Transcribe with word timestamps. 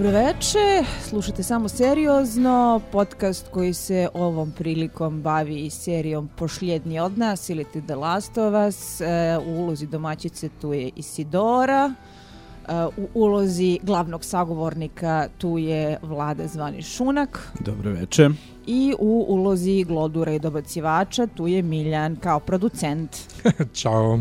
Dobroveče, 0.00 0.84
slušate 1.08 1.42
samo 1.42 1.68
seriozno, 1.68 2.80
podcast 2.92 3.48
koji 3.50 3.72
se 3.74 4.08
ovom 4.14 4.52
prilikom 4.52 5.22
bavi 5.22 5.70
serijom 5.70 6.28
Pošljednji 6.36 7.00
od 7.00 7.18
nas 7.18 7.48
ili 7.48 7.64
The 7.64 7.94
Last 7.94 8.38
of 8.38 8.54
Us. 8.68 9.00
E, 9.00 9.04
u 9.46 9.50
ulozi 9.50 9.86
domaćice 9.86 10.48
tu 10.60 10.72
je 10.72 10.90
Isidora, 10.96 11.94
e, 12.68 12.72
u 12.96 13.08
ulozi 13.14 13.78
glavnog 13.82 14.24
sagovornika 14.24 15.28
tu 15.38 15.58
je 15.58 15.98
Vlada 16.02 16.46
Zvani 16.46 16.82
Šunak. 16.82 17.52
Dobroveče. 17.60 18.28
I 18.66 18.94
u 18.98 19.24
ulozi 19.28 19.84
glodura 19.84 20.32
i 20.32 20.38
dobacivača 20.38 21.26
tu 21.26 21.46
je 21.46 21.62
Miljan 21.62 22.16
kao 22.16 22.40
producent. 22.40 23.16
Ćao. 23.80 24.20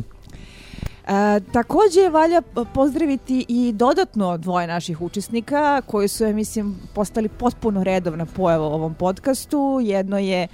E, 1.10 1.40
takođe 1.54 2.10
valja 2.10 2.42
pozdraviti 2.74 3.46
i 3.48 3.74
dodatno 3.76 4.38
dvoje 4.38 4.68
naših 4.68 5.02
učesnika 5.02 5.82
koji 5.82 6.08
su, 6.08 6.24
ja 6.24 6.34
mislim, 6.34 6.80
postali 6.94 7.30
potpuno 7.30 7.84
redovna 7.84 8.26
pojava 8.26 8.68
u 8.68 8.74
ovom 8.74 8.94
podcastu. 8.94 9.80
Jedno 9.84 10.20
je 10.20 10.48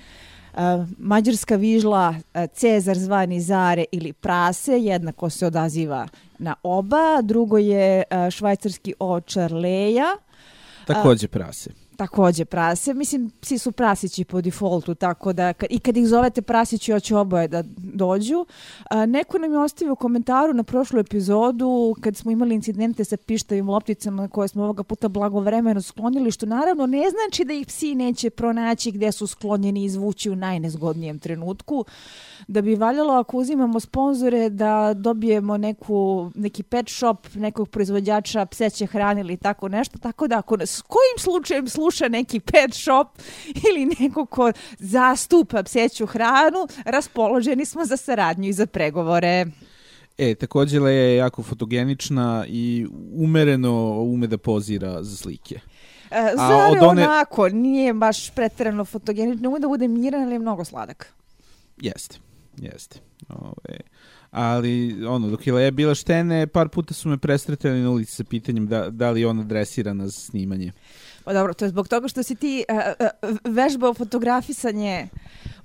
Uh, 0.57 0.61
mađarska 0.97 1.55
vižla 1.55 2.09
uh, 2.09 2.41
Cezar 2.53 2.97
zvani 2.97 3.41
Zare 3.41 3.85
ili 3.91 4.13
Prase, 4.13 4.79
jednako 4.79 5.29
se 5.29 5.45
odaziva 5.45 6.07
na 6.37 6.55
oba. 6.63 7.21
Drugo 7.21 7.57
je 7.57 8.03
uh, 8.11 8.29
švajcarski 8.29 8.93
očar 8.99 9.53
Leja. 9.53 10.05
Takođe 10.85 11.27
Prase 11.27 11.84
takođe 11.97 12.45
prase. 12.45 12.93
Mislim, 12.93 13.31
psi 13.41 13.57
su 13.57 13.71
prasići 13.71 14.25
po 14.25 14.41
defaultu, 14.41 14.95
tako 14.95 15.33
da 15.33 15.53
i 15.69 15.79
kad 15.79 15.97
ih 15.97 16.07
zovete 16.07 16.41
prasići, 16.41 16.91
hoće 16.91 17.15
oboje 17.15 17.47
da 17.47 17.63
dođu. 17.77 18.45
A, 18.89 19.05
neko 19.05 19.37
nam 19.37 19.51
je 19.51 19.59
ostavio 19.59 19.93
u 19.93 19.95
komentaru 19.95 20.53
na 20.53 20.63
prošlu 20.63 20.99
epizodu 20.99 21.95
kad 22.01 22.15
smo 22.15 22.31
imali 22.31 22.55
incidente 22.55 23.05
sa 23.05 23.17
pištavim 23.17 23.69
lopticama 23.69 24.27
koje 24.27 24.47
smo 24.47 24.63
ovoga 24.63 24.83
puta 24.83 25.07
blagovremeno 25.07 25.81
sklonili, 25.81 26.31
što 26.31 26.45
naravno 26.45 26.85
ne 26.85 27.03
znači 27.09 27.45
da 27.45 27.53
ih 27.53 27.67
psi 27.67 27.95
neće 27.95 28.29
pronaći 28.29 28.91
gde 28.91 29.11
su 29.11 29.27
sklonjeni 29.27 29.81
i 29.81 29.85
izvući 29.85 30.29
u 30.29 30.35
najnezgodnijem 30.35 31.19
trenutku. 31.19 31.85
Da 32.47 32.61
bi 32.61 32.75
valjalo 32.75 33.13
ako 33.13 33.37
uzimamo 33.37 33.79
sponzore 33.79 34.49
da 34.49 34.93
dobijemo 34.93 35.57
neku, 35.57 36.31
neki 36.35 36.63
pet 36.63 36.89
shop 36.89 37.27
nekog 37.35 37.69
proizvođača 37.69 38.45
pseće 38.45 38.85
hrane 38.85 39.21
ili 39.21 39.37
tako 39.37 39.67
nešto, 39.67 39.99
tako 39.99 40.27
da 40.27 40.37
ako 40.37 40.55
s 40.59 40.81
kojim 40.81 41.17
slučajem 41.19 41.45
slučajem 41.45 41.67
sluša 41.85 42.07
neki 42.07 42.39
pet 42.39 42.73
shop 42.73 43.07
ili 43.69 43.85
neko 43.99 44.25
ko 44.25 44.51
zastupa 44.79 45.63
pseću 45.63 46.05
hranu, 46.05 46.67
raspoloženi 46.85 47.65
smo 47.65 47.85
za 47.85 47.97
saradnju 47.97 48.49
i 48.49 48.53
za 48.53 48.65
pregovore. 48.65 49.45
E, 50.17 50.35
takođe 50.35 50.79
Leja 50.79 51.03
je 51.03 51.15
jako 51.15 51.43
fotogenična 51.43 52.45
i 52.47 52.87
umereno 53.15 54.01
ume 54.01 54.27
da 54.27 54.37
pozira 54.37 55.03
za 55.03 55.17
slike. 55.17 55.59
E, 56.11 56.33
Zare 56.35 56.79
one... 56.81 57.03
onako, 57.07 57.49
nije 57.49 57.93
baš 57.93 58.29
pretrano 58.29 58.85
fotogenično, 58.85 59.49
ume 59.49 59.59
da 59.59 59.67
bude 59.67 59.87
miran, 59.87 60.23
ali 60.23 60.35
je 60.35 60.39
mnogo 60.39 60.65
sladak. 60.65 61.13
Jeste, 61.81 62.17
jeste. 62.57 62.99
Ove, 63.29 63.79
ali 64.31 65.05
ono, 65.07 65.29
dok 65.29 65.47
je 65.47 65.53
Leja 65.53 65.71
bila 65.71 65.95
štene, 65.95 66.47
par 66.47 66.69
puta 66.69 66.93
su 66.93 67.09
me 67.09 67.17
prestretali 67.17 67.81
na 67.81 67.89
ulici 67.89 68.11
sa 68.11 68.23
pitanjem 68.23 68.67
da, 68.67 68.89
da 68.89 69.11
li 69.11 69.21
je 69.21 69.27
ona 69.27 69.43
dresirana 69.43 70.07
za 70.07 70.19
snimanje. 70.19 70.71
Pa 71.25 71.33
dobro, 71.33 71.53
to 71.53 71.65
je 71.65 71.69
zbog 71.69 71.87
toga 71.87 72.07
što 72.07 72.23
si 72.23 72.35
ti 72.35 72.65
uh, 72.69 72.77
uh, 73.29 73.37
vežbao 73.43 73.93
fotografisanje 73.93 75.07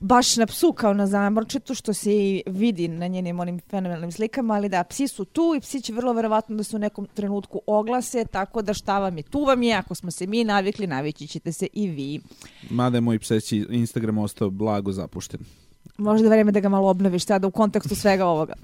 baš 0.00 0.37
na 0.37 0.47
psu 0.47 0.72
kao 0.72 0.94
na 0.94 1.06
zamorčetu, 1.06 1.75
što 1.75 1.93
se 1.94 2.12
i 2.12 2.43
vidi 2.47 2.88
na 2.88 3.06
njenim 3.06 3.41
onim 3.41 3.60
fenomenalnim 3.71 4.12
slikama, 4.12 4.54
ali 4.54 4.69
da, 4.69 4.84
psi 4.84 5.09
su 5.09 5.25
tu 5.25 5.54
i 5.56 5.60
psi 5.60 5.81
će 5.81 5.93
vrlo 5.93 6.12
verovatno 6.12 6.56
da 6.56 6.62
se 6.62 6.76
u 6.76 6.78
nekom 6.78 7.06
trenutku 7.15 7.60
oglase, 7.66 8.25
tako 8.25 8.62
da 8.62 8.75
šta 8.75 8.98
vam 8.98 9.16
je, 9.16 9.22
tu 9.22 9.44
vam 9.44 9.62
je, 9.62 9.75
ako 9.75 9.94
smo 9.94 10.10
se 10.10 10.26
mi 10.26 10.44
navikli, 10.44 10.87
navići 10.87 11.26
ćete 11.26 11.53
se 11.53 11.66
i 11.72 11.88
vi. 11.88 12.21
Mada 12.71 12.97
je 12.97 13.00
moj 13.00 13.19
pseći 13.19 13.66
Instagram 13.71 14.19
ostao 14.19 14.50
blago 14.50 14.92
zapušten. 14.92 15.41
Možda 15.98 16.27
je 16.27 16.31
vreme 16.31 16.53
da 16.53 16.60
ga 16.60 16.69
malo 16.69 16.88
obnoviš 16.88 17.25
sada 17.25 17.47
u 17.47 17.50
kontekstu 17.50 17.94
svega 17.94 18.27
ovoga. 18.27 18.54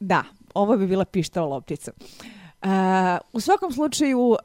Da, 0.00 0.24
ovo 0.54 0.76
bi 0.76 0.86
bila 0.86 1.04
pištava 1.04 1.46
loptica. 1.46 1.92
Uh, 1.96 2.41
Uh, 2.62 2.68
u 3.32 3.40
svakom 3.40 3.72
slučaju, 3.72 4.20
uh, 4.20 4.36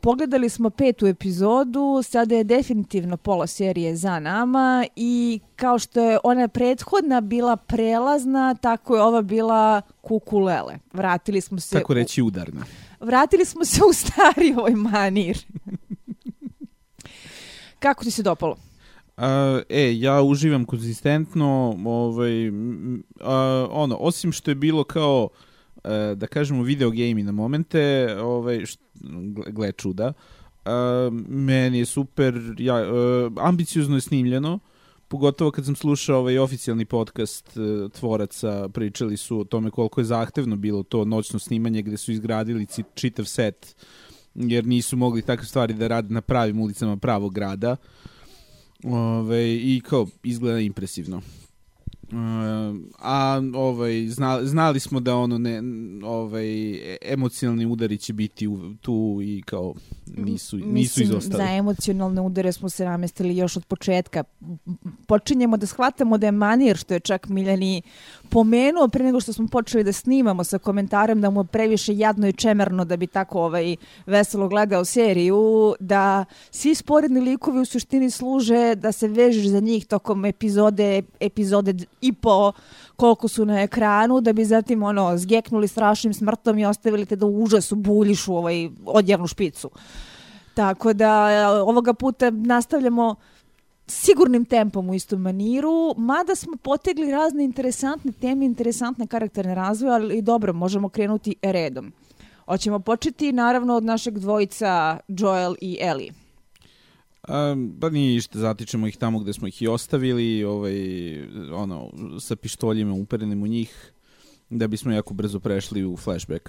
pogledali 0.00 0.48
smo 0.48 0.70
petu 0.70 1.06
epizodu, 1.06 2.02
sada 2.04 2.34
je 2.34 2.44
definitivno 2.44 3.16
pola 3.16 3.46
serije 3.46 3.96
za 3.96 4.20
nama 4.20 4.86
i 4.96 5.40
kao 5.56 5.78
što 5.78 6.00
je 6.00 6.18
ona 6.24 6.48
prethodna 6.48 7.20
bila 7.20 7.56
prelazna, 7.56 8.54
tako 8.54 8.96
je 8.96 9.02
ova 9.02 9.22
bila 9.22 9.82
kukulele. 10.00 10.78
Vratili 10.92 11.40
smo 11.40 11.60
se... 11.60 11.78
Tako 11.78 11.94
reći 11.94 12.22
udarna. 12.22 12.60
Vratili 13.00 13.44
smo 13.44 13.64
se 13.64 13.80
u 13.90 13.92
stari 13.92 14.54
ovoj 14.56 14.74
manir. 14.74 15.38
Kako 17.78 18.04
ti 18.04 18.10
se 18.10 18.22
dopalo? 18.22 18.56
Uh, 19.16 19.24
e, 19.68 19.98
ja 19.98 20.22
uživam 20.22 20.64
konzistentno, 20.64 21.76
ovaj, 21.86 22.48
uh, 22.48 22.54
ono, 23.70 23.96
osim 23.96 24.32
što 24.32 24.50
je 24.50 24.54
bilo 24.54 24.84
kao 24.84 25.28
da 26.16 26.26
kažemo 26.26 26.62
video 26.62 26.90
gamei 26.90 27.24
na 27.24 27.32
momente, 27.32 28.16
ovaj 28.20 28.64
gle 29.50 29.72
čuda. 29.72 30.12
Uh, 30.68 31.14
meni 31.28 31.78
je 31.78 31.86
super, 31.86 32.54
ja, 32.58 32.74
uh, 32.74 33.32
ambiciozno 33.36 33.96
je 33.96 34.00
snimljeno, 34.00 34.58
pogotovo 35.08 35.50
kad 35.50 35.64
sam 35.64 35.76
slušao 35.76 36.18
ovaj 36.18 36.38
oficijalni 36.38 36.84
podcast 36.84 37.58
tvoraca, 37.98 38.68
pričali 38.68 39.16
su 39.16 39.40
o 39.40 39.44
tome 39.44 39.70
koliko 39.70 40.00
je 40.00 40.04
zahtevno 40.04 40.56
bilo 40.56 40.82
to 40.82 41.04
noćno 41.04 41.38
snimanje 41.38 41.82
gde 41.82 41.96
su 41.96 42.12
izgradili 42.12 42.66
čitav 42.94 43.24
set 43.24 43.76
jer 44.34 44.66
nisu 44.66 44.96
mogli 44.96 45.22
takve 45.22 45.46
stvari 45.46 45.74
da 45.74 45.88
rade 45.88 46.14
na 46.14 46.20
pravim 46.20 46.60
ulicama 46.60 46.96
pravog 46.96 47.34
grada. 47.34 47.76
Ove, 48.84 49.54
I 49.54 49.82
kao, 49.84 50.06
izgleda 50.22 50.60
impresivno. 50.60 51.22
A 52.98 53.40
ovaj 53.54 54.06
zna, 54.06 54.44
znali 54.44 54.80
smo 54.80 55.00
da 55.00 55.16
ono 55.16 55.38
ne 55.38 55.62
ovaj 56.04 56.78
emocionalni 57.02 57.66
udari 57.66 57.98
će 57.98 58.12
biti 58.12 58.46
u, 58.48 58.74
tu 58.80 59.18
i 59.22 59.42
kao 59.46 59.74
nisu 60.06 60.56
nisu 60.56 60.66
Mislim, 60.66 61.08
izostali. 61.08 61.44
Za 61.44 61.52
emocionalne 61.52 62.20
udare 62.20 62.52
smo 62.52 62.68
se 62.68 62.84
namestili 62.84 63.36
još 63.36 63.56
od 63.56 63.64
početka. 63.64 64.24
Počinjemo 65.06 65.56
da 65.56 65.66
shvatamo 65.66 66.18
da 66.18 66.26
je 66.26 66.32
manir 66.32 66.76
što 66.76 66.94
je 66.94 67.00
čak 67.00 67.28
Miljani 67.28 67.82
pomenuo 68.28 68.88
pre 68.88 69.04
nego 69.04 69.20
što 69.20 69.32
smo 69.32 69.46
počeli 69.46 69.84
da 69.84 69.92
snimamo 69.92 70.44
sa 70.44 70.58
komentarem 70.58 71.20
da 71.20 71.30
mu 71.30 71.44
previše 71.44 71.96
jadno 71.96 72.28
i 72.28 72.32
čemerno 72.32 72.84
da 72.84 72.96
bi 72.96 73.06
tako 73.06 73.42
ovaj 73.42 73.76
veselo 74.06 74.48
gledao 74.48 74.84
seriju, 74.84 75.74
da 75.80 76.24
svi 76.50 76.74
sporedni 76.74 77.20
likovi 77.20 77.60
u 77.60 77.64
suštini 77.64 78.10
služe 78.10 78.74
da 78.74 78.92
se 78.92 79.08
vežeš 79.08 79.46
za 79.46 79.60
njih 79.60 79.86
tokom 79.86 80.24
epizode 80.24 81.02
epizode 81.20 81.74
i 82.00 82.12
po 82.12 82.52
koliko 82.96 83.28
su 83.28 83.44
na 83.44 83.62
ekranu, 83.62 84.20
da 84.20 84.32
bi 84.32 84.44
zatim 84.44 84.82
ono 84.82 85.18
zgeknuli 85.18 85.68
strašnim 85.68 86.14
smrtom 86.14 86.58
i 86.58 86.66
ostavili 86.66 87.06
te 87.06 87.16
da 87.16 87.26
u 87.26 87.42
užasu 87.42 87.76
buljiš 87.76 88.28
u 88.28 88.34
ovaj 88.34 88.68
odjavnu 88.86 89.26
špicu. 89.26 89.70
Tako 90.54 90.92
da 90.92 91.28
ovoga 91.66 91.94
puta 91.94 92.30
nastavljamo 92.30 93.14
sigurnim 93.86 94.44
tempom 94.44 94.90
u 94.90 94.94
istom 94.94 95.20
maniru, 95.20 95.94
mada 95.96 96.34
smo 96.34 96.56
potegli 96.62 97.10
razne 97.10 97.44
interesantne 97.44 98.12
teme, 98.12 98.44
interesantne 98.44 99.06
karakterne 99.06 99.54
razvoje, 99.54 99.94
ali 99.94 100.22
dobro, 100.22 100.52
možemo 100.52 100.88
krenuti 100.88 101.34
redom. 101.42 101.92
Hoćemo 102.46 102.78
početi 102.78 103.32
naravno 103.32 103.74
od 103.74 103.84
našeg 103.84 104.18
dvojica 104.18 104.98
Joel 105.08 105.54
i 105.60 105.78
Ellie. 105.80 106.27
Um, 107.28 107.76
pa 107.80 107.90
nije 107.90 108.14
ništa, 108.14 108.38
zatičemo 108.38 108.86
ih 108.86 108.96
tamo 108.96 109.18
gde 109.18 109.32
smo 109.32 109.48
ih 109.48 109.62
i 109.62 109.68
ostavili, 109.68 110.44
ovaj, 110.44 110.74
ono, 111.52 111.90
sa 112.20 112.36
pištoljima 112.36 112.94
uperenim 112.94 113.42
u 113.42 113.46
njih, 113.46 113.92
da 114.50 114.66
bismo 114.66 114.92
jako 114.92 115.14
brzo 115.14 115.40
prešli 115.40 115.84
u 115.84 115.96
flashback. 115.96 116.48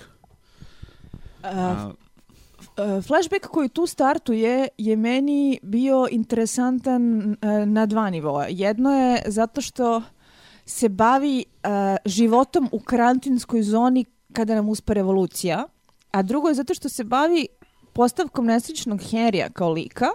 Uh, 1.43 1.49
uh, 1.49 3.03
flashback 3.03 3.45
koji 3.47 3.69
tu 3.69 3.87
startuje 3.87 4.67
je 4.77 4.95
meni 4.95 5.59
bio 5.63 6.07
interesantan 6.11 7.29
uh, 7.31 7.35
na 7.67 7.85
dva 7.85 8.09
nivoa. 8.09 8.45
Jedno 8.49 8.91
je 8.91 9.21
zato 9.27 9.61
što 9.61 10.01
se 10.65 10.89
bavi 10.89 11.45
uh, 11.45 11.69
životom 12.05 12.69
u 12.71 12.79
karantinskoj 12.79 13.63
zoni 13.63 14.05
kada 14.33 14.55
nam 14.55 14.69
uspe 14.69 14.93
revolucija, 14.93 15.67
a 16.11 16.21
drugo 16.21 16.47
je 16.47 16.53
zato 16.53 16.73
što 16.73 16.89
se 16.89 17.03
bavi 17.03 17.47
postavkom 17.93 18.45
nesrećnog 18.45 18.99
Henrya 18.99 19.49
kao 19.53 19.71
lika, 19.71 20.07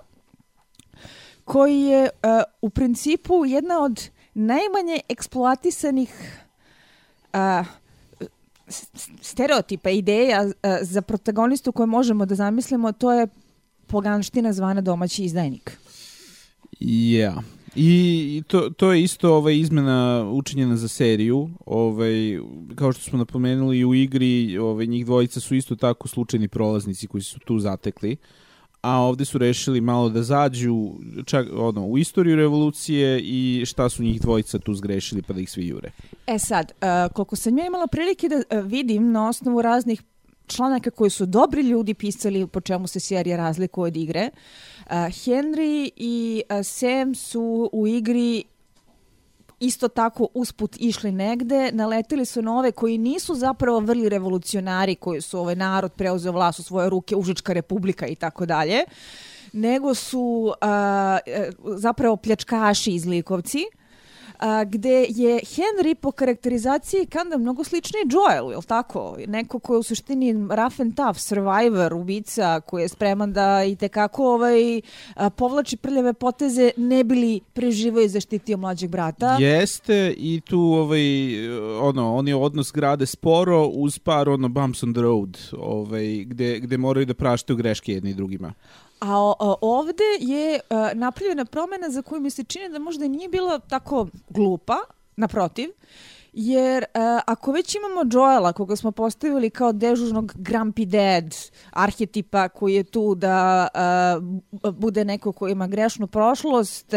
koji 1.44 1.80
je 1.80 2.02
uh, 2.02 2.08
u 2.62 2.70
principu 2.70 3.44
jedna 3.46 3.80
od 3.82 4.08
najmanje 4.34 5.00
eksploatisanih 5.08 6.40
uh, 7.32 7.66
stereotipa, 9.20 9.90
ideja 9.90 10.44
uh, 10.44 10.52
za 10.82 11.02
protagonistu 11.02 11.72
koje 11.72 11.86
možemo 11.86 12.26
da 12.26 12.34
zamislimo, 12.34 12.92
to 12.92 13.12
je 13.12 13.26
poganština 13.86 14.52
zvana 14.52 14.80
domaći 14.80 15.24
izdajnik. 15.24 15.78
Ja. 16.80 17.32
Yeah. 17.32 17.42
I 17.76 18.42
to, 18.46 18.70
to 18.70 18.92
je 18.92 19.02
isto 19.02 19.34
ovaj, 19.34 19.56
izmena 19.58 20.30
učinjena 20.32 20.76
za 20.76 20.88
seriju. 20.88 21.50
Ovaj, 21.66 22.40
kao 22.74 22.92
što 22.92 23.02
smo 23.02 23.18
napomenuli 23.18 23.84
u 23.84 23.94
igri, 23.94 24.58
ovaj, 24.58 24.86
njih 24.86 25.06
dvojica 25.06 25.40
su 25.40 25.54
isto 25.54 25.76
tako 25.76 26.08
slučajni 26.08 26.48
prolaznici 26.48 27.06
koji 27.06 27.22
su 27.22 27.38
tu 27.38 27.58
zatekli. 27.58 28.16
A 28.84 28.98
ovde 29.00 29.24
su 29.24 29.38
rešili 29.38 29.80
malo 29.80 30.08
da 30.08 30.22
zađu 30.22 30.90
čak, 31.24 31.46
ono, 31.56 31.86
u 31.86 31.98
istoriju 31.98 32.36
revolucije 32.36 33.20
i 33.20 33.64
šta 33.66 33.88
su 33.88 34.02
njih 34.02 34.20
dvojica 34.20 34.58
tu 34.58 34.74
zgrešili 34.74 35.22
pa 35.22 35.32
da 35.32 35.40
ih 35.40 35.50
svi 35.50 35.66
jure. 35.66 35.90
E 36.26 36.38
sad, 36.38 36.72
uh, 36.72 37.12
koliko 37.12 37.36
sam 37.36 37.58
ja 37.58 37.66
imala 37.66 37.86
prilike 37.86 38.28
da 38.28 38.36
uh, 38.36 38.64
vidim 38.66 39.12
na 39.12 39.28
osnovu 39.28 39.62
raznih 39.62 40.02
članaka 40.46 40.90
koji 40.90 41.10
su 41.10 41.26
dobri 41.26 41.62
ljudi 41.62 41.94
pisali 41.94 42.46
po 42.46 42.60
čemu 42.60 42.86
se 42.86 43.00
serija 43.00 43.36
razlikuje 43.36 43.86
od 43.86 43.96
igre, 43.96 44.30
uh, 44.30 44.92
Henry 44.92 45.90
i 45.96 46.42
uh, 46.50 46.66
Sam 46.66 47.14
su 47.14 47.70
u 47.72 47.86
igri 47.86 48.44
isto 49.64 49.88
tako 49.88 50.28
usput 50.34 50.76
išli 50.80 51.12
negde, 51.12 51.70
naletili 51.72 52.24
su 52.24 52.42
na 52.42 52.58
ove 52.58 52.72
koji 52.72 52.98
nisu 52.98 53.34
zapravo 53.34 53.80
vrli 53.80 54.08
revolucionari 54.08 54.94
koji 54.94 55.20
su 55.20 55.38
ovaj 55.38 55.56
narod 55.56 55.92
preuzeo 55.92 56.32
vlast 56.32 56.58
u 56.58 56.62
svoje 56.62 56.90
ruke, 56.90 57.16
Užička 57.16 57.52
republika 57.52 58.06
i 58.06 58.14
tako 58.14 58.46
dalje, 58.46 58.84
nego 59.52 59.94
su 59.94 60.52
a, 60.60 61.18
zapravo 61.76 62.16
pljačkaši 62.16 62.92
iz 62.92 63.06
Likovci, 63.06 63.64
a, 64.38 64.64
gde 64.64 65.06
je 65.08 65.40
Henry 65.40 65.94
po 65.94 66.12
karakterizaciji 66.12 67.06
kanda 67.06 67.38
mnogo 67.38 67.64
sličniji 67.64 68.02
Joelu, 68.10 68.50
je 68.50 68.56
li 68.56 68.62
tako? 68.62 69.16
Neko 69.26 69.58
ko 69.58 69.74
je 69.74 69.78
u 69.78 69.82
suštini 69.82 70.32
rough 70.32 70.80
and 70.80 70.96
tough, 70.96 71.18
survivor, 71.18 71.94
ubica, 71.94 72.60
koji 72.60 72.82
je 72.82 72.88
spreman 72.88 73.32
da 73.32 73.64
i 73.64 73.76
tekako 73.76 74.34
ovaj, 74.34 74.80
a, 75.14 75.30
povlači 75.30 75.76
prljave 75.76 76.12
poteze, 76.12 76.70
ne 76.76 77.04
bili 77.04 77.40
preživo 77.52 78.00
i 78.00 78.08
zaštitio 78.08 78.56
mlađeg 78.56 78.90
brata. 78.90 79.36
Jeste 79.40 80.14
i 80.16 80.40
tu 80.40 80.60
ovaj, 80.60 81.00
ono, 81.80 82.14
oni 82.16 82.32
odnos 82.32 82.72
grade 82.72 83.06
sporo 83.06 83.66
uz 83.66 83.98
par 83.98 84.28
ono 84.28 84.48
bumps 84.48 84.82
on 84.82 84.94
the 84.94 85.02
road, 85.02 85.38
ovaj, 85.58 86.24
gde, 86.24 86.60
gde 86.60 86.76
moraju 86.78 87.06
da 87.06 87.14
praštaju 87.14 87.56
greške 87.56 87.92
jedni 87.92 88.14
drugima. 88.14 88.52
A 89.06 89.34
ovde 89.60 90.04
je 90.20 90.60
uh, 90.70 90.98
napravljena 90.98 91.44
promena 91.44 91.90
za 91.90 92.02
koju 92.02 92.20
mi 92.20 92.30
se 92.30 92.44
čini 92.44 92.68
da 92.68 92.78
možda 92.78 93.08
nije 93.08 93.28
bila 93.28 93.58
tako 93.58 94.06
glupa, 94.28 94.76
naprotiv, 95.16 95.70
jer 96.32 96.84
uh, 96.84 97.00
ako 97.26 97.52
već 97.52 97.74
imamo 97.74 98.00
Joela 98.12 98.52
koga 98.52 98.76
smo 98.76 98.92
postavili 98.92 99.50
kao 99.50 99.72
dežužnog 99.72 100.32
grumpy 100.34 100.84
dad 100.84 101.34
arhetipa 101.70 102.48
koji 102.48 102.74
je 102.74 102.84
tu 102.84 103.14
da 103.14 103.68
uh, 104.62 104.72
bude 104.74 105.04
neko 105.04 105.32
ko 105.32 105.48
ima 105.48 105.66
grešnu 105.66 106.06
prošlost, 106.06 106.94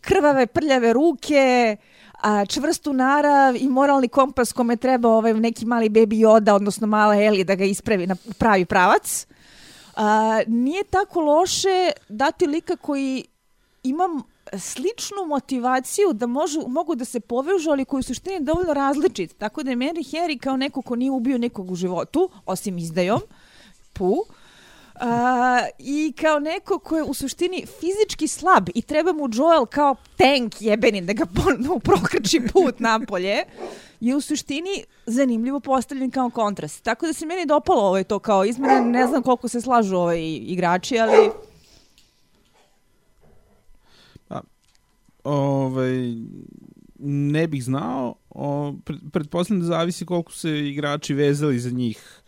krvave, 0.00 0.46
prljave 0.46 0.92
ruke, 0.92 1.76
a, 2.22 2.46
čvrstu 2.46 2.92
narav 2.92 3.56
i 3.56 3.68
moralni 3.68 4.08
kompas 4.08 4.52
kome 4.52 4.76
treba 4.76 5.08
ovaj 5.08 5.34
neki 5.34 5.66
mali 5.66 5.88
baby 5.88 6.26
Yoda, 6.26 6.52
odnosno 6.52 6.86
mala 6.86 7.16
Eli 7.16 7.44
da 7.44 7.54
ga 7.54 7.64
ispravi 7.64 8.06
na 8.06 8.16
pravi 8.38 8.64
pravac. 8.64 9.26
A, 9.96 10.40
nije 10.46 10.84
tako 10.84 11.20
loše 11.20 11.90
dati 12.08 12.46
lika 12.46 12.76
koji 12.76 13.24
imam 13.82 14.22
sličnu 14.58 15.26
motivaciju 15.26 16.12
da 16.12 16.26
možu, 16.26 16.60
mogu 16.68 16.94
da 16.94 17.04
se 17.04 17.20
povežu, 17.20 17.70
ali 17.70 17.84
koji 17.84 18.02
su 18.02 18.06
suštini 18.06 18.40
dovoljno 18.40 18.74
različit. 18.74 19.38
Tako 19.38 19.62
da 19.62 19.70
je 19.70 19.76
Mary 19.76 20.12
Harry 20.12 20.38
kao 20.38 20.56
neko 20.56 20.82
ko 20.82 20.96
nije 20.96 21.10
ubio 21.10 21.38
nekog 21.38 21.70
u 21.70 21.74
životu, 21.74 22.30
osim 22.46 22.78
izdajom, 22.78 23.20
pu, 23.92 24.24
Uh, 24.28 24.43
I 25.78 26.12
kao 26.20 26.38
neko 26.38 26.78
ko 26.78 26.96
je 26.96 27.02
u 27.02 27.14
suštini 27.14 27.66
fizički 27.66 28.28
slab 28.28 28.68
i 28.74 28.82
treba 28.82 29.12
mu 29.12 29.28
Joel 29.32 29.66
kao 29.66 29.96
tank 30.16 30.54
jebeni 30.60 31.00
da 31.00 31.12
ga 31.12 31.26
ponovno 31.26 31.78
prokrči 31.78 32.40
put 32.52 32.80
napolje, 32.80 33.44
je 34.00 34.16
u 34.16 34.20
suštini 34.20 34.84
zanimljivo 35.06 35.60
postavljen 35.60 36.10
kao 36.10 36.30
kontrast. 36.30 36.82
Tako 36.82 37.06
da 37.06 37.12
se 37.12 37.26
meni 37.26 37.46
dopalo 37.46 37.82
ovaj 37.82 38.04
to 38.04 38.18
kao 38.18 38.44
izmene, 38.44 38.80
ne 38.80 39.06
znam 39.06 39.22
koliko 39.22 39.48
se 39.48 39.60
slažu 39.60 39.96
ovaj 39.96 40.20
igrači, 40.36 40.98
ali... 40.98 41.30
Pa, 44.28 44.40
ovaj, 45.24 46.14
ne 46.98 47.46
bih 47.46 47.64
znao, 47.64 48.14
o, 48.30 48.74
pretpostavljam 49.12 49.60
da 49.60 49.66
zavisi 49.66 50.06
koliko 50.06 50.32
se 50.32 50.68
igrači 50.68 51.14
vezali 51.14 51.58
za 51.58 51.70
njih 51.70 52.23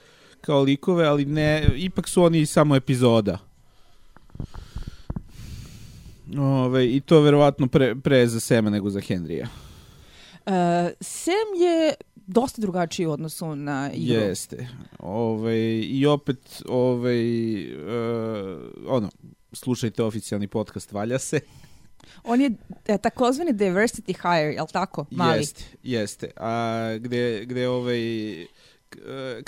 kao 0.47 0.63
likove, 0.63 1.07
ali 1.07 1.25
ne, 1.25 1.69
ipak 1.77 2.09
su 2.09 2.23
oni 2.23 2.47
samo 2.47 2.77
epizoda. 2.77 3.39
Ove, 6.39 6.95
I 6.95 7.01
to 7.01 7.21
verovatno 7.21 7.67
pre, 7.67 7.95
pre 7.95 8.27
za 8.27 8.41
Sema 8.41 8.71
nego 8.71 8.91
za 8.91 9.01
Henrya. 9.01 9.47
Uh, 10.47 10.53
Sam 11.01 11.49
je 11.61 11.95
dosta 12.27 12.61
drugačiji 12.61 13.07
u 13.07 13.11
odnosu 13.11 13.57
na 13.57 13.91
igru. 13.93 14.15
Jeste. 14.15 14.69
Ove, 14.99 15.81
I 15.81 16.07
opet, 16.07 16.63
ove, 16.69 17.17
uh, 17.17 18.61
ono, 18.87 19.11
slušajte 19.53 20.03
oficijalni 20.03 20.47
podcast, 20.47 20.93
valja 20.93 21.19
se. 21.19 21.41
On 22.25 22.41
je 22.41 22.51
e, 22.87 22.99
takozvani 22.99 23.53
diversity 23.53 24.15
hire, 24.23 24.55
je 24.55 24.63
li 24.63 24.69
tako? 24.73 25.07
Mali. 25.11 25.39
Jeste, 25.39 25.65
jeste. 25.83 26.31
A 26.37 26.91
gde, 27.01 27.45
gde 27.45 27.69
ovaj, 27.69 27.99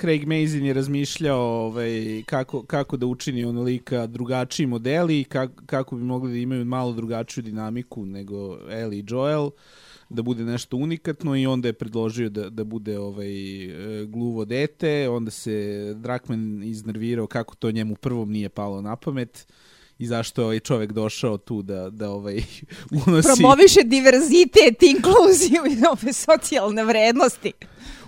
Craig 0.00 0.26
Mazin 0.26 0.64
je 0.64 0.72
razmišljao 0.72 1.40
ovaj, 1.40 2.22
kako, 2.26 2.62
kako 2.62 2.96
da 2.96 3.06
učini 3.06 3.44
ono 3.44 3.62
lika 3.62 4.06
drugačiji 4.06 4.66
modeli, 4.66 5.24
kako, 5.24 5.62
kako 5.66 5.96
bi 5.96 6.02
mogli 6.02 6.32
da 6.32 6.38
imaju 6.38 6.64
malo 6.64 6.92
drugačiju 6.92 7.42
dinamiku 7.42 8.06
nego 8.06 8.58
Ellie 8.70 9.00
i 9.00 9.04
Joel, 9.08 9.50
da 10.08 10.22
bude 10.22 10.44
nešto 10.44 10.76
unikatno 10.76 11.36
i 11.36 11.46
onda 11.46 11.68
je 11.68 11.72
predložio 11.72 12.28
da, 12.28 12.50
da 12.50 12.64
bude 12.64 12.98
ovaj, 12.98 13.32
gluvo 14.06 14.44
dete, 14.44 15.08
onda 15.08 15.30
se 15.30 15.94
Drakman 15.96 16.62
iznervirao 16.62 17.26
kako 17.26 17.54
to 17.54 17.70
njemu 17.70 17.94
prvom 17.94 18.30
nije 18.30 18.48
palo 18.48 18.82
na 18.82 18.96
pamet 18.96 19.46
i 19.98 20.06
zašto 20.06 20.40
je 20.40 20.44
ovaj 20.44 20.60
čovek 20.60 20.92
došao 20.92 21.38
tu 21.38 21.62
da, 21.62 21.90
da 21.90 22.10
ovaj, 22.10 22.42
unosi... 23.06 23.28
Promoviše 23.28 23.80
diverzitet, 23.84 24.82
inkluziju 24.82 25.62
i 25.70 25.86
ove 25.90 26.12
socijalne 26.12 26.84
vrednosti. 26.84 27.52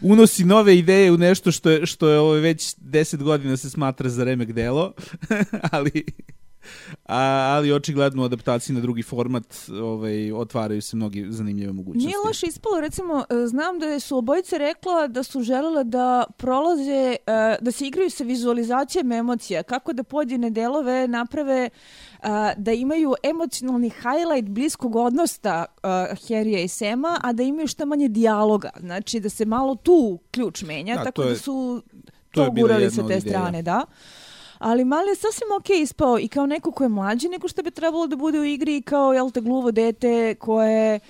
Unosi 0.01 0.45
nove 0.45 0.79
ideje 0.79 1.13
u 1.13 1.17
nešto 1.17 1.53
što 1.53 1.71
je, 1.71 1.87
što 1.87 2.09
je 2.09 2.19
ovaj, 2.19 2.41
već 2.41 2.77
10 2.77 3.23
godina 3.23 3.57
se 3.57 3.71
smatra 3.71 4.09
za 4.09 4.25
remek 4.25 4.53
delo, 4.53 4.93
ali 5.73 6.05
a, 7.05 7.19
ali 7.57 7.73
očigledno 7.73 8.23
u 8.23 8.25
adaptaciji 8.25 8.75
na 8.75 8.81
drugi 8.81 9.03
format 9.03 9.55
ovaj, 9.83 10.33
otvaraju 10.33 10.83
se 10.83 10.97
mnogi 10.97 11.27
zanimljive 11.31 11.73
mogućnosti. 11.73 12.07
Nije 12.07 12.19
loše 12.27 12.47
ispalo, 12.47 12.81
recimo, 12.81 13.25
e, 13.31 13.47
znam 13.47 13.79
da 13.79 14.01
su 14.01 14.19
obojice 14.19 14.59
rekla 14.59 15.07
da 15.07 15.23
su 15.23 15.43
želele 15.43 15.85
da 15.85 16.25
prolaze, 16.37 17.17
e, 17.27 17.57
da 17.61 17.73
se 17.73 17.87
igraju 17.87 18.11
sa 18.11 18.25
vizualizacijom 18.25 19.13
emocija, 19.13 19.63
kako 19.63 19.93
da 19.93 20.03
pojedine 20.03 20.51
delove 20.51 21.09
naprave 21.09 21.71
da 22.57 22.73
imaju 22.73 23.15
emocionalni 23.23 23.91
highlight 23.91 24.49
bliskog 24.49 24.97
odnosta 24.97 25.65
Harrya 25.83 26.65
i 26.65 26.69
Sema, 26.69 27.19
a 27.23 27.33
da 27.33 27.43
imaju 27.43 27.67
što 27.67 27.87
manje 27.87 28.09
dijaloga. 28.09 28.71
Znači 28.81 29.21
da 29.21 29.29
se 29.29 29.45
malo 29.45 29.75
tu 29.75 30.19
ključ 30.31 30.63
menja, 30.63 30.97
da, 30.97 31.05
tako 31.05 31.25
da 31.25 31.37
su 31.37 31.83
to, 32.31 32.45
to 32.45 32.51
gurali 32.51 32.91
sa 32.91 33.07
te 33.07 33.17
ideja. 33.17 33.21
strane, 33.21 33.63
da 33.63 33.85
ali 34.61 34.85
mali 34.85 35.09
je 35.09 35.15
sasvim 35.15 35.49
ok 35.59 35.71
ispao 35.83 36.19
i 36.19 36.29
kao 36.29 36.47
neko 36.47 36.73
ko 36.73 36.85
je 36.85 36.89
mlađi 36.89 37.29
nego 37.29 37.49
što 37.49 37.63
bi 37.63 37.71
trebalo 37.71 38.07
da 38.07 38.17
bude 38.17 38.41
u 38.41 38.45
igri 38.45 38.77
i 38.77 38.83
kao, 38.83 39.13
jel 39.13 39.31
te, 39.31 39.41
gluvo 39.41 39.71
dete 39.71 40.35
koje 40.35 41.01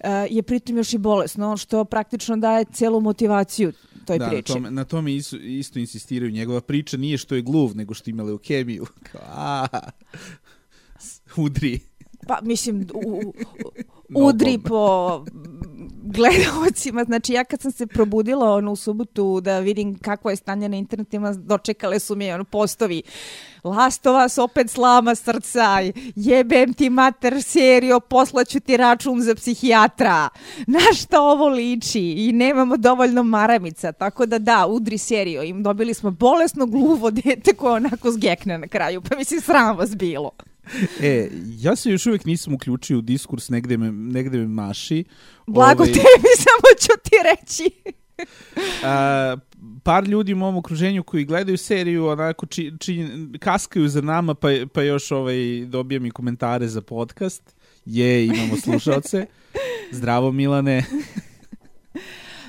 uh, 0.00 0.10
je 0.30 0.42
pritom 0.42 0.76
još 0.76 0.92
i 0.92 0.98
bolesno, 0.98 1.56
što 1.56 1.84
praktično 1.84 2.36
daje 2.36 2.64
celu 2.72 3.00
motivaciju 3.00 3.72
toj 4.04 4.18
da, 4.18 4.28
priči. 4.28 4.52
Na 4.52 4.54
tome, 4.54 4.70
na 4.70 4.84
tome 4.84 5.14
isto, 5.14 5.36
isto 5.36 5.78
insistiraju. 5.78 6.32
Njegova 6.32 6.60
priča 6.60 6.96
nije 6.96 7.18
što 7.18 7.34
je 7.34 7.42
gluv, 7.42 7.76
nego 7.76 7.94
što 7.94 8.10
ima 8.10 8.22
leukemiju. 8.22 8.86
Kao, 9.12 9.20
a, 9.36 9.66
udri. 11.36 11.80
Pa, 12.26 12.38
mislim, 12.42 12.86
u, 12.94 13.18
u, 13.18 13.32
udri 14.14 14.58
po 14.58 15.24
gledalcima. 16.12 17.04
Znači, 17.04 17.32
ja 17.32 17.44
kad 17.44 17.60
sam 17.60 17.72
se 17.72 17.86
probudila 17.86 18.52
ono, 18.52 18.72
u 18.72 18.76
subotu 18.76 19.40
da 19.40 19.58
vidim 19.58 19.98
kakvo 19.98 20.30
je 20.30 20.36
stanje 20.36 20.68
na 20.68 20.76
internetima, 20.76 21.32
dočekale 21.32 21.98
su 21.98 22.16
mi 22.16 22.32
ono, 22.32 22.44
postovi. 22.44 23.02
Last 23.64 24.06
of 24.06 24.26
Us 24.26 24.38
opet 24.38 24.70
slama 24.70 25.14
srca, 25.14 25.80
jebem 26.16 26.74
ti 26.74 26.90
mater 26.90 27.42
serio, 27.42 28.00
poslaću 28.00 28.60
ti 28.60 28.76
račun 28.76 29.22
za 29.22 29.34
psihijatra. 29.34 30.28
Na 30.66 30.80
šta 30.94 31.20
ovo 31.20 31.48
liči? 31.48 32.00
I 32.00 32.32
nemamo 32.32 32.76
dovoljno 32.76 33.22
maramica, 33.22 33.92
tako 33.92 34.26
da 34.26 34.38
da, 34.38 34.66
udri 34.66 34.98
serio. 34.98 35.42
I 35.42 35.52
dobili 35.52 35.94
smo 35.94 36.10
bolesno 36.10 36.66
gluvo 36.66 37.10
dete 37.10 37.54
koje 37.54 37.72
onako 37.72 38.10
zgekne 38.10 38.58
na 38.58 38.68
kraju, 38.68 39.02
pa 39.10 39.16
mislim 39.16 39.40
sram 39.40 39.76
vas 39.76 39.96
bilo. 39.96 40.30
E, 41.02 41.28
ja 41.58 41.76
se 41.76 41.90
još 41.90 42.06
uvijek 42.06 42.24
nisam 42.24 42.54
uključio 42.54 42.98
u 42.98 43.00
diskurs 43.00 43.48
negde 43.48 43.76
me, 43.76 43.92
negde 43.92 44.38
me 44.38 44.46
maši. 44.46 45.04
Blago 45.46 45.82
Ove... 45.82 45.90
Ovaj- 45.90 45.92
tebi, 45.92 46.28
samo 46.44 46.68
ću 46.80 46.88
ti 47.02 47.16
reći. 47.32 47.70
A, 48.84 49.36
par 49.82 50.08
ljudi 50.08 50.32
u 50.32 50.36
mom 50.36 50.56
okruženju 50.56 51.02
koji 51.02 51.24
gledaju 51.24 51.58
seriju 51.58 52.06
onako 52.06 52.46
či, 52.46 52.72
či, 52.80 53.06
kaskaju 53.38 53.88
za 53.88 54.00
nama 54.00 54.34
pa, 54.34 54.48
pa 54.74 54.82
još 54.82 55.10
ovaj, 55.10 55.64
dobijem 55.66 56.06
i 56.06 56.10
komentare 56.10 56.68
za 56.68 56.80
podcast. 56.82 57.56
Je, 57.84 58.26
imamo 58.26 58.56
slušalce. 58.56 59.26
Zdravo 59.92 60.32
Milane. 60.32 60.84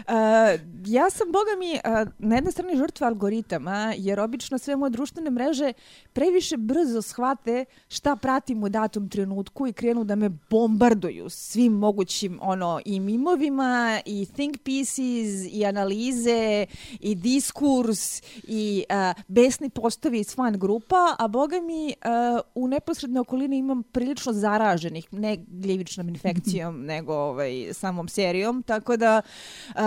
Uh, 0.08 0.73
ja 0.86 1.10
sam, 1.10 1.32
boga 1.32 1.52
mi, 1.60 1.74
uh, 1.74 2.10
na 2.20 2.36
jednoj 2.36 2.52
strani 2.52 2.78
žrtva 2.78 3.08
algoritama, 3.08 3.94
jer 3.98 4.20
obično 4.20 4.58
sve 4.58 4.76
moje 4.76 4.90
društvene 4.90 5.30
mreže 5.30 5.74
previše 6.14 6.58
brzo 6.58 7.02
shvate 7.02 7.66
šta 7.88 8.16
pratim 8.16 8.64
u 8.64 8.70
datom 8.70 9.10
trenutku 9.10 9.68
i 9.68 9.74
krenu 9.74 10.04
da 10.04 10.16
me 10.16 10.30
bombarduju 10.50 11.30
svim 11.30 11.74
mogućim 11.74 12.40
ono, 12.42 12.82
i 12.86 13.00
mimovima, 13.00 14.02
i 14.06 14.26
think 14.26 14.58
pieces, 14.64 15.48
i 15.52 15.66
analize, 15.66 16.66
i 17.00 17.16
diskurs, 17.16 18.22
i 18.44 18.84
uh, 18.90 19.24
besni 19.28 19.70
postovi 19.70 20.20
iz 20.20 20.36
fan 20.36 20.60
grupa, 20.60 21.16
a 21.20 21.28
boga 21.28 21.62
mi 21.62 21.86
uh, 21.86 22.40
u 22.56 22.68
neposrednoj 22.68 23.22
okolini 23.22 23.58
imam 23.58 23.84
prilično 23.84 24.34
zaraženih, 24.34 25.14
ne 25.14 25.38
gljivičnom 25.48 26.10
infekcijom, 26.10 26.82
nego 26.92 27.14
ovaj, 27.14 27.70
samom 27.74 28.08
serijom, 28.08 28.64
tako 28.64 28.98
da 28.98 29.22
uh, 29.70 29.82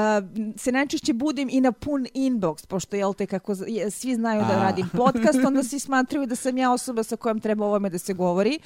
se 0.57 0.73
najčešće 0.87 1.13
budim 1.13 1.49
i 1.53 1.61
na 1.61 1.73
pun 1.73 2.07
inbox, 2.15 2.67
pošto 2.67 2.97
jel 2.97 3.15
te 3.15 3.27
kako 3.27 3.55
svi 3.91 4.15
znaju 4.15 4.41
da 4.41 4.57
radim 4.57 4.89
podcast, 4.93 5.39
onda 5.47 5.63
svi 5.63 5.79
smatraju 5.79 6.27
da 6.27 6.37
sam 6.37 6.59
ja 6.59 6.73
osoba 6.73 7.03
sa 7.03 7.17
kojom 7.17 7.41
treba 7.41 7.67
ovome 7.67 7.91
da 7.91 7.99
se 7.99 8.15
govori. 8.15 8.59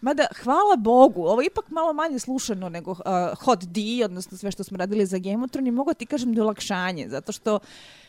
Mada, 0.00 0.26
hvala 0.42 0.76
Bogu, 0.76 1.22
ovo 1.22 1.40
je 1.40 1.46
ipak 1.46 1.70
malo 1.70 1.92
manje 1.92 2.18
slušano 2.18 2.68
nego 2.68 2.90
uh, 2.90 2.98
Hot 3.40 3.64
D, 3.64 3.80
odnosno 4.04 4.38
sve 4.38 4.50
što 4.50 4.64
smo 4.64 4.78
radili 4.78 5.06
za 5.06 5.18
Game 5.18 5.44
of 5.44 5.50
Thrones, 5.50 5.74
mogu 5.74 5.94
ti 5.94 6.06
kažem 6.06 6.34
da 6.34 6.38
je 6.40 6.42
olakšanje, 6.42 7.08
zato 7.08 7.32
što 7.32 7.58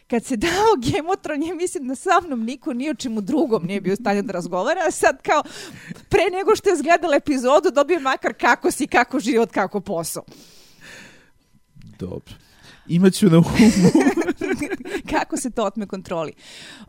kad 0.08 0.26
se 0.26 0.38
dao 0.48 1.16
Thrones, 1.22 1.50
ja 1.50 1.56
mislim 1.56 1.88
da 1.88 1.96
sa 1.96 2.22
mnom 2.26 2.44
niko 2.44 2.74
ni 2.74 2.90
o 2.90 2.96
čemu 2.96 3.22
drugom 3.22 3.66
nije 3.66 3.82
bio 3.82 3.96
stanju 3.96 4.22
da 4.22 4.34
razgovara, 4.34 4.82
a 4.88 4.92
sad 4.92 5.22
kao 5.22 5.44
pre 6.10 6.24
nego 6.32 6.56
što 6.56 6.70
je 6.70 6.78
zgledala 6.78 7.16
epizodu 7.16 7.72
dobio 7.72 8.00
makar 8.00 8.34
kako 8.34 8.72
si, 8.72 8.88
kako 8.88 9.20
život, 9.20 9.52
kako 9.52 9.82
posao. 9.82 10.24
Dobro 12.00 12.47
imaću 12.88 13.29
na 13.29 13.38
umu. 13.38 13.48
Kako 15.12 15.38
se 15.38 15.50
to 15.50 15.63
otme 15.63 15.86
kontroli? 15.86 16.34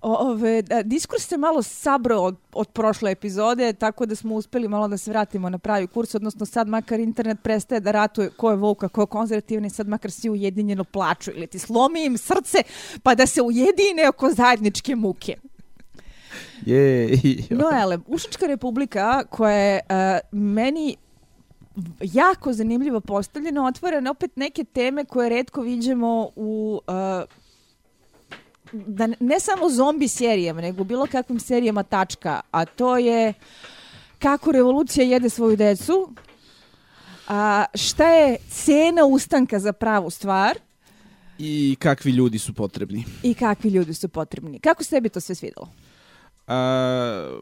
Ove, 0.02 0.62
da, 0.62 0.82
diskurs 0.82 1.28
se 1.28 1.36
malo 1.36 1.62
sabrao 1.62 2.22
od, 2.22 2.36
od 2.52 2.68
prošle 2.68 3.10
epizode, 3.10 3.72
tako 3.72 4.06
da 4.06 4.14
smo 4.14 4.34
uspeli 4.34 4.68
malo 4.68 4.88
da 4.88 4.96
se 4.96 5.10
vratimo 5.10 5.50
na 5.50 5.58
pravi 5.58 5.86
kurs, 5.86 6.14
odnosno 6.14 6.46
sad 6.46 6.68
makar 6.68 7.00
internet 7.00 7.38
prestaje 7.42 7.80
da 7.80 7.90
ratuje 7.90 8.30
ko 8.30 8.50
je 8.50 8.56
Vuka, 8.56 8.88
ko 8.88 9.00
je 9.00 9.06
konzervativni, 9.06 9.70
sad 9.70 9.88
makar 9.88 10.10
svi 10.10 10.30
ujedinjeno 10.30 10.84
plaču 10.84 11.30
ili 11.30 11.46
ti 11.46 11.58
slomi 11.58 12.04
im 12.04 12.18
srce 12.18 12.58
pa 13.02 13.14
da 13.14 13.26
se 13.26 13.42
ujedine 13.42 14.08
oko 14.08 14.30
zajedničke 14.30 14.96
muke. 14.96 15.36
Je. 16.66 17.08
no, 17.50 17.70
ele, 17.82 17.98
Ušička 18.06 18.46
republika 18.46 19.24
koja 19.30 19.52
je 19.52 19.80
uh, 19.90 20.18
meni 20.32 20.96
jako 22.00 22.52
zanimljivo 22.52 23.00
postavljeno, 23.00 23.64
otvorene 23.64 24.10
opet 24.10 24.36
neke 24.36 24.64
teme 24.64 25.04
koje 25.04 25.28
redko 25.28 25.60
viđemo 25.60 26.30
u 26.36 26.80
uh, 26.86 26.94
da 28.72 29.08
ne 29.20 29.40
samo 29.40 29.70
zombi 29.70 30.08
serijama, 30.08 30.60
nego 30.60 30.84
bilo 30.84 31.06
kakvim 31.06 31.40
serijama 31.40 31.82
tačka, 31.82 32.40
a 32.50 32.64
to 32.64 32.96
je 32.98 33.34
kako 34.18 34.52
revolucija 34.52 35.04
jede 35.04 35.28
svoju 35.28 35.56
decu, 35.56 36.12
a 37.28 37.64
šta 37.74 38.08
je 38.08 38.36
cena 38.50 39.04
ustanka 39.04 39.58
za 39.58 39.72
pravu 39.72 40.10
stvar 40.10 40.58
i 41.38 41.76
kakvi 41.78 42.10
ljudi 42.12 42.38
su 42.38 42.54
potrebni. 42.54 43.04
I 43.22 43.34
kakvi 43.34 43.70
ljudi 43.70 43.94
su 43.94 44.08
potrebni. 44.08 44.58
Kako 44.58 44.84
se 44.84 44.90
tebi 44.90 45.08
to 45.08 45.20
sve 45.20 45.34
svidelo? 45.34 45.68
A, 46.46 47.40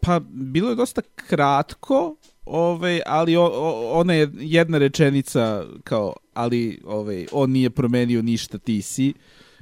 pa 0.00 0.20
bilo 0.30 0.68
je 0.70 0.76
dosta 0.76 1.02
kratko, 1.14 2.16
ovaj, 2.46 3.00
ali 3.06 3.36
o, 3.36 3.44
o, 3.44 3.90
ona 4.00 4.12
je 4.12 4.30
jedna 4.34 4.78
rečenica 4.78 5.64
kao, 5.84 6.12
ali 6.34 6.80
ovaj, 6.84 7.26
on 7.32 7.50
nije 7.50 7.70
promenio 7.70 8.22
ništa, 8.22 8.58
ti 8.58 8.82
si, 8.82 9.14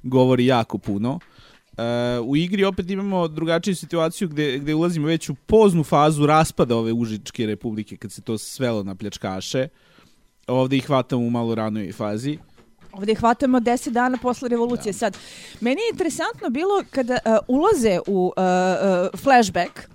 govori 0.03 0.47
jako 0.47 0.79
puno. 0.79 1.19
Uh, 1.79 2.29
u 2.29 2.37
igri 2.37 2.65
opet 2.65 2.91
imamo 2.91 3.29
drugačiju 3.29 3.77
situaciju 3.77 4.29
gde, 4.29 4.59
gde 4.59 4.75
ulazimo 4.75 5.07
već 5.07 5.29
u 5.29 5.35
poznu 5.35 5.85
fazu 5.85 6.27
raspada 6.27 6.77
ove 6.77 6.93
Užičke 6.93 7.47
republike 7.47 7.97
kad 7.97 8.13
se 8.13 8.23
to 8.23 8.39
svelo 8.39 8.83
na 8.83 8.95
pljačkaše. 8.95 9.69
Ovde 10.47 10.77
ih 10.77 10.87
hvatamo 10.87 11.23
u 11.23 11.31
malo 11.31 11.55
ranoj 11.55 11.93
fazi. 11.93 12.39
Ovde 12.93 13.13
ih 13.13 13.19
hvatamo 13.19 13.61
10 13.61 13.91
dana 13.91 14.19
posle 14.23 14.49
revolucije. 14.49 14.93
Da. 14.93 14.99
Sad, 14.99 15.19
meni 15.61 15.81
je 15.81 15.91
interesantno 15.93 16.51
bilo 16.51 16.85
kada 16.91 17.19
uh, 17.25 17.57
ulaze 17.57 17.99
u 18.07 18.33
uh, 18.37 18.43
uh, 18.43 19.21
flashback, 19.21 19.89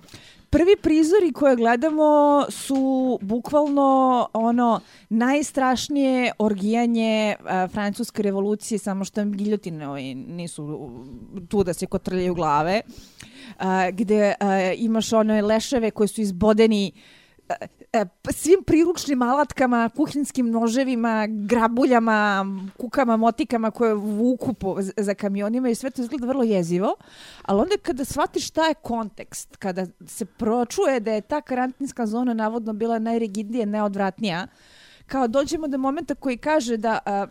prvi 0.50 0.76
prizori 0.82 1.32
koje 1.32 1.56
gledamo 1.56 2.44
su 2.48 3.18
bukvalno 3.22 4.28
ono 4.32 4.80
najstrašnije 5.08 6.32
orgijanje 6.38 7.36
uh, 7.40 7.70
francuske 7.72 8.22
revolucije, 8.22 8.78
samo 8.78 9.04
što 9.04 9.24
giljotine 9.24 9.88
ovaj, 9.88 10.14
nisu 10.14 10.90
tu 11.48 11.64
da 11.64 11.74
se 11.74 11.86
kotrljaju 11.86 12.34
glave. 12.34 12.80
Uh, 12.86 13.64
gde 13.92 14.34
uh, 14.40 14.46
imaš 14.76 15.12
one 15.12 15.42
leševe 15.42 15.90
koji 15.90 16.08
su 16.08 16.20
izbodeni 16.20 16.92
uh, 16.94 17.00
E, 17.02 17.19
svim 18.32 18.62
priručnim 18.66 19.22
alatkama, 19.22 19.90
kuhinskim 19.96 20.50
noževima, 20.50 21.26
grabuljama, 21.28 22.46
kukama, 22.78 23.16
motikama 23.16 23.70
koje 23.70 23.94
vuku 23.94 24.52
po, 24.52 24.76
za 24.96 25.14
kamionima 25.14 25.68
i 25.68 25.74
sve 25.74 25.90
to 25.90 26.02
izgleda 26.02 26.26
vrlo 26.26 26.42
jezivo. 26.42 26.94
Ali 27.42 27.60
onda 27.60 27.76
kada 27.82 28.04
shvatiš 28.04 28.48
šta 28.48 28.66
je 28.66 28.74
kontekst, 28.74 29.56
kada 29.56 29.86
se 30.06 30.24
pročuje 30.24 31.00
da 31.00 31.12
je 31.12 31.20
ta 31.20 31.40
karantinska 31.40 32.06
zona 32.06 32.34
navodno 32.34 32.72
bila 32.72 32.98
najrigidnija, 32.98 33.66
neodvratnija, 33.66 34.46
kao 35.06 35.28
dođemo 35.28 35.68
do 35.68 35.78
momenta 35.78 36.14
koji 36.14 36.36
kaže 36.36 36.76
da 36.76 36.98
a, 37.04 37.26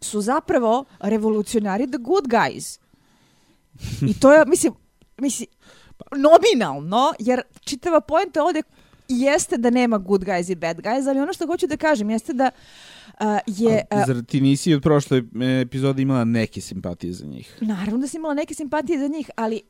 su 0.00 0.20
zapravo 0.20 0.84
revolucionari 1.00 1.86
the 1.86 1.98
good 1.98 2.24
guys. 2.24 2.80
I 4.10 4.20
to 4.20 4.32
je, 4.32 4.44
mislim, 4.46 4.72
mislim, 5.18 5.48
nominalno, 6.16 7.12
jer 7.18 7.42
čitava 7.60 8.00
pojenta 8.00 8.42
ovde 8.42 8.62
jeste 9.08 9.56
da 9.56 9.70
nema 9.70 9.98
good 9.98 10.24
guys 10.24 10.52
i 10.52 10.54
bad 10.54 10.76
guys, 10.76 11.08
ali 11.08 11.20
ono 11.20 11.32
što 11.32 11.46
hoću 11.46 11.66
da 11.66 11.76
kažem 11.76 12.10
jeste 12.10 12.32
da 12.32 12.50
uh, 13.20 13.26
je... 13.46 13.84
Uh, 13.90 14.02
Zar 14.06 14.24
ti 14.24 14.40
nisi 14.40 14.74
od 14.74 14.82
prošle 14.82 15.22
epizode 15.62 16.02
imala 16.02 16.24
neke 16.24 16.60
simpatije 16.60 17.12
za 17.12 17.26
njih? 17.26 17.58
Naravno 17.60 17.98
da 17.98 18.06
si 18.06 18.16
imala 18.16 18.34
neke 18.34 18.54
simpatije 18.54 18.98
za 18.98 19.08
njih, 19.08 19.30
ali 19.36 19.60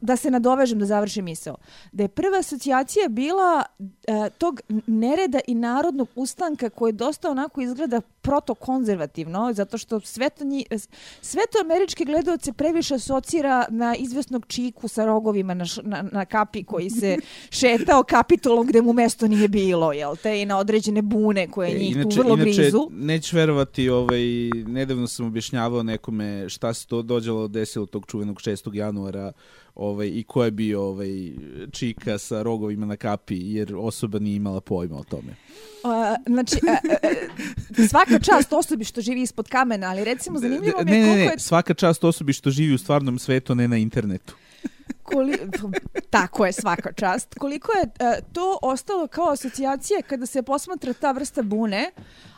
da 0.00 0.16
se 0.16 0.30
nadovežem 0.30 0.78
da 0.78 0.86
završim 0.86 1.24
misao, 1.24 1.56
da 1.92 2.02
je 2.02 2.08
prva 2.08 2.38
asocijacija 2.38 3.08
bila 3.08 3.62
uh, 3.78 3.86
tog 4.38 4.60
nereda 4.86 5.40
i 5.46 5.54
narodnog 5.54 6.08
ustanka 6.14 6.70
koji 6.70 6.92
dosta 6.92 7.30
onako 7.30 7.60
izgleda 7.60 8.00
protokonzervativno, 8.22 9.52
zato 9.52 9.78
što 9.78 10.00
sve 10.00 10.30
to, 10.30 10.44
nji, 10.44 10.64
sve 11.20 11.42
to 11.52 11.58
američke 11.64 12.04
gledalce 12.04 12.52
previše 12.52 12.94
asocira 12.94 13.66
na 13.70 13.94
izvesnog 13.96 14.46
čiku 14.46 14.88
sa 14.88 15.04
rogovima 15.04 15.54
na, 15.54 15.64
na, 15.82 16.04
na 16.12 16.24
kapi 16.24 16.64
koji 16.64 16.90
se 16.90 17.16
šetao 17.60 18.02
kapitolom 18.02 18.66
gde 18.66 18.82
mu 18.82 18.92
mesto 18.92 19.28
nije 19.28 19.48
bilo, 19.48 19.92
jel 19.92 20.16
te, 20.16 20.42
i 20.42 20.46
na 20.46 20.58
određene 20.58 21.02
bune 21.02 21.48
koje 21.50 21.70
e, 21.70 21.78
njih 21.78 21.96
inače, 21.96 22.16
tu 22.16 22.22
vrlo 22.22 22.34
inače, 22.34 22.50
grizu. 22.50 22.88
Neću 22.90 23.36
verovati, 23.36 23.88
ovaj, 23.88 24.20
nedavno 24.66 25.06
sam 25.06 25.26
objašnjavao 25.26 25.82
nekome 25.82 26.48
šta 26.48 26.74
se 26.74 26.86
to 26.86 27.02
dođalo 27.02 27.48
desilo 27.48 27.86
tog 27.86 28.06
čuvenog 28.06 28.36
6. 28.36 28.74
januara 28.74 29.32
ovaj, 29.74 30.08
i 30.14 30.24
ko 30.24 30.44
je 30.44 30.50
bio 30.50 30.82
ovaj, 30.82 31.32
čika 31.70 32.18
sa 32.18 32.42
rogovima 32.42 32.86
na 32.86 32.96
kapi, 32.96 33.38
jer 33.40 33.74
osoba 33.76 34.18
nije 34.18 34.36
imala 34.36 34.60
pojma 34.60 34.96
o 34.96 35.04
tome. 35.04 35.34
Uh, 35.84 35.90
znači, 36.26 36.56
uh, 36.62 36.72
uh, 37.78 37.88
svaka 37.88 38.11
čast 38.18 38.52
osobi 38.52 38.84
što 38.84 39.00
živi 39.00 39.22
ispod 39.22 39.48
kamena, 39.48 39.90
ali 39.90 40.04
recimo 40.04 40.38
zanimljivo 40.38 40.82
mi 40.84 40.92
je 40.92 40.98
ne, 41.00 41.08
koliko 41.08 41.16
ne, 41.16 41.32
je... 41.32 41.38
svaka 41.38 41.74
čast 41.74 42.04
osobi 42.04 42.32
što 42.32 42.50
živi 42.50 42.74
u 42.74 42.78
stvarnom 42.78 43.18
svetu, 43.18 43.54
ne 43.54 43.68
na 43.68 43.76
internetu. 43.76 44.34
Koli... 45.02 45.38
Tako 46.10 46.46
je 46.46 46.52
svaka 46.52 46.92
čast. 46.92 47.34
Koliko 47.38 47.72
je 47.72 47.82
uh, 47.82 48.26
to 48.32 48.58
ostalo 48.62 49.06
kao 49.06 49.30
asocijacija 49.30 50.02
kada 50.02 50.26
se 50.26 50.42
posmatra 50.42 50.92
ta 50.92 51.12
vrsta 51.12 51.42
bune, 51.42 51.90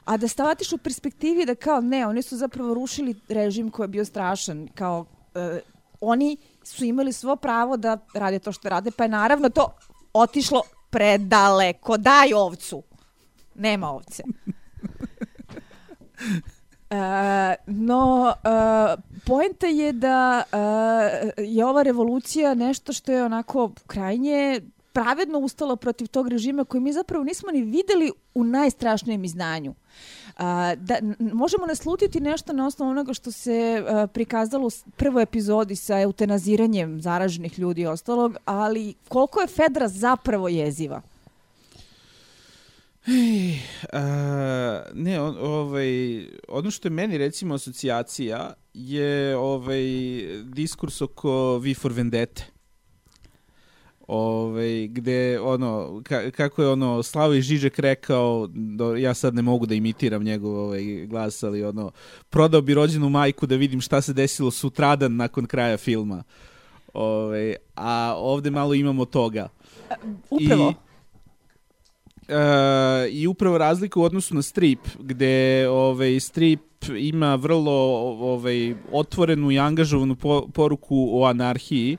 a 0.05 0.17
da 0.17 0.29
stavatiš 0.29 0.73
u 0.73 0.79
perspektivi 0.79 1.47
da 1.47 1.55
kao 1.55 1.81
ne, 1.81 2.07
oni 2.07 2.23
su 2.23 2.37
zapravo 2.37 2.75
rušili 2.75 3.15
režim 3.29 3.71
koji 3.71 3.85
je 3.85 3.89
bio 3.89 4.05
strašan, 4.05 4.69
kao 4.75 5.01
uh, 5.35 5.59
oni 6.01 6.37
su 6.63 6.85
imali 6.85 7.13
svo 7.13 7.37
pravo 7.37 7.77
da 7.77 7.99
rade 8.15 8.39
to 8.39 8.53
što 8.53 8.69
rade, 8.69 8.91
pa 8.91 9.05
je 9.05 9.09
naravno 9.09 9.49
to 9.49 9.75
otišlo 10.13 10.63
predaleko. 10.91 11.97
Daj 11.97 12.33
ovcu. 12.35 12.83
Nema 13.55 13.91
ovce. 13.91 14.23
Uh, 16.91 16.97
no, 17.89 18.35
uh, 18.45 19.03
poenta 19.27 19.67
je 19.67 19.93
da 19.93 20.43
uh, 20.53 21.45
je 21.45 21.67
ova 21.67 21.83
revolucija 21.83 22.55
nešto 22.55 22.93
što 22.93 23.13
je 23.13 23.25
onako 23.25 23.71
krajnje 23.87 24.61
pravedno 24.95 25.39
ustala 25.39 25.77
protiv 25.77 26.07
tog 26.07 26.29
režima 26.29 26.65
koji 26.65 26.81
mi 26.81 26.93
zapravo 26.93 27.25
nismo 27.25 27.51
ni 27.53 27.63
videli 27.63 28.13
u 28.35 28.45
najstrašnijem 28.45 29.25
izdanju. 29.25 29.75
A, 30.39 30.75
da, 30.75 30.95
možemo 31.19 31.67
naslutiti 31.67 32.21
nešto 32.21 32.53
na 32.53 32.67
osnovu 32.67 32.91
onoga 32.91 33.15
što 33.15 33.33
se 33.33 33.85
a, 33.89 34.07
prikazalo 34.07 34.67
u 34.67 34.91
prvoj 34.97 35.23
epizodi 35.23 35.77
sa 35.77 36.01
eutanaziranjem 36.01 37.01
zaraženih 37.01 37.59
ljudi 37.59 37.83
i 37.83 37.87
ostalog, 37.87 38.37
ali 38.45 38.95
koliko 39.09 39.41
je 39.41 39.47
Fedra 39.47 39.89
zapravo 39.89 40.49
jeziva? 40.49 41.03
Ej, 43.07 43.59
a, 43.93 44.83
ne, 44.95 45.21
on, 45.21 45.37
ovaj, 45.41 45.89
ono 46.49 46.71
što 46.71 46.89
je 46.89 46.93
meni 46.93 47.19
recimo 47.19 47.55
asocijacija 47.55 48.53
je 48.75 49.37
ovaj 49.37 49.83
diskurs 50.45 51.03
oko 51.03 51.59
V 51.59 51.75
for 51.75 51.93
Vendetta. 51.93 52.43
Ove, 54.09 54.87
gde 54.87 55.41
ono 55.41 56.03
ka, 56.05 56.31
kako 56.31 56.63
je 56.63 56.69
ono 56.69 57.03
Slavoj 57.03 57.41
Žižek 57.41 57.79
rekao 57.79 58.47
do, 58.53 58.97
ja 58.97 59.15
sad 59.15 59.35
ne 59.35 59.43
mogu 59.43 59.67
da 59.67 59.75
imitiram 59.75 60.23
njegov 60.23 60.59
ovaj 60.59 61.07
glas 61.07 61.43
ali 61.43 61.65
ono 61.65 61.91
prodao 62.31 62.61
bi 62.61 62.75
rođenu 62.75 63.09
majku 63.09 63.47
da 63.47 63.57
vidim 63.57 63.81
šta 63.81 64.01
se 64.01 64.13
desilo 64.13 64.51
sutradan 64.51 65.17
nakon 65.17 65.47
kraja 65.47 65.77
filma. 65.77 66.23
Ove, 66.95 67.57
a 67.77 68.15
ovde 68.17 68.51
malo 68.51 68.75
imamo 68.75 69.05
toga. 69.05 69.49
Upravo. 70.31 70.71
I, 70.71 70.94
Uh, 72.29 72.35
i 73.11 73.27
upravo 73.27 73.59
razlika 73.59 74.01
u 74.01 74.03
odnosu 74.03 74.35
na 74.35 74.43
strip 74.43 74.79
gde 74.99 75.69
ovaj 75.69 76.21
strip 76.21 76.61
ima 76.99 77.35
vrlo 77.35 77.73
ovaj 78.21 78.75
otvorenu 78.93 79.51
i 79.51 79.59
angažovanu 79.59 80.17
po, 80.17 80.49
poruku 80.55 81.09
o 81.13 81.25
anarhiji 81.25 81.97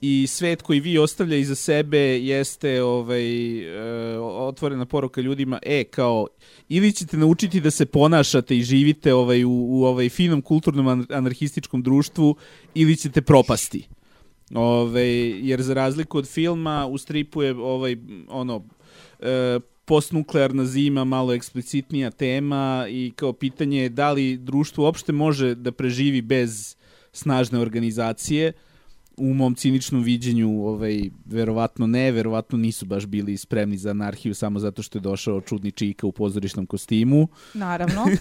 i 0.00 0.26
svet 0.26 0.62
koji 0.62 0.80
vi 0.80 0.98
ostavlja 0.98 1.36
iza 1.36 1.54
sebe 1.54 1.98
jeste 1.98 2.82
ovaj 2.82 3.58
uh, 3.58 4.24
otvorena 4.24 4.86
poruka 4.86 5.20
ljudima 5.20 5.58
e 5.62 5.84
kao 5.84 6.26
ili 6.68 6.92
ćete 6.92 7.16
naučiti 7.16 7.60
da 7.60 7.70
se 7.70 7.86
ponašate 7.86 8.56
i 8.56 8.62
živite 8.62 9.14
ovaj 9.14 9.44
u, 9.44 9.50
u 9.50 9.84
ovaj 9.84 10.08
finom 10.08 10.42
kulturnom 10.42 11.06
anarhističkom 11.10 11.82
društvu 11.82 12.36
ili 12.74 12.96
ćete 12.96 13.22
propasti. 13.22 13.88
Ove, 14.54 15.06
jer 15.30 15.62
za 15.62 15.74
razliku 15.74 16.18
od 16.18 16.28
filma 16.28 16.86
u 16.86 16.98
stripu 16.98 17.42
je 17.42 17.54
ovaj 17.54 17.96
ono 18.28 18.64
e, 19.24 19.60
postnuklearna 19.84 20.64
zima 20.64 21.04
malo 21.04 21.34
eksplicitnija 21.34 22.10
tema 22.10 22.86
i 22.88 23.12
kao 23.16 23.32
pitanje 23.32 23.82
je 23.82 23.88
da 23.88 24.12
li 24.12 24.36
društvo 24.36 24.84
uopšte 24.84 25.12
može 25.12 25.54
da 25.54 25.72
preživi 25.72 26.22
bez 26.22 26.76
snažne 27.12 27.58
organizacije 27.58 28.52
u 29.16 29.34
mom 29.34 29.54
ciničnom 29.54 30.02
viđenju 30.02 30.66
ovaj, 30.66 31.10
verovatno 31.24 31.86
ne, 31.86 32.12
verovatno 32.12 32.58
nisu 32.58 32.86
baš 32.86 33.06
bili 33.06 33.36
spremni 33.36 33.76
za 33.76 33.90
anarhiju 33.90 34.34
samo 34.34 34.58
zato 34.58 34.82
što 34.82 34.98
je 34.98 35.02
došao 35.02 35.40
čudni 35.40 35.70
čika 35.70 36.06
u 36.06 36.12
pozorišnom 36.12 36.66
kostimu. 36.66 37.28
Naravno. 37.54 38.04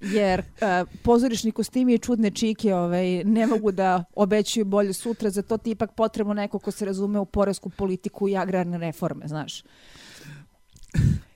jer 0.00 0.40
uh, 0.40 0.88
pozorišni 1.02 1.52
kostimi 1.52 1.94
i 1.94 1.98
čudne 1.98 2.30
čike 2.30 2.74
ovaj, 2.74 3.24
ne 3.24 3.46
mogu 3.46 3.72
da 3.72 4.04
obećaju 4.14 4.64
bolje 4.64 4.92
sutra, 4.92 5.30
za 5.30 5.42
to 5.42 5.58
ti 5.58 5.70
ipak 5.70 5.92
potrebno 5.92 6.34
neko 6.34 6.58
ko 6.58 6.70
se 6.70 6.84
razume 6.84 7.18
u 7.18 7.24
poresku 7.24 7.70
politiku 7.70 8.28
i 8.28 8.36
agrarne 8.36 8.78
reforme, 8.78 9.28
znaš. 9.28 9.62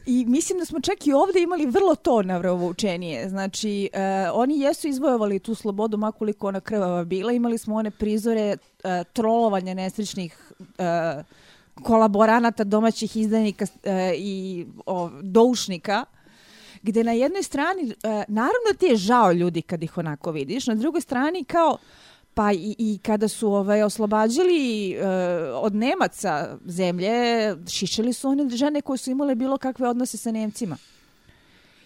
I 0.07 0.25
mislim 0.25 0.59
da 0.59 0.65
smo 0.65 0.81
čak 0.81 1.07
i 1.07 1.13
ovde 1.13 1.43
imali 1.43 1.67
vrlo 1.67 1.95
to 1.95 2.23
navroučenije. 2.23 3.29
Znači, 3.29 3.91
uh, 3.93 4.01
oni 4.35 4.61
jesu 4.61 4.89
izvojovali 4.89 5.39
tu 5.39 5.55
slobodu, 5.55 5.97
makoliko 5.97 6.49
ona 6.49 6.61
krvava 6.61 7.05
bila. 7.05 7.33
Imali 7.33 7.59
smo 7.59 7.75
one 7.75 7.91
prizore 7.91 8.57
uh, 8.57 8.91
trolovanja 9.13 9.75
nesrećnih 9.75 10.53
uh, 10.59 11.25
kolaboranata 11.83 12.65
domaćih 12.65 13.17
izdanika 13.17 13.65
uh, 13.65 13.91
i 14.17 14.67
o, 14.87 15.11
doušnika 15.23 16.05
gde 16.83 17.05
na 17.05 17.13
jednoj 17.13 17.43
strani, 17.43 17.83
uh, 17.83 17.93
naravno 18.29 18.71
ti 18.79 18.87
je 18.87 18.97
žao 18.97 19.33
ljudi 19.33 19.63
kad 19.63 19.83
ih 19.83 19.99
onako 19.99 20.31
vidiš, 20.31 20.67
na 20.67 20.75
drugoj 20.75 21.01
strani 21.01 21.45
kao 21.45 21.79
Pa 22.39 22.53
i, 22.53 22.75
i 22.79 22.99
kada 23.03 23.29
su 23.29 23.53
ovaj, 23.53 23.83
oslobađali 23.83 24.97
uh, 24.97 25.05
od 25.55 25.75
Nemaca 25.75 26.59
zemlje, 26.67 27.11
šišali 27.69 28.13
su 28.13 28.29
one 28.29 28.49
žene 28.49 28.81
koje 28.81 28.99
su 28.99 29.11
imale 29.11 29.35
bilo 29.35 29.59
kakve 29.59 29.89
odnose 29.89 30.17
sa 30.17 30.33
Nemcima. 30.33 30.77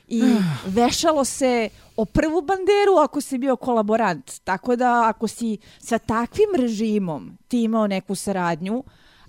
I 0.09 0.23
vešalo 0.77 1.25
se 1.25 1.69
o 1.97 2.05
prvu 2.05 2.43
banderu 2.43 2.97
ako 3.03 3.21
si 3.21 3.38
bio 3.38 3.57
kolaborant. 3.57 4.41
Tako 4.45 4.77
da 4.77 5.09
ako 5.09 5.29
si 5.29 5.59
sa 5.79 5.99
takvim 5.99 6.49
režimom 6.59 7.38
ti 7.49 7.62
imao 7.62 7.87
neku 7.87 8.15
saradnju, 8.15 8.85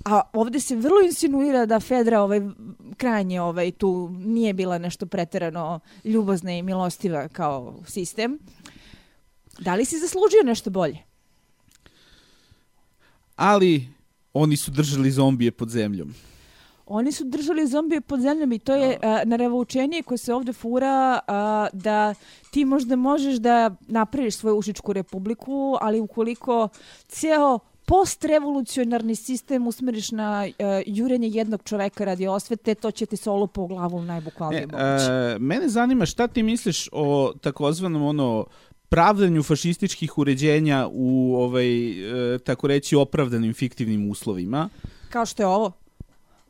a 0.05 0.21
ovde 0.33 0.59
se 0.59 0.75
vrlo 0.75 1.01
insinuira 1.05 1.65
da 1.65 1.79
Fedra 1.79 2.21
ovaj, 2.21 2.41
krajnje 2.97 3.41
ovaj, 3.41 3.71
tu 3.71 4.09
nije 4.11 4.53
bila 4.53 4.77
nešto 4.77 5.05
preterano 5.05 5.79
ljubazna 6.03 6.51
i 6.51 6.61
milostiva 6.61 7.27
kao 7.27 7.79
sistem, 7.87 8.39
da 9.59 9.75
li 9.75 9.85
si 9.85 9.99
zaslužio 9.99 10.43
nešto 10.43 10.69
bolje? 10.69 11.12
Ali 13.35 13.87
oni 14.33 14.57
su 14.57 14.71
držali 14.71 15.11
zombije 15.11 15.51
pod 15.51 15.69
zemljom. 15.69 16.13
Oni 16.85 17.11
su 17.11 17.23
držali 17.23 17.67
zombije 17.67 18.01
pod 18.01 18.19
zemljom 18.19 18.51
i 18.51 18.59
to 18.59 18.75
je 18.75 18.97
a, 19.01 19.21
na 19.25 19.35
revolučenije 19.35 20.03
koje 20.03 20.17
se 20.17 20.33
ovde 20.33 20.53
fura 20.53 21.19
a, 21.27 21.67
da 21.73 22.13
ti 22.51 22.65
možda 22.65 22.95
možeš 22.95 23.35
da 23.35 23.75
napraviš 23.87 24.35
svoju 24.35 24.55
ušičku 24.55 24.93
republiku, 24.93 25.77
ali 25.81 25.99
ukoliko 25.99 26.69
ceo 27.07 27.59
postrevolucionarni 27.85 29.15
sistem 29.15 29.67
usmeriš 29.67 30.11
na 30.11 30.47
uh, 30.47 30.65
jurenje 30.85 31.27
jednog 31.27 31.61
čoveka 31.63 32.05
radi 32.05 32.27
osvete, 32.27 32.75
to 32.75 32.91
će 32.91 33.05
ti 33.05 33.17
solo 33.17 33.47
po 33.47 33.67
glavu 33.67 34.01
najbukvalnije 34.01 34.67
moguće. 34.67 35.35
E, 35.35 35.39
mene 35.39 35.69
zanima 35.69 36.05
šta 36.05 36.27
ti 36.27 36.43
misliš 36.43 36.89
o 36.91 37.33
takozvanom 37.41 38.03
ono 38.03 38.45
pravdanju 38.93 39.43
fašističkih 39.43 40.17
uređenja 40.17 40.87
u 40.91 41.35
ovaj 41.35 41.89
e, 42.35 42.39
tako 42.39 42.67
reći 42.67 42.95
opravdanim 42.95 43.53
fiktivnim 43.53 44.09
uslovima. 44.09 44.69
Kao 45.09 45.25
što 45.25 45.43
je 45.43 45.47
ovo? 45.47 45.71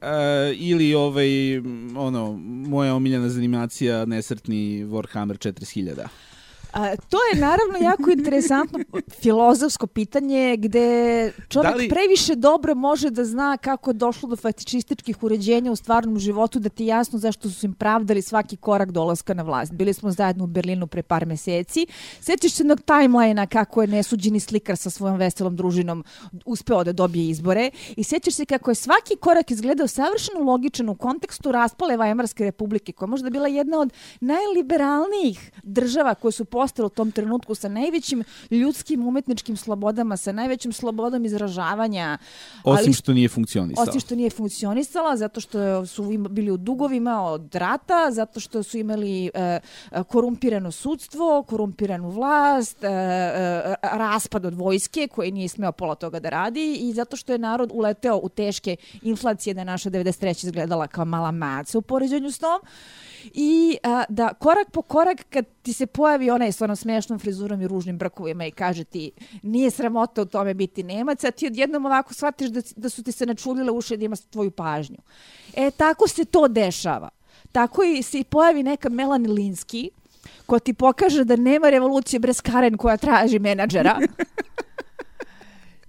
E, 0.01 0.07
ili 0.55 0.93
ovaj 0.93 1.57
ono 1.97 2.33
moja 2.67 2.95
omiljena 2.95 3.29
zanimacija 3.29 4.05
nesretni 4.05 4.85
Warhammer 4.85 5.51
40.000. 5.51 6.07
A, 6.73 6.95
to 7.09 7.17
je 7.33 7.39
naravno 7.39 7.77
jako 7.81 8.11
interesantno 8.11 8.79
filozofsko 9.21 9.87
pitanje 9.87 10.57
gde 10.57 11.31
čovjek 11.49 11.71
da 11.71 11.77
li... 11.77 11.89
previše 11.89 12.35
dobro 12.35 12.75
može 12.75 13.09
da 13.09 13.25
zna 13.25 13.57
kako 13.57 13.89
je 13.89 13.93
došlo 13.93 14.29
do 14.29 14.35
fetišističkih 14.35 15.23
uređenja 15.23 15.71
u 15.71 15.75
stvarnom 15.75 16.19
životu 16.19 16.59
da 16.59 16.69
ti 16.69 16.85
jasno 16.85 17.19
zašto 17.19 17.49
su 17.49 17.65
im 17.65 17.73
pravdali 17.73 18.21
svaki 18.21 18.57
korak 18.57 18.91
dolaska 18.91 19.33
na 19.33 19.43
vlast. 19.43 19.73
Bili 19.73 19.93
smo 19.93 20.11
zajedno 20.11 20.43
u 20.43 20.47
Berlinu 20.47 20.87
pre 20.87 21.03
par 21.03 21.25
meseci. 21.25 21.87
Sećaš 22.21 22.51
se 22.51 22.63
jednog 22.63 22.81
timelina 22.81 23.47
kako 23.47 23.81
je 23.81 23.87
nesuđeni 23.87 24.39
slikar 24.39 24.77
sa 24.77 24.89
svojom 24.89 25.17
veselom 25.17 25.55
družinom 25.55 26.03
uspeo 26.45 26.83
da 26.83 26.91
dobije 26.93 27.29
izbore 27.29 27.69
i 27.95 28.03
sećaš 28.03 28.33
se 28.33 28.45
kako 28.45 28.71
je 28.71 28.75
svaki 28.75 29.15
korak 29.19 29.51
izgledao 29.51 29.87
savršeno 29.87 30.39
logičan 30.39 30.89
u 30.89 30.95
kontekstu 30.95 31.51
raspale 31.51 31.97
Vajmarske 31.97 32.43
republike 32.43 32.91
koja 32.91 33.07
možda 33.07 33.29
bila 33.29 33.47
jedna 33.47 33.79
od 33.79 33.93
najliberalnijih 34.21 35.51
država 35.63 36.15
koje 36.15 36.31
su 36.31 36.45
postala 36.63 36.85
u 36.85 36.89
tom 36.89 37.11
trenutku 37.11 37.55
sa 37.55 37.67
najvećim 37.67 38.23
ljudskim 38.51 39.07
umetničkim 39.07 39.57
slobodama, 39.57 40.17
sa 40.17 40.31
najvećim 40.31 40.73
slobodom 40.73 41.25
izražavanja. 41.25 42.17
Osim 42.63 42.85
ali, 42.87 42.93
što 42.93 43.13
nije 43.13 43.29
funkcionisala. 43.29 43.87
Osim 43.89 44.01
što 44.01 44.15
nije 44.15 44.29
funkcionisala, 44.29 45.17
zato 45.17 45.41
što 45.41 45.85
su 45.85 46.03
bili 46.29 46.51
u 46.51 46.57
dugovima 46.57 47.21
od 47.23 47.55
rata, 47.55 48.11
zato 48.11 48.39
što 48.39 48.63
su 48.63 48.77
imali 48.77 49.31
e, 49.33 49.59
korumpirano 50.07 50.71
sudstvo, 50.71 51.43
korumpiranu 51.43 52.09
vlast, 52.09 52.83
e, 52.83 52.87
e, 52.87 53.75
raspad 53.81 54.45
od 54.45 54.53
vojske 54.53 55.07
koji 55.07 55.31
nije 55.31 55.47
smeo 55.49 55.71
pola 55.71 55.95
toga 55.95 56.19
da 56.19 56.29
radi 56.29 56.77
i 56.79 56.93
zato 56.93 57.17
što 57.17 57.31
je 57.31 57.37
narod 57.37 57.71
uleteo 57.73 58.19
u 58.23 58.29
teške 58.29 58.75
inflacije 59.01 59.53
da 59.53 59.61
je 59.61 59.65
naša 59.65 59.89
93. 59.89 60.45
izgledala 60.45 60.87
kao 60.87 61.05
mala 61.05 61.31
maca 61.31 61.77
u 61.77 61.81
poređenju 61.81 62.31
s 62.31 62.39
tom 62.39 62.61
i 63.33 63.77
a, 63.83 64.03
da 64.09 64.33
korak 64.33 64.71
po 64.71 64.81
korak 64.81 65.25
kad 65.29 65.45
ti 65.63 65.73
se 65.73 65.85
pojavi 65.85 66.29
onaj 66.29 66.51
s 66.51 66.61
onom 66.61 66.75
smešnom 66.75 67.19
frizurom 67.19 67.61
i 67.61 67.67
ružnim 67.67 67.97
brkovima 67.97 68.45
i 68.45 68.51
kaže 68.51 68.83
ti 68.83 69.11
nije 69.43 69.71
sramota 69.71 70.21
u 70.21 70.25
tome 70.25 70.53
biti 70.53 70.83
Nemac, 70.83 71.23
a 71.23 71.31
ti 71.31 71.47
odjednom 71.47 71.85
ovako 71.85 72.13
shvatiš 72.13 72.49
da, 72.49 72.61
da 72.75 72.89
su 72.89 73.03
ti 73.03 73.11
se 73.11 73.25
načulile 73.25 73.71
uše 73.71 73.97
da 73.97 74.05
ima 74.05 74.15
tvoju 74.29 74.51
pažnju. 74.51 74.97
E, 75.53 75.71
tako 75.71 76.07
se 76.07 76.25
to 76.25 76.47
dešava. 76.47 77.09
Tako 77.51 77.83
i 77.83 78.03
se 78.03 78.23
pojavi 78.23 78.63
neka 78.63 78.89
Melanie 78.89 79.29
Linsky, 79.29 79.89
ko 80.45 80.59
ti 80.59 80.73
pokaže 80.73 81.23
da 81.23 81.35
nema 81.35 81.69
revolucije 81.69 82.19
bez 82.19 82.41
Karen 82.41 82.77
koja 82.77 82.97
traži 82.97 83.39
menadžera. 83.39 83.99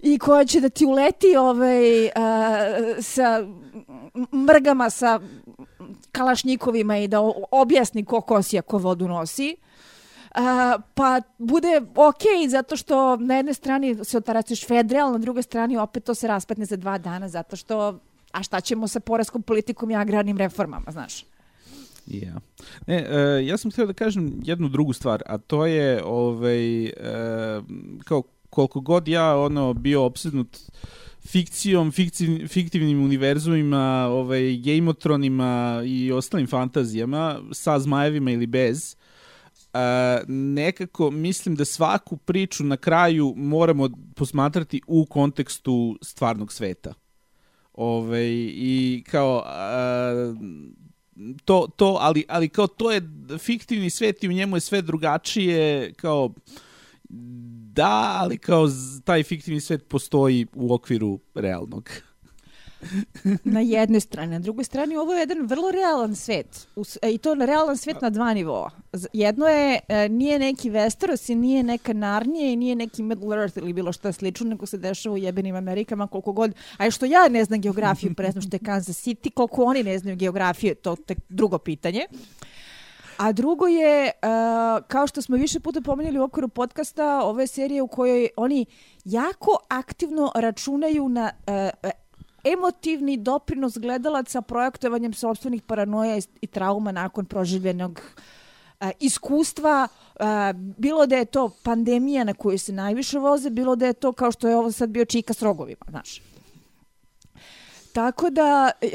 i 0.05 0.19
koja 0.19 0.45
će 0.45 0.61
da 0.61 0.69
ti 0.69 0.85
uleti 0.85 1.35
ovaj, 1.35 2.05
uh, 2.05 2.11
sa 3.01 3.47
mrgama, 4.33 4.89
sa 4.89 5.19
kalašnjikovima 6.11 6.97
i 6.97 7.07
da 7.07 7.19
objasni 7.51 8.05
ko 8.05 8.21
kosija 8.21 8.61
ko 8.61 8.77
vodu 8.77 9.07
nosi. 9.07 9.55
Uh, 10.35 10.41
pa 10.93 11.21
bude 11.37 11.81
ok 11.95 12.49
zato 12.49 12.75
što 12.75 13.15
na 13.15 13.35
jednoj 13.35 13.53
strani 13.53 14.05
se 14.05 14.17
otaraciš 14.17 14.67
federal, 14.67 15.11
na 15.11 15.17
drugoj 15.17 15.43
strani 15.43 15.77
opet 15.77 16.03
to 16.03 16.15
se 16.15 16.27
raspatne 16.27 16.65
za 16.65 16.75
dva 16.75 16.97
dana 16.97 17.29
zato 17.29 17.55
što 17.55 17.99
a 18.31 18.43
šta 18.43 18.61
ćemo 18.61 18.87
sa 18.87 18.99
poreskom 18.99 19.41
politikom 19.41 19.91
i 19.91 19.95
agrarnim 19.95 20.37
reformama, 20.37 20.91
znaš? 20.91 21.25
Ja. 22.07 22.35
Ne, 22.87 23.07
uh, 23.09 23.47
ja 23.47 23.57
sam 23.57 23.71
htio 23.71 23.85
da 23.85 23.93
kažem 23.93 24.33
jednu 24.43 24.69
drugu 24.69 24.93
stvar, 24.93 25.23
a 25.25 25.37
to 25.37 25.65
je 25.65 26.03
ovaj, 26.03 26.83
uh, 26.83 26.91
kao 28.03 28.23
koliko 28.55 28.79
god 28.79 29.07
ja 29.07 29.37
ono 29.37 29.73
bio 29.73 30.03
obsednut 30.03 30.57
fikcijom, 31.27 31.91
fikciv, 31.91 32.47
fiktivnim 32.47 33.03
univerzumima, 33.03 34.07
ovaj, 34.09 34.57
gamotronima 34.57 35.81
i 35.85 36.11
ostalim 36.11 36.47
fantazijama, 36.47 37.39
sa 37.51 37.79
zmajevima 37.79 38.31
ili 38.31 38.47
bez, 38.47 38.95
uh, 38.95 39.79
nekako 40.27 41.11
mislim 41.11 41.55
da 41.55 41.65
svaku 41.65 42.17
priču 42.17 42.63
na 42.63 42.77
kraju 42.77 43.33
moramo 43.37 43.89
posmatrati 44.15 44.81
u 44.87 45.05
kontekstu 45.05 45.97
stvarnog 46.01 46.53
sveta. 46.53 46.93
Ove, 47.73 48.05
ovaj, 48.07 48.27
I 48.53 49.03
kao... 49.11 49.43
Uh, 49.45 50.37
to, 51.45 51.67
to 51.75 51.97
ali, 52.01 52.25
ali 52.27 52.49
kao 52.49 52.67
to 52.67 52.91
je 52.91 53.01
fiktivni 53.39 53.89
svet 53.89 54.23
i 54.23 54.29
u 54.29 54.31
njemu 54.31 54.57
je 54.57 54.59
sve 54.59 54.81
drugačije, 54.81 55.93
kao 55.93 56.33
da, 57.75 58.17
ali 58.21 58.37
kao 58.37 58.67
taj 59.03 59.23
fiktivni 59.23 59.61
svet 59.61 59.87
postoji 59.87 60.47
u 60.55 60.73
okviru 60.73 61.19
realnog. 61.35 61.89
na 63.43 63.59
jednoj 63.59 63.99
strani. 63.99 64.31
Na 64.31 64.39
drugoj 64.39 64.63
strani 64.63 64.97
ovo 64.97 65.13
je 65.13 65.19
jedan 65.19 65.47
vrlo 65.47 65.71
realan 65.71 66.15
svet. 66.15 66.67
E, 67.01 67.11
I 67.11 67.17
to 67.17 67.33
realan 67.33 67.77
svet 67.77 68.01
na 68.01 68.09
dva 68.09 68.33
nivoa. 68.33 68.71
Jedno 69.13 69.47
je, 69.47 69.79
e, 69.87 70.09
nije 70.09 70.39
neki 70.39 70.71
Westeros 70.71 71.31
i 71.31 71.35
nije 71.35 71.63
neka 71.63 71.93
Narnije 71.93 72.53
i 72.53 72.55
nije 72.55 72.75
neki 72.75 73.03
Middle 73.03 73.37
Earth 73.37 73.57
ili 73.57 73.73
bilo 73.73 73.91
šta 73.91 74.11
slično, 74.11 74.49
nego 74.49 74.65
se 74.65 74.77
dešava 74.77 75.15
u 75.15 75.17
jebenim 75.17 75.55
Amerikama 75.55 76.07
koliko 76.07 76.31
god. 76.31 76.53
A 76.77 76.91
što 76.91 77.05
ja 77.05 77.27
ne 77.29 77.43
znam 77.45 77.61
geografiju, 77.61 78.13
presno 78.17 78.41
što 78.41 78.55
je 78.55 78.65
Kansas 78.65 79.07
City, 79.07 79.33
koliko 79.33 79.63
oni 79.63 79.83
ne 79.83 79.99
znaju 79.99 80.17
geografiju, 80.17 80.75
to 80.75 80.95
je 81.09 81.15
drugo 81.29 81.57
pitanje. 81.57 82.05
A 83.17 83.31
drugo 83.31 83.67
je, 83.67 84.11
uh, 84.11 84.83
kao 84.87 85.07
što 85.07 85.21
smo 85.21 85.37
više 85.37 85.59
puta 85.59 85.81
pomenuli 85.81 86.19
u 86.19 86.23
okviru 86.23 86.47
podcasta, 86.47 87.21
ove 87.23 87.47
serije 87.47 87.81
u 87.81 87.87
kojoj 87.87 88.29
oni 88.37 88.65
jako 89.05 89.57
aktivno 89.67 90.31
računaju 90.35 91.09
na 91.09 91.31
uh, 91.47 91.89
emotivni 92.43 93.17
doprinos 93.17 93.77
gledalaca 93.77 94.41
projektovanjem 94.41 95.13
sobstvenih 95.13 95.61
paranoja 95.61 96.19
i 96.41 96.47
trauma 96.47 96.91
nakon 96.91 97.25
proživljenog 97.25 98.01
iskustva, 98.99 99.87
bilo 100.77 101.05
da 101.05 101.15
je 101.15 101.25
to 101.25 101.49
pandemija 101.63 102.23
na 102.23 102.33
koju 102.33 102.59
se 102.59 102.73
najviše 102.73 103.19
voze, 103.19 103.49
bilo 103.49 103.75
da 103.75 103.85
je 103.85 103.93
to 103.93 104.11
kao 104.11 104.31
što 104.31 104.47
je 104.47 104.55
ovo 104.55 104.71
sad 104.71 104.89
bio 104.89 105.05
čika 105.05 105.33
s 105.33 105.41
rogovima, 105.41 105.85
znaš. 105.89 106.21
Tako 107.95 108.29
da 108.29 108.71
e, 108.81 108.87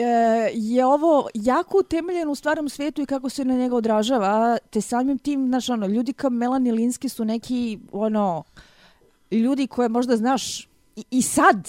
je 0.54 0.86
ovo 0.86 1.28
jako 1.34 1.78
utemeljeno 1.78 2.32
u 2.32 2.34
stvarnom 2.34 2.68
svijetu 2.68 3.02
i 3.02 3.06
kako 3.06 3.28
se 3.28 3.44
na 3.44 3.54
njega 3.54 3.76
odražava, 3.76 4.58
te 4.70 4.80
samim 4.80 5.18
tim, 5.18 5.46
znaš, 5.46 5.68
ono, 5.68 5.86
ljudi 5.86 6.12
kao 6.12 6.30
Melanie 6.30 6.72
Linsky 6.72 7.08
su 7.08 7.24
neki, 7.24 7.78
ono, 7.92 8.42
ljudi 9.30 9.66
koje 9.66 9.88
možda 9.88 10.16
znaš 10.16 10.68
i, 10.96 11.04
i 11.10 11.22
sad, 11.22 11.68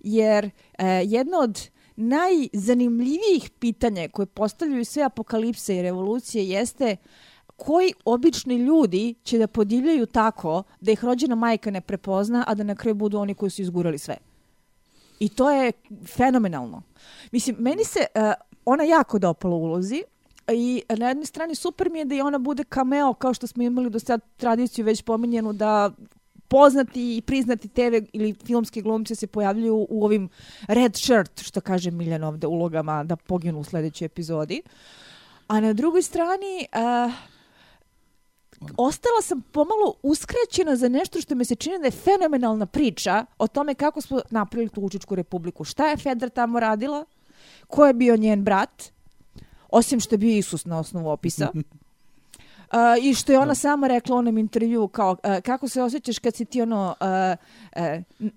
jer 0.00 0.50
e, 0.78 0.86
jedno 0.86 1.38
od 1.38 1.68
najzanimljivijih 1.96 3.50
pitanja 3.58 4.08
koje 4.08 4.26
postavljaju 4.26 4.84
sve 4.84 5.02
apokalipse 5.02 5.76
i 5.76 5.82
revolucije 5.82 6.48
jeste 6.48 6.96
koji 7.56 7.92
obični 8.04 8.56
ljudi 8.56 9.14
će 9.22 9.38
da 9.38 9.46
podivljaju 9.46 10.06
tako 10.06 10.62
da 10.80 10.92
ih 10.92 11.04
rođena 11.04 11.34
majka 11.34 11.70
ne 11.70 11.80
prepozna, 11.80 12.44
a 12.46 12.54
da 12.54 12.62
na 12.62 12.74
kraju 12.74 12.94
budu 12.94 13.18
oni 13.18 13.34
koji 13.34 13.50
su 13.50 13.62
izgurali 13.62 13.98
sve. 13.98 14.16
I 15.20 15.28
to 15.28 15.50
je 15.50 15.72
fenomenalno. 16.06 16.82
Mislim, 17.32 17.56
meni 17.58 17.84
se 17.84 18.00
uh, 18.14 18.32
ona 18.64 18.84
jako 18.84 19.18
dopala 19.18 19.56
u 19.56 19.62
ulozi 19.62 20.02
i 20.48 20.82
na 20.88 21.08
jednoj 21.08 21.26
strani 21.26 21.54
super 21.54 21.90
mi 21.90 21.98
je 21.98 22.04
da 22.04 22.14
i 22.14 22.20
ona 22.20 22.38
bude 22.38 22.64
cameo 22.64 23.14
kao 23.14 23.34
što 23.34 23.46
smo 23.46 23.62
imali 23.62 23.90
do 23.90 23.98
sad 23.98 24.20
tradiciju 24.36 24.84
već 24.84 25.02
pominjenu 25.02 25.52
da 25.52 25.90
poznati 26.48 27.16
i 27.16 27.20
priznati 27.20 27.68
TV 27.68 28.08
ili 28.12 28.34
filmski 28.46 28.82
glumci 28.82 29.14
se 29.14 29.26
pojavljuju 29.26 29.86
u 29.90 30.04
ovim 30.04 30.28
red 30.68 30.96
shirt, 30.96 31.40
što 31.42 31.60
kaže 31.60 31.90
Miljan 31.90 32.24
ovde, 32.24 32.46
ulogama 32.46 33.04
da 33.04 33.16
poginu 33.16 33.60
u 33.60 33.64
sledećoj 33.64 34.06
epizodi. 34.06 34.62
A 35.48 35.60
na 35.60 35.72
drugoj 35.72 36.02
strani, 36.02 36.66
uh, 37.06 37.12
ostala 38.76 39.22
sam 39.22 39.40
pomalo 39.40 39.94
uskraćena 40.02 40.76
za 40.76 40.88
nešto 40.88 41.20
što 41.20 41.34
mi 41.34 41.44
se 41.44 41.54
čini 41.54 41.78
da 41.78 41.84
je 41.84 41.90
fenomenalna 41.90 42.66
priča 42.66 43.24
o 43.38 43.46
tome 43.46 43.74
kako 43.74 44.00
smo 44.00 44.20
napravili 44.30 44.70
tu 44.70 44.80
Učičku 44.80 45.14
republiku. 45.14 45.64
Šta 45.64 45.88
je 45.88 45.96
Fedra 45.96 46.28
tamo 46.28 46.60
radila? 46.60 47.04
Ko 47.66 47.86
je 47.86 47.94
bio 47.94 48.16
njen 48.16 48.44
brat? 48.44 48.84
Osim 49.68 50.00
što 50.00 50.14
je 50.14 50.18
bio 50.18 50.38
Isus 50.38 50.64
na 50.64 50.78
osnovu 50.78 51.08
opisa. 51.08 51.48
Uh, 52.72 53.04
I 53.04 53.14
što 53.14 53.32
je 53.32 53.38
ona 53.38 53.46
da. 53.46 53.54
sama 53.54 53.86
rekla 53.86 54.16
u 54.16 54.18
onom 54.18 54.38
intervju, 54.38 54.88
kao, 54.88 55.10
uh, 55.10 55.42
kako 55.44 55.68
se 55.68 55.82
osjećaš 55.82 56.18
kad 56.18 56.34
si 56.34 56.44
ti 56.44 56.62
ono 56.62 56.94
uh, 57.00 57.36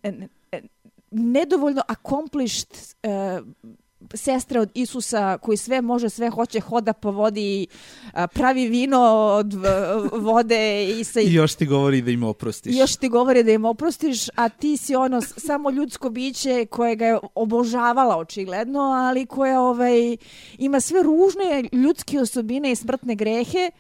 uh, 0.04 0.14
nedovoljno 1.12 1.82
accomplished 1.88 2.70
uh, 3.04 3.48
sestra 4.14 4.62
od 4.62 4.72
Isusa 4.74 5.38
koji 5.38 5.58
sve 5.58 5.82
može, 5.82 6.10
sve 6.10 6.30
hoće, 6.30 6.60
hoda 6.60 6.94
po 6.94 7.12
vodi, 7.12 7.68
pravi 8.34 8.68
vino 8.68 9.00
od 9.40 9.54
vode 10.14 10.86
i 11.00 11.04
sa... 11.04 11.20
I 11.22 11.34
još 11.34 11.56
ti 11.56 11.66
govori 11.66 12.02
da 12.02 12.12
im 12.12 12.24
oprostiš. 12.24 12.76
I 12.76 12.78
još 12.78 12.96
ti 12.96 13.10
govori 13.10 13.44
da 13.44 13.52
im 13.52 13.66
oprostiš, 13.66 14.30
a 14.36 14.50
ti 14.50 14.78
si 14.78 14.96
ono 14.96 15.22
samo 15.22 15.70
ljudsko 15.70 16.10
biće 16.10 16.66
koje 16.66 16.96
ga 16.96 17.06
je 17.06 17.20
obožavala 17.36 18.18
očigledno, 18.18 18.80
ali 18.80 19.26
koja 19.26 19.62
ovaj, 19.62 20.18
ima 20.58 20.80
sve 20.80 21.04
ružne 21.04 21.70
ljudske 21.72 22.20
osobine 22.20 22.72
i 22.72 22.76
smrtne 22.76 23.16
grehe 23.16 23.72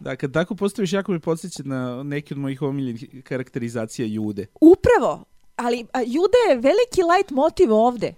Da, 0.00 0.16
kad 0.16 0.32
tako 0.32 0.54
postaviš, 0.54 0.92
jako 0.92 1.12
mi 1.12 1.20
podsjeća 1.20 1.62
na 1.64 2.02
neke 2.02 2.34
od 2.34 2.38
mojih 2.38 2.62
omiljenih 2.62 3.04
karakterizacija 3.24 4.06
Jude. 4.06 4.46
Upravo, 4.60 5.24
ali 5.56 5.86
a, 5.92 6.00
Jude 6.00 6.38
je 6.48 6.54
veliki 6.54 7.02
light 7.16 7.30
motiv 7.30 7.72
ovde. 7.72 8.14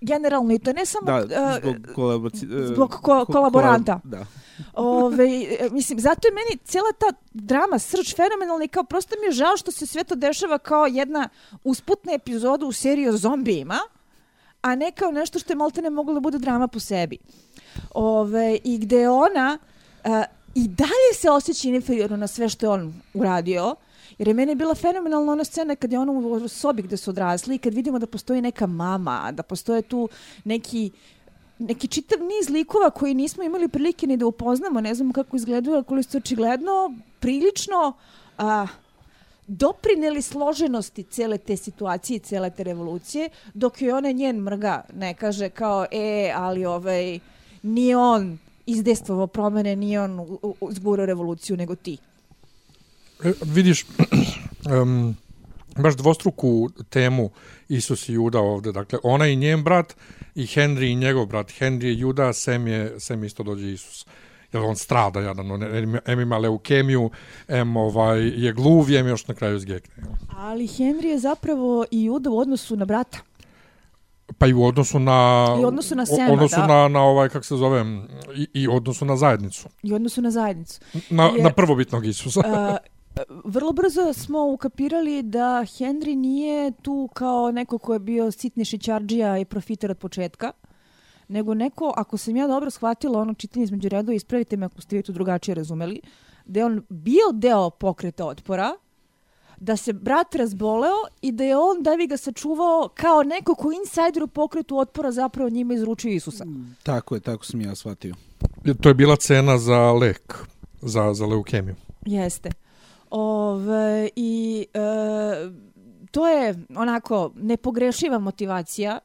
Generalno, 0.00 0.54
i 0.54 0.58
to 0.58 0.72
ne 0.72 0.86
samo... 0.86 1.06
Da, 1.06 1.58
zbog, 1.60 1.76
kolaboraci, 1.94 2.46
zbog 2.74 2.90
ko, 3.02 3.24
kolaboranta. 3.26 4.00
da. 4.04 4.26
Ove, 4.74 5.28
mislim, 5.70 6.00
zato 6.00 6.28
je 6.28 6.32
meni 6.32 6.64
cijela 6.64 6.92
ta 6.98 7.06
drama, 7.32 7.78
srč 7.78 8.16
fenomenalna 8.16 8.64
i 8.64 8.68
kao 8.68 8.84
prosto 8.84 9.16
mi 9.20 9.26
je 9.26 9.32
žao 9.32 9.56
što 9.56 9.72
se 9.72 9.86
sve 9.86 10.04
to 10.04 10.14
dešava 10.14 10.58
kao 10.58 10.86
jedna 10.86 11.28
usputna 11.64 12.12
epizoda 12.12 12.66
u 12.66 12.72
seriji 12.72 13.08
o 13.08 13.16
zombijima, 13.16 13.78
a 14.62 14.74
ne 14.74 14.92
kao 14.92 15.10
nešto 15.10 15.38
što 15.38 15.52
je 15.52 15.56
malte 15.56 15.82
ne 15.82 15.90
moglo 15.90 16.14
da 16.14 16.20
bude 16.20 16.38
drama 16.38 16.68
po 16.68 16.80
sebi. 16.80 17.18
Ove, 17.94 18.58
I 18.64 18.78
gde 18.78 19.08
ona... 19.08 19.58
Uh, 20.04 20.10
i 20.54 20.68
dalje 20.68 21.14
se 21.14 21.30
osjeća 21.30 21.68
inferiorno 21.68 22.16
na 22.16 22.26
sve 22.26 22.48
što 22.48 22.66
je 22.66 22.70
on 22.70 22.94
uradio. 23.14 23.74
Jer 24.18 24.28
je 24.28 24.34
meni 24.34 24.54
bila 24.54 24.74
fenomenalna 24.74 25.32
ona 25.32 25.44
scena 25.44 25.76
kad 25.76 25.92
je 25.92 25.98
on 25.98 26.08
u 26.08 26.48
sobi 26.48 26.82
gde 26.82 26.96
su 26.96 27.10
odrasli 27.10 27.54
i 27.54 27.58
kad 27.58 27.74
vidimo 27.74 27.98
da 27.98 28.06
postoji 28.06 28.42
neka 28.42 28.66
mama, 28.66 29.32
da 29.32 29.42
postoje 29.42 29.82
tu 29.82 30.08
neki 30.44 30.90
neki 31.60 31.88
čitav 31.88 32.18
niz 32.20 32.48
likova 32.50 32.90
koji 32.90 33.14
nismo 33.14 33.42
imali 33.42 33.68
prilike 33.68 34.06
ni 34.06 34.16
da 34.16 34.26
upoznamo, 34.26 34.80
ne 34.80 34.94
znamo 34.94 35.12
kako 35.12 35.36
izgledaju, 35.36 35.74
ali 35.76 35.84
koji 35.84 36.02
su 36.02 36.18
očigledno 36.18 36.94
prilično 37.20 37.92
a, 38.38 38.66
doprineli 39.46 40.22
složenosti 40.22 41.02
cele 41.02 41.38
te 41.38 41.56
situacije 41.56 42.18
cele 42.18 42.50
te 42.50 42.64
revolucije, 42.64 43.28
dok 43.54 43.82
je 43.82 43.94
ona 43.94 44.10
njen 44.12 44.36
mrga 44.36 44.84
ne 44.94 45.14
kaže 45.14 45.48
kao, 45.48 45.86
e, 45.90 46.32
ali 46.36 46.64
ovaj, 46.64 47.18
nije 47.62 47.96
on 47.96 48.38
izdestvovao 48.66 49.26
promene, 49.26 49.76
nije 49.76 50.00
on 50.00 50.38
zgurao 50.70 51.06
revoluciju, 51.06 51.56
nego 51.56 51.74
ti. 51.74 51.98
Vidiš, 53.44 53.86
um, 54.82 55.16
baš 55.76 55.96
dvostruku 55.96 56.70
temu 56.88 57.30
Isus 57.68 58.08
i 58.08 58.12
Juda 58.12 58.38
ovde. 58.38 58.72
Dakle, 58.72 58.98
ona 59.02 59.26
i 59.26 59.36
njen 59.36 59.64
brat 59.64 59.96
i 60.34 60.46
Henry 60.46 60.92
i 60.92 60.94
njegov 60.94 61.26
brat. 61.26 61.46
Henry 61.46 61.84
je 61.84 61.98
Juda, 61.98 62.32
Sem, 62.32 62.66
je, 62.66 63.00
Sem 63.00 63.24
isto 63.24 63.42
dođe 63.42 63.72
Isus. 63.72 64.06
Jer 64.52 64.62
on 64.62 64.76
strada 64.76 65.20
jadan, 65.20 65.50
on 65.50 65.62
em 66.06 66.20
ima 66.20 66.38
leukemiju, 66.38 67.10
em 67.48 67.76
ovaj, 67.76 68.44
je 68.44 68.52
gluv, 68.52 68.90
em 68.90 69.06
još 69.06 69.28
na 69.28 69.34
kraju 69.34 69.58
zgekne. 69.58 70.04
Ali 70.36 70.66
Henry 70.66 71.06
je 71.06 71.18
zapravo 71.18 71.84
i 71.90 72.04
Juda 72.04 72.30
u 72.30 72.38
odnosu 72.38 72.76
na 72.76 72.84
brata. 72.84 73.18
Pa 74.38 74.46
i 74.46 74.52
u 74.52 74.64
odnosu 74.64 74.98
na... 74.98 75.46
I 75.60 75.64
u 75.64 75.66
odnosu 75.66 75.94
na 75.94 76.06
Sema, 76.06 76.32
odnosu 76.32 76.56
da. 76.56 76.66
na, 76.66 76.88
na 76.88 77.02
ovaj, 77.02 77.28
kako 77.28 77.44
se 77.44 77.56
zove, 77.56 77.84
i, 78.36 78.48
i 78.54 78.68
odnosu 78.68 79.04
na 79.04 79.16
zajednicu. 79.16 79.68
I 79.82 79.92
odnosu 79.92 80.22
na 80.22 80.30
zajednicu. 80.30 80.80
Na, 81.10 81.24
Jer, 81.24 81.44
na 81.44 81.50
prvobitnog 81.50 82.06
Isusa. 82.06 82.40
uh, 82.40 82.76
vrlo 83.44 83.72
brzo 83.72 84.12
smo 84.12 84.52
ukapirali 84.52 85.22
da 85.22 85.64
Henry 85.64 86.14
nije 86.14 86.72
tu 86.82 87.08
kao 87.14 87.50
neko 87.50 87.78
ko 87.78 87.92
je 87.92 87.98
bio 87.98 88.30
sitni 88.30 88.64
šićarđija 88.64 89.38
i 89.38 89.44
profiter 89.44 89.90
od 89.90 89.98
početka, 89.98 90.52
nego 91.28 91.54
neko, 91.54 91.94
ako 91.96 92.16
sam 92.16 92.36
ja 92.36 92.46
dobro 92.46 92.70
shvatila 92.70 93.20
ono 93.20 93.34
čitanje 93.34 93.64
između 93.64 93.88
redova, 93.88 94.14
ispravite 94.14 94.56
me 94.56 94.66
ako 94.66 94.80
ste 94.80 94.96
vi 94.96 95.02
to 95.02 95.12
drugačije 95.12 95.54
razumeli, 95.54 96.00
da 96.44 96.60
je 96.60 96.66
on 96.66 96.82
bio 96.88 97.32
deo 97.32 97.70
pokreta 97.70 98.26
otpora, 98.26 98.72
da 99.56 99.76
se 99.76 99.92
brat 99.92 100.34
razboleo 100.34 100.96
i 101.22 101.32
da 101.32 101.44
je 101.44 101.56
on 101.56 101.82
da 101.82 101.96
bi 101.96 102.06
ga 102.06 102.16
sačuvao 102.16 102.88
kao 102.94 103.22
neko 103.22 103.54
ko 103.54 103.72
insajder 103.72 104.22
u 104.22 104.26
pokretu 104.26 104.78
otpora 104.78 105.12
zapravo 105.12 105.50
njima 105.50 105.74
izručio 105.74 106.10
Isusa. 106.10 106.44
Tako 106.82 107.14
je, 107.14 107.20
tako 107.20 107.44
sam 107.44 107.60
ja 107.60 107.74
shvatio. 107.74 108.14
To 108.80 108.88
je 108.88 108.94
bila 108.94 109.16
cena 109.16 109.58
za 109.58 109.92
lek, 109.92 110.34
za, 110.82 111.14
za 111.14 111.26
leukemiju. 111.26 111.74
Jeste. 112.06 112.50
Ove, 113.10 114.08
I 114.16 114.66
e, 114.74 114.80
to 116.10 116.28
je 116.28 116.54
onako 116.76 117.32
nepogrešiva 117.36 118.18
motivacija 118.18 118.98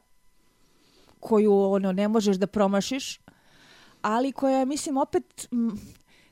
koju 1.20 1.54
ono 1.54 1.92
ne 1.92 2.08
možeš 2.08 2.38
da 2.38 2.48
promašiš, 2.48 3.20
ali 4.02 4.32
koja 4.32 4.66
mislim 4.66 4.98
opet 4.98 5.48
m, 5.52 5.80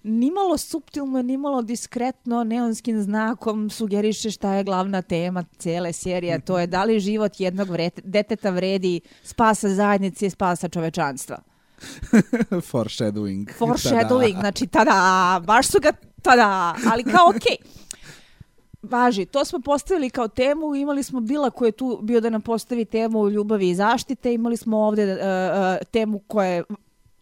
nimalo 0.03 0.57
suptilno, 0.57 1.21
nimalo 1.21 1.61
diskretno, 1.61 2.43
neonskim 2.43 3.01
znakom 3.01 3.69
sugeriše 3.69 4.31
šta 4.31 4.53
je 4.53 4.63
glavna 4.63 5.01
tema 5.01 5.43
cele 5.57 5.93
serije. 5.93 6.39
To 6.39 6.59
je 6.59 6.67
da 6.67 6.83
li 6.83 6.99
život 6.99 7.39
jednog 7.39 7.69
vrete, 7.69 8.01
deteta 8.05 8.49
vredi 8.49 9.01
spasa 9.23 9.69
zajednice 9.69 10.25
i 10.25 10.29
spasa 10.29 10.69
čovečanstva. 10.69 11.37
Foreshadowing. 12.71 13.49
Foreshadowing, 13.59 14.39
znači 14.39 14.67
tada, 14.67 15.41
baš 15.45 15.67
su 15.67 15.79
ga 15.79 15.91
tada, 16.23 16.75
ali 16.91 17.03
kao 17.03 17.29
okej. 17.29 17.57
Okay. 17.59 17.83
Važi, 18.83 19.25
to 19.25 19.45
smo 19.45 19.59
postavili 19.59 20.09
kao 20.09 20.27
temu, 20.27 20.75
imali 20.75 21.03
smo 21.03 21.19
Bila 21.19 21.49
koji 21.49 21.67
je 21.67 21.71
tu 21.71 21.99
bio 22.01 22.21
da 22.21 22.29
nam 22.29 22.41
postavi 22.41 22.85
temu 22.85 23.29
ljubavi 23.29 23.69
i 23.69 23.75
zaštite, 23.75 24.33
imali 24.33 24.57
smo 24.57 24.77
ovde 24.77 25.13
uh, 25.13 25.19
uh, 25.19 25.87
temu 25.91 26.19
koja 26.19 26.47
je 26.47 26.63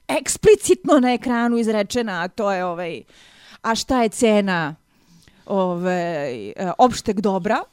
eksplicitno 0.07 0.99
na 0.99 1.13
ekranu 1.13 1.57
izrečena, 1.57 2.21
a 2.21 2.27
to 2.27 2.51
je 2.51 2.65
ovaj, 2.65 3.03
a 3.61 3.75
šta 3.75 4.03
je 4.03 4.09
cena 4.09 4.75
ovaj, 5.45 6.47
uh, 6.49 6.71
opšteg 6.77 7.21
dobra. 7.21 7.63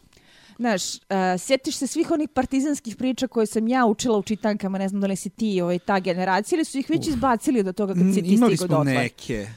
Znaš, 0.58 0.94
uh, 0.94 1.00
sjetiš 1.38 1.76
se 1.76 1.86
svih 1.86 2.10
onih 2.10 2.28
partizanskih 2.28 2.96
priča 2.96 3.26
koje 3.26 3.46
sam 3.46 3.68
ja 3.68 3.86
učila 3.86 4.18
u 4.18 4.22
čitankama, 4.22 4.78
ne 4.78 4.88
znam 4.88 5.00
da 5.00 5.06
li 5.06 5.16
si 5.16 5.30
ti 5.30 5.60
ovaj, 5.60 5.78
ta 5.78 6.00
generacija, 6.00 6.56
ili 6.56 6.64
su 6.64 6.78
ih 6.78 6.90
već 6.90 7.06
izbacili 7.06 7.62
do 7.62 7.72
toga 7.72 7.94
kad 7.94 8.02
si 8.14 8.22
ti 8.22 8.34
Imali 8.34 8.56
stigo 8.56 8.68
smo 8.68 8.78
dotle? 8.78 8.94
neke. 8.94 9.48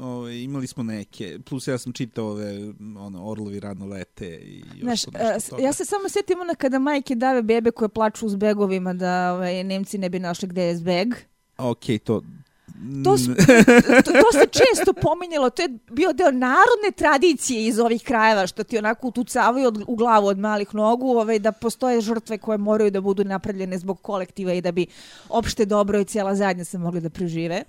Ove, 0.00 0.42
imali 0.42 0.66
smo 0.66 0.82
neke. 0.82 1.38
Plus 1.44 1.68
ja 1.68 1.78
sam 1.78 1.92
čitao 1.92 2.26
ove 2.26 2.72
ono, 2.98 3.28
Orlovi 3.30 3.60
rano 3.60 3.86
lete 3.86 4.26
i 4.26 4.58
još 4.58 4.80
Znaš, 4.80 5.02
to 5.02 5.10
nešto 5.10 5.36
uh, 5.36 5.50
toga. 5.50 5.62
ja 5.62 5.72
se 5.72 5.84
samo 5.84 6.08
sjetim 6.08 6.40
ona 6.40 6.54
kada 6.54 6.78
majke 6.78 7.14
dave 7.14 7.42
bebe 7.42 7.70
koje 7.70 7.88
plaču 7.88 8.26
u 8.26 8.28
zbegovima 8.28 8.94
da 8.94 9.32
ovaj, 9.32 9.64
Nemci 9.64 9.98
ne 9.98 10.08
bi 10.08 10.18
našli 10.18 10.48
gde 10.48 10.62
je 10.62 10.76
zbeg. 10.76 11.14
Ok, 11.58 11.84
to... 12.04 12.22
To, 13.04 13.16
to, 14.04 14.12
to 14.12 14.32
se 14.32 14.46
često 14.50 14.92
pominjalo, 14.92 15.50
to 15.50 15.62
je 15.62 15.68
bio 15.90 16.12
deo 16.12 16.30
narodne 16.30 16.90
tradicije 16.96 17.66
iz 17.66 17.78
ovih 17.78 18.02
krajeva, 18.02 18.46
što 18.46 18.64
ti 18.64 18.78
onako 18.78 19.08
utucavaju 19.08 19.66
od, 19.68 19.84
u 19.86 19.96
glavu 19.96 20.26
od 20.26 20.38
malih 20.38 20.74
nogu, 20.74 21.06
ovaj, 21.06 21.38
da 21.38 21.52
postoje 21.52 22.00
žrtve 22.00 22.38
koje 22.38 22.58
moraju 22.58 22.90
da 22.90 23.00
budu 23.00 23.24
napravljene 23.24 23.78
zbog 23.78 24.02
kolektiva 24.02 24.52
i 24.52 24.60
da 24.60 24.72
bi 24.72 24.86
opšte 25.28 25.64
dobro 25.64 26.00
i 26.00 26.04
cijela 26.04 26.34
zajednica 26.34 26.78
mogli 26.78 27.00
da 27.00 27.10
prežive. 27.10 27.64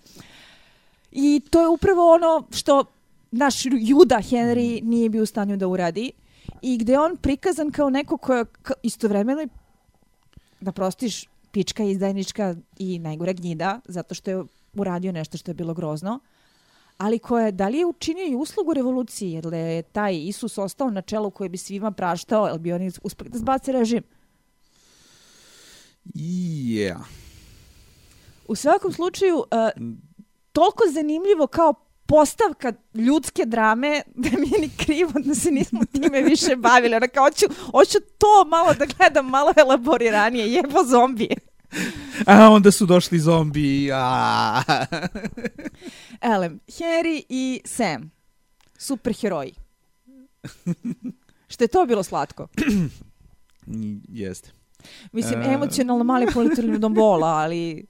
I 1.11 1.41
to 1.49 1.61
je 1.61 1.67
upravo 1.67 2.13
ono 2.13 2.47
što 2.51 2.83
naš 3.31 3.65
Juda 3.65 4.15
Henry 4.15 4.83
nije 4.83 5.09
bio 5.09 5.23
u 5.23 5.25
stanju 5.25 5.57
da 5.57 5.67
uradi 5.67 6.11
i 6.61 6.77
gde 6.77 6.93
je 6.93 6.99
on 6.99 7.17
prikazan 7.17 7.71
kao 7.71 7.89
neko 7.89 8.17
ko 8.17 8.33
je 8.33 8.45
ka- 8.45 8.79
istovremeno 8.83 9.47
da 10.61 10.71
prostiš 10.71 11.25
pička 11.51 11.83
izdajnička 11.83 12.55
i 12.77 12.99
najgora 12.99 13.33
gnjida 13.33 13.79
zato 13.85 14.15
što 14.15 14.31
je 14.31 14.43
uradio 14.73 15.11
nešto 15.11 15.37
što 15.37 15.51
je 15.51 15.55
bilo 15.55 15.73
grozno 15.73 16.19
ali 16.97 17.19
ko 17.19 17.39
je, 17.39 17.51
da 17.51 17.67
li 17.67 17.77
je 17.77 17.85
učinio 17.85 18.25
i 18.27 18.35
uslugu 18.35 18.73
revoluciji, 18.73 19.31
jer 19.31 19.43
da 19.43 19.57
je 19.57 19.81
taj 19.81 20.17
Isus 20.17 20.57
ostao 20.57 20.89
na 20.89 21.01
čelu 21.01 21.31
koji 21.31 21.49
bi 21.49 21.57
svima 21.57 21.91
praštao, 21.91 22.47
jer 22.47 22.59
bi 22.59 22.73
oni 22.73 22.91
uspeli 23.03 23.29
da 23.29 23.37
zbace 23.37 23.71
režim. 23.71 24.03
Yeah. 26.13 26.97
U 28.47 28.55
svakom 28.55 28.93
slučaju, 28.93 29.37
uh, 29.37 29.45
toliko 30.57 30.83
zanimljivo 30.93 31.47
kao 31.47 31.73
postavka 32.05 32.73
ljudske 32.93 33.45
drame 33.45 34.01
da 34.15 34.29
mi 34.39 34.47
je 34.49 34.59
ni 34.61 34.69
krivo 34.77 35.11
da 35.25 35.35
se 35.35 35.51
nismo 35.51 35.81
time 35.91 36.21
više 36.21 36.55
bavili. 36.55 36.95
Ona 36.95 37.07
kao, 37.07 37.23
hoću, 37.25 37.45
hoću 37.71 37.97
to 38.17 38.45
malo 38.49 38.73
da 38.73 38.85
gledam, 38.97 39.29
malo 39.29 39.53
elaboriranije, 39.57 40.47
jebo 40.53 40.83
zombije. 40.83 41.35
A 42.25 42.49
onda 42.49 42.71
su 42.71 42.85
došli 42.85 43.19
zombi. 43.19 43.89
A. 43.93 44.61
Elem, 46.21 46.59
Harry 46.67 47.23
i 47.29 47.61
Sam, 47.65 48.11
superheroji. 48.77 49.53
Što 51.47 51.63
je 51.63 51.67
to 51.67 51.85
bilo 51.85 52.03
slatko? 52.03 52.47
Jeste. 54.07 54.51
Mislim, 55.11 55.41
E. 55.41 55.53
emocionalno 55.53 56.03
mali 56.03 56.27
politrni 56.33 56.79
dombola, 56.79 57.27
ali 57.27 57.85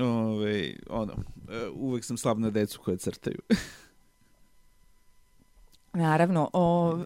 Ove, 0.00 0.76
ono, 0.90 1.12
e, 1.50 1.68
uvek 1.74 2.04
sam 2.04 2.16
slab 2.16 2.38
na 2.38 2.50
decu 2.50 2.80
koje 2.80 2.96
crtaju. 2.96 3.38
naravno, 5.94 6.50
o, 6.52 6.98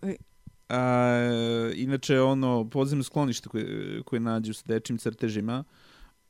A, 0.69 1.73
inače, 1.75 2.21
ono, 2.21 2.71
podzemno 2.71 3.05
sklonište 3.05 3.49
koje, 3.49 4.03
koje 4.03 4.21
nađu 4.21 4.55
sa 4.55 4.63
dečim 4.67 4.99
crtežima, 4.99 5.65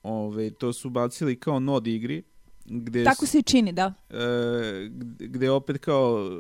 ove, 0.02 0.50
to 0.50 0.72
su 0.72 0.90
bacili 0.90 1.40
kao 1.40 1.60
nod 1.60 1.86
igri, 1.86 2.22
gde 2.64 3.04
tako 3.04 3.26
se 3.26 3.38
i 3.38 3.42
čini, 3.42 3.72
da. 3.72 3.94
e, 4.10 4.88
gde 5.18 5.50
opet 5.50 5.78
kao, 5.78 6.30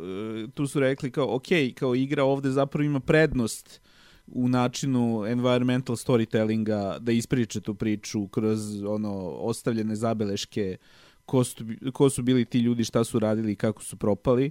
e, 0.44 0.50
tu 0.54 0.66
su 0.66 0.80
rekli 0.80 1.10
kao, 1.10 1.34
ok, 1.36 1.46
kao 1.74 1.94
igra 1.94 2.24
ovde 2.24 2.50
zapravo 2.50 2.84
ima 2.84 3.00
prednost 3.00 3.80
u 4.32 4.48
načinu 4.48 5.24
environmental 5.26 5.96
storytellinga 5.96 6.98
da 6.98 7.12
ispriča 7.12 7.60
tu 7.60 7.74
priču 7.74 8.28
kroz 8.28 8.82
ono 8.82 9.12
ostavljene 9.28 9.96
zabeleške 9.96 10.76
ko 11.26 11.44
su, 11.44 11.64
ko 11.92 12.10
su 12.10 12.22
bili 12.22 12.44
ti 12.44 12.58
ljudi, 12.58 12.84
šta 12.84 13.04
su 13.04 13.18
radili 13.18 13.52
i 13.52 13.56
kako 13.56 13.82
su 13.82 13.96
propali. 13.96 14.50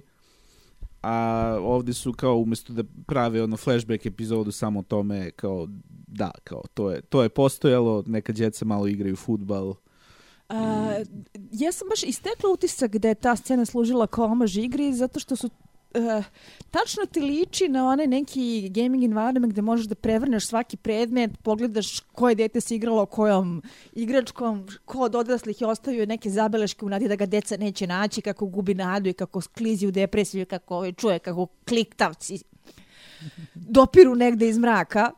A 1.02 1.58
ovde 1.62 1.92
su 1.92 2.12
kao 2.12 2.36
umesto 2.36 2.72
da 2.72 2.82
prave 3.06 3.42
ono 3.42 3.56
flashback 3.56 4.06
epizodu 4.06 4.52
samo 4.52 4.82
tome 4.82 5.30
kao 5.30 5.68
da, 6.06 6.30
kao 6.44 6.62
to 6.74 6.90
je, 6.90 7.00
to 7.02 7.22
je 7.22 7.28
postojalo, 7.28 8.04
neka 8.06 8.32
djeca 8.32 8.64
malo 8.64 8.86
igraju 8.86 9.16
futbal. 9.16 9.74
A, 10.48 10.90
ja 11.52 11.72
sam 11.72 11.88
baš 11.88 12.02
istekla 12.02 12.50
utisak 12.50 12.96
da 12.96 13.08
je 13.08 13.14
ta 13.14 13.36
scena 13.36 13.64
služila 13.64 14.06
kao 14.06 14.24
omaž 14.24 14.56
igri 14.56 14.92
zato 14.92 15.20
što 15.20 15.36
su 15.36 15.50
Uh, 15.94 16.24
tačno 16.70 17.06
ti 17.06 17.20
liči 17.20 17.68
na 17.68 17.88
onaj 17.88 18.06
neki 18.06 18.68
gaming 18.68 19.04
environment 19.04 19.52
gde 19.52 19.62
možeš 19.62 19.86
da 19.86 19.94
prevrneš 19.94 20.46
svaki 20.46 20.76
predmet, 20.76 21.30
pogledaš 21.42 22.00
koje 22.00 22.34
dete 22.34 22.60
se 22.60 22.76
igralo 22.76 23.06
kojom 23.06 23.62
igračkom, 23.92 24.66
ko 24.84 24.98
od 24.98 25.14
odraslih 25.14 25.60
je 25.60 25.66
ostavio 25.66 26.06
neke 26.06 26.30
zabeleške 26.30 26.84
u 26.84 26.88
nadi 26.88 27.08
da 27.08 27.16
ga 27.16 27.26
deca 27.26 27.56
neće 27.56 27.86
naći, 27.86 28.20
kako 28.20 28.46
gubi 28.46 28.74
nadu 28.74 29.08
i 29.08 29.12
kako 29.12 29.40
sklizi 29.40 29.86
u 29.86 29.90
depresiju, 29.90 30.46
kako 30.46 30.76
ovaj 30.76 30.92
čuje, 30.92 31.18
kako 31.18 31.46
kliktavci 31.68 32.42
dopiru 33.54 34.14
negde 34.14 34.48
iz 34.48 34.58
mraka. 34.58 35.10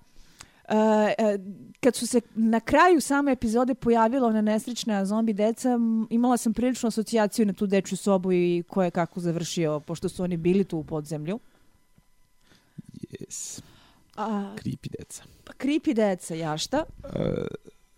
Uh, 0.68 0.76
uh, 0.76 1.69
kad 1.80 1.96
su 1.96 2.06
se 2.06 2.20
na 2.34 2.60
kraju 2.60 3.00
same 3.00 3.32
epizode 3.32 3.74
pojavila 3.74 4.28
ona 4.28 4.40
nesrećna 4.40 5.04
zombi 5.04 5.32
deca, 5.32 5.78
imala 6.10 6.36
sam 6.36 6.54
priličnu 6.54 6.86
asocijaciju 6.86 7.46
na 7.46 7.52
tu 7.52 7.66
dečju 7.66 7.96
sobu 7.96 8.32
i 8.32 8.62
ko 8.68 8.82
je 8.82 8.90
kako 8.90 9.20
završio, 9.20 9.80
pošto 9.80 10.08
su 10.08 10.22
oni 10.22 10.36
bili 10.36 10.64
tu 10.64 10.78
u 10.78 10.84
podzemlju. 10.84 11.40
Yes. 13.20 13.60
A, 14.16 14.54
Creepy 14.62 14.98
deca. 14.98 15.22
pa 15.44 15.52
creepy 15.52 15.94
deca, 15.94 16.34
jašta. 16.34 16.84
Uh, 17.04 17.10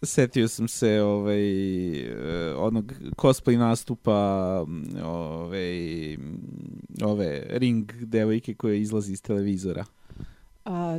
setio 0.03 0.49
sam 0.49 0.69
se 0.69 1.01
ovaj 1.01 1.43
uh, 2.13 2.59
onog 2.59 2.93
cosplay 3.17 3.59
nastupa 3.59 4.21
ovaj 5.05 6.17
ove 7.03 7.47
ring 7.49 7.93
devojke 7.93 8.55
koja 8.55 8.75
izlazi 8.75 9.13
iz 9.13 9.23
televizora. 9.23 9.85
A, 10.65 10.99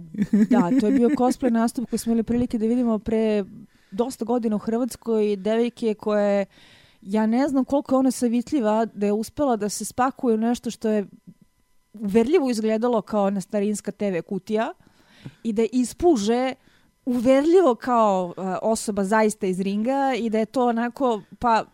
da, 0.49 0.80
to 0.80 0.88
je 0.88 0.91
bio 0.91 1.10
cosplay 1.10 1.52
nastup 1.52 1.89
koji 1.89 1.99
smo 1.99 2.12
imali 2.12 2.23
prilike 2.23 2.58
da 2.58 2.65
vidimo 2.65 2.99
pre 2.99 3.43
dosta 3.91 4.26
godina 4.26 4.56
u 4.56 4.60
Hrvatskoj. 4.60 5.36
Devojke 5.36 5.93
koje, 5.93 6.45
ja 7.02 7.26
ne 7.26 7.47
znam 7.47 7.65
koliko 7.65 7.95
je 7.95 7.99
ona 7.99 8.12
savitljiva, 8.12 8.86
da 8.86 9.06
je 9.06 9.13
uspela 9.13 9.56
da 9.56 9.69
se 9.69 9.86
spakuje 9.86 10.36
u 10.36 10.38
nešto 10.38 10.71
što 10.71 10.89
je 10.89 11.08
uverljivo 11.93 12.49
izgledalo 12.49 13.02
kao 13.02 13.30
na 13.30 13.41
starinska 13.41 13.91
TV 13.91 14.19
kutija 14.28 14.73
i 15.43 15.54
da 15.54 15.63
ispuže 15.71 16.54
uverljivo 17.06 17.76
kao 17.76 18.34
osoba 18.62 19.04
zaista 19.04 19.47
iz 19.47 19.60
ringa 19.60 20.13
i 20.17 20.30
da 20.30 20.39
je 20.39 20.45
to 20.45 20.67
onako, 20.67 21.21
pa 21.39 21.65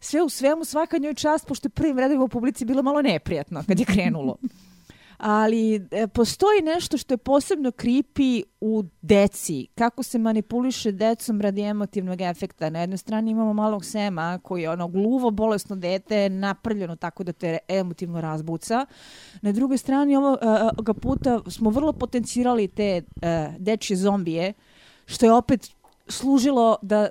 sve 0.00 0.22
u 0.22 0.28
svemu 0.28 0.64
svaka 0.64 0.98
njoj 0.98 1.14
čast, 1.14 1.46
pošto 1.46 1.66
je 1.66 1.70
prvim 1.70 1.98
redovima 1.98 2.24
u 2.24 2.28
publici 2.28 2.64
bilo 2.64 2.82
malo 2.82 3.02
neprijatno 3.02 3.62
kad 3.66 3.80
je 3.80 3.86
krenulo. 3.86 4.36
Ali 5.18 5.86
e, 5.90 6.06
postoji 6.08 6.62
nešto 6.62 6.98
što 6.98 7.14
je 7.14 7.18
posebno 7.18 7.70
creepy 7.70 8.42
u 8.60 8.84
deci, 9.02 9.66
kako 9.74 10.02
se 10.02 10.18
manipuliše 10.18 10.92
decom 10.92 11.40
radi 11.40 11.62
emotivnog 11.62 12.20
efekta. 12.20 12.70
Na 12.70 12.80
jednoj 12.80 12.98
strani 12.98 13.30
imamo 13.30 13.52
malog 13.52 13.84
Sema 13.84 14.38
koji 14.42 14.62
je 14.62 14.70
ono 14.70 14.88
gluvo, 14.88 15.30
bolesno 15.30 15.76
dete, 15.76 16.28
naprljeno 16.28 16.96
tako 16.96 17.24
da 17.24 17.32
te 17.32 17.58
emotivno 17.68 18.20
razbuca. 18.20 18.86
Na 19.42 19.52
drugoj 19.52 19.78
strani 19.78 20.16
ovoga 20.16 20.94
puta 20.94 21.40
smo 21.46 21.70
vrlo 21.70 21.92
potencirali 21.92 22.68
te 22.68 23.02
dečje 23.58 23.96
zombije, 23.96 24.52
što 25.06 25.26
je 25.26 25.32
opet 25.32 25.70
služilo 26.08 26.76
da 26.82 27.08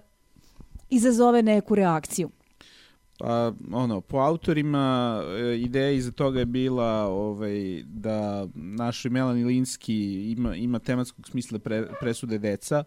izazove 0.90 1.44
neku 1.44 1.76
reakciju. 1.76 2.30
Pa, 3.18 3.54
ono, 3.72 4.02
po 4.02 4.18
autorima 4.18 5.18
e, 5.26 5.58
ideja 5.58 5.92
iza 5.92 6.12
toga 6.12 6.40
je 6.40 6.46
bila 6.46 7.06
ovaj, 7.06 7.84
da 7.84 8.48
našoj 8.54 9.12
Melanie 9.12 9.46
Linski 9.46 10.32
ima, 10.32 10.56
ima 10.56 10.80
tematskog 10.80 11.28
smisla 11.28 11.60
pre, 11.60 11.88
presude 12.00 12.38
deca, 12.38 12.84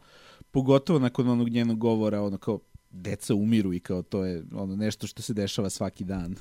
pogotovo 0.51 0.99
nakon 0.99 1.29
onog 1.29 1.49
njenog 1.49 1.79
govora, 1.79 2.23
ono 2.23 2.39
kao, 2.39 2.59
deca 2.91 3.35
umiru 3.35 3.73
i 3.73 3.81
kao 3.81 4.03
to 4.03 4.25
je 4.25 4.45
ono 4.55 4.77
nešto 4.77 5.07
što 5.07 5.23
se 5.23 5.35
dešava 5.35 5.71
svaki 5.71 6.05
dan. 6.05 6.37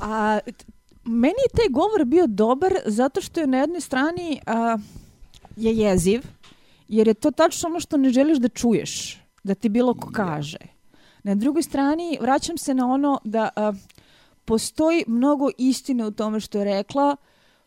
A 0.00 0.38
meni 1.04 1.38
je 1.44 1.56
taj 1.56 1.68
govor 1.70 2.04
bio 2.04 2.26
dobar 2.26 2.72
zato 2.86 3.20
što 3.20 3.40
je 3.40 3.46
na 3.46 3.58
jednoj 3.58 3.80
strani 3.80 4.40
a, 4.46 4.78
je 5.56 5.76
jeziv, 5.76 6.22
jer 6.88 7.08
je 7.08 7.14
to 7.14 7.30
tačno 7.30 7.68
ono 7.68 7.80
što 7.80 7.96
ne 7.96 8.10
želiš 8.10 8.38
da 8.38 8.48
čuješ, 8.48 9.18
da 9.44 9.54
ti 9.54 9.68
bilo 9.68 9.94
ko 9.94 10.10
kaže. 10.12 10.77
Na 11.22 11.34
drugoj 11.34 11.62
strani, 11.62 12.18
vraćam 12.20 12.58
se 12.58 12.74
na 12.74 12.92
ono 12.92 13.20
da 13.24 13.48
a, 13.56 13.72
postoji 14.44 15.04
mnogo 15.06 15.48
istine 15.58 16.06
u 16.06 16.10
tome 16.10 16.40
što 16.40 16.58
je 16.58 16.64
rekla, 16.64 17.16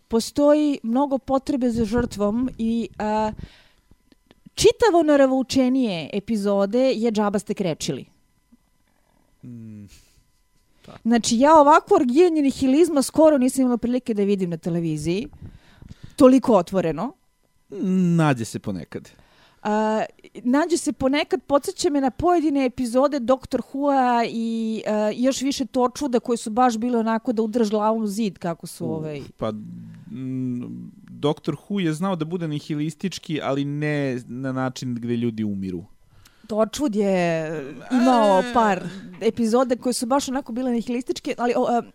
postoji 0.07 0.79
mnogo 0.83 1.17
potrebe 1.17 1.69
za 1.69 1.85
žrtvom 1.85 2.49
i 2.57 2.89
a, 2.99 3.31
čitavo 4.53 5.03
naravučenije 5.03 6.09
epizode 6.13 6.91
je 6.91 7.11
džaba 7.11 7.39
ste 7.39 7.53
krečili. 7.53 8.05
Mm. 9.43 9.85
Pa. 10.85 10.91
Znači, 11.03 11.39
ja 11.39 11.59
ovakvo 11.59 11.95
orgijanje 11.95 12.41
nihilizma 12.41 13.01
skoro 13.01 13.37
nisam 13.37 13.61
imala 13.61 13.77
prilike 13.77 14.13
da 14.13 14.23
vidim 14.23 14.49
na 14.49 14.57
televiziji. 14.57 15.27
Toliko 16.15 16.53
otvoreno. 16.53 17.13
Nađe 18.15 18.45
se 18.45 18.59
ponekad. 18.59 19.09
Uh, 19.63 19.69
nađe 20.43 20.77
se 20.77 20.93
ponekad, 20.93 21.43
podsjeća 21.47 21.89
me 21.89 22.01
na 22.01 22.11
pojedine 22.11 22.65
epizode 22.65 23.19
Doktor 23.19 23.61
Hua 23.61 24.23
i 24.29 24.81
uh, 24.85 25.23
još 25.23 25.41
više 25.41 25.65
Torčvuda 25.65 26.19
koje 26.19 26.37
su 26.37 26.49
baš 26.49 26.77
bile 26.77 26.99
onako 26.99 27.33
da 27.33 27.41
udrž 27.41 27.69
glavom 27.69 28.03
u 28.03 28.07
zid 28.07 28.37
kako 28.37 28.67
su 28.67 28.85
uh, 28.85 28.91
ovaj... 28.91 29.21
Pa 29.37 29.47
m, 30.11 30.91
Doktor 31.09 31.55
Hu 31.55 31.79
je 31.79 31.93
znao 31.93 32.15
da 32.15 32.25
bude 32.25 32.47
nihilistički, 32.47 33.39
ali 33.43 33.65
ne 33.65 34.19
na 34.27 34.51
način 34.51 34.95
gde 34.95 35.15
ljudi 35.17 35.43
umiru. 35.43 35.83
Torchwood 36.47 36.95
je 36.95 37.51
imao 37.91 38.43
par 38.53 38.83
epizode 39.21 39.75
koje 39.75 39.93
su 39.93 40.05
baš 40.05 40.29
onako 40.29 40.51
bile 40.51 40.71
nihilističke, 40.71 41.35
ali 41.37 41.53
uh, 41.57 41.85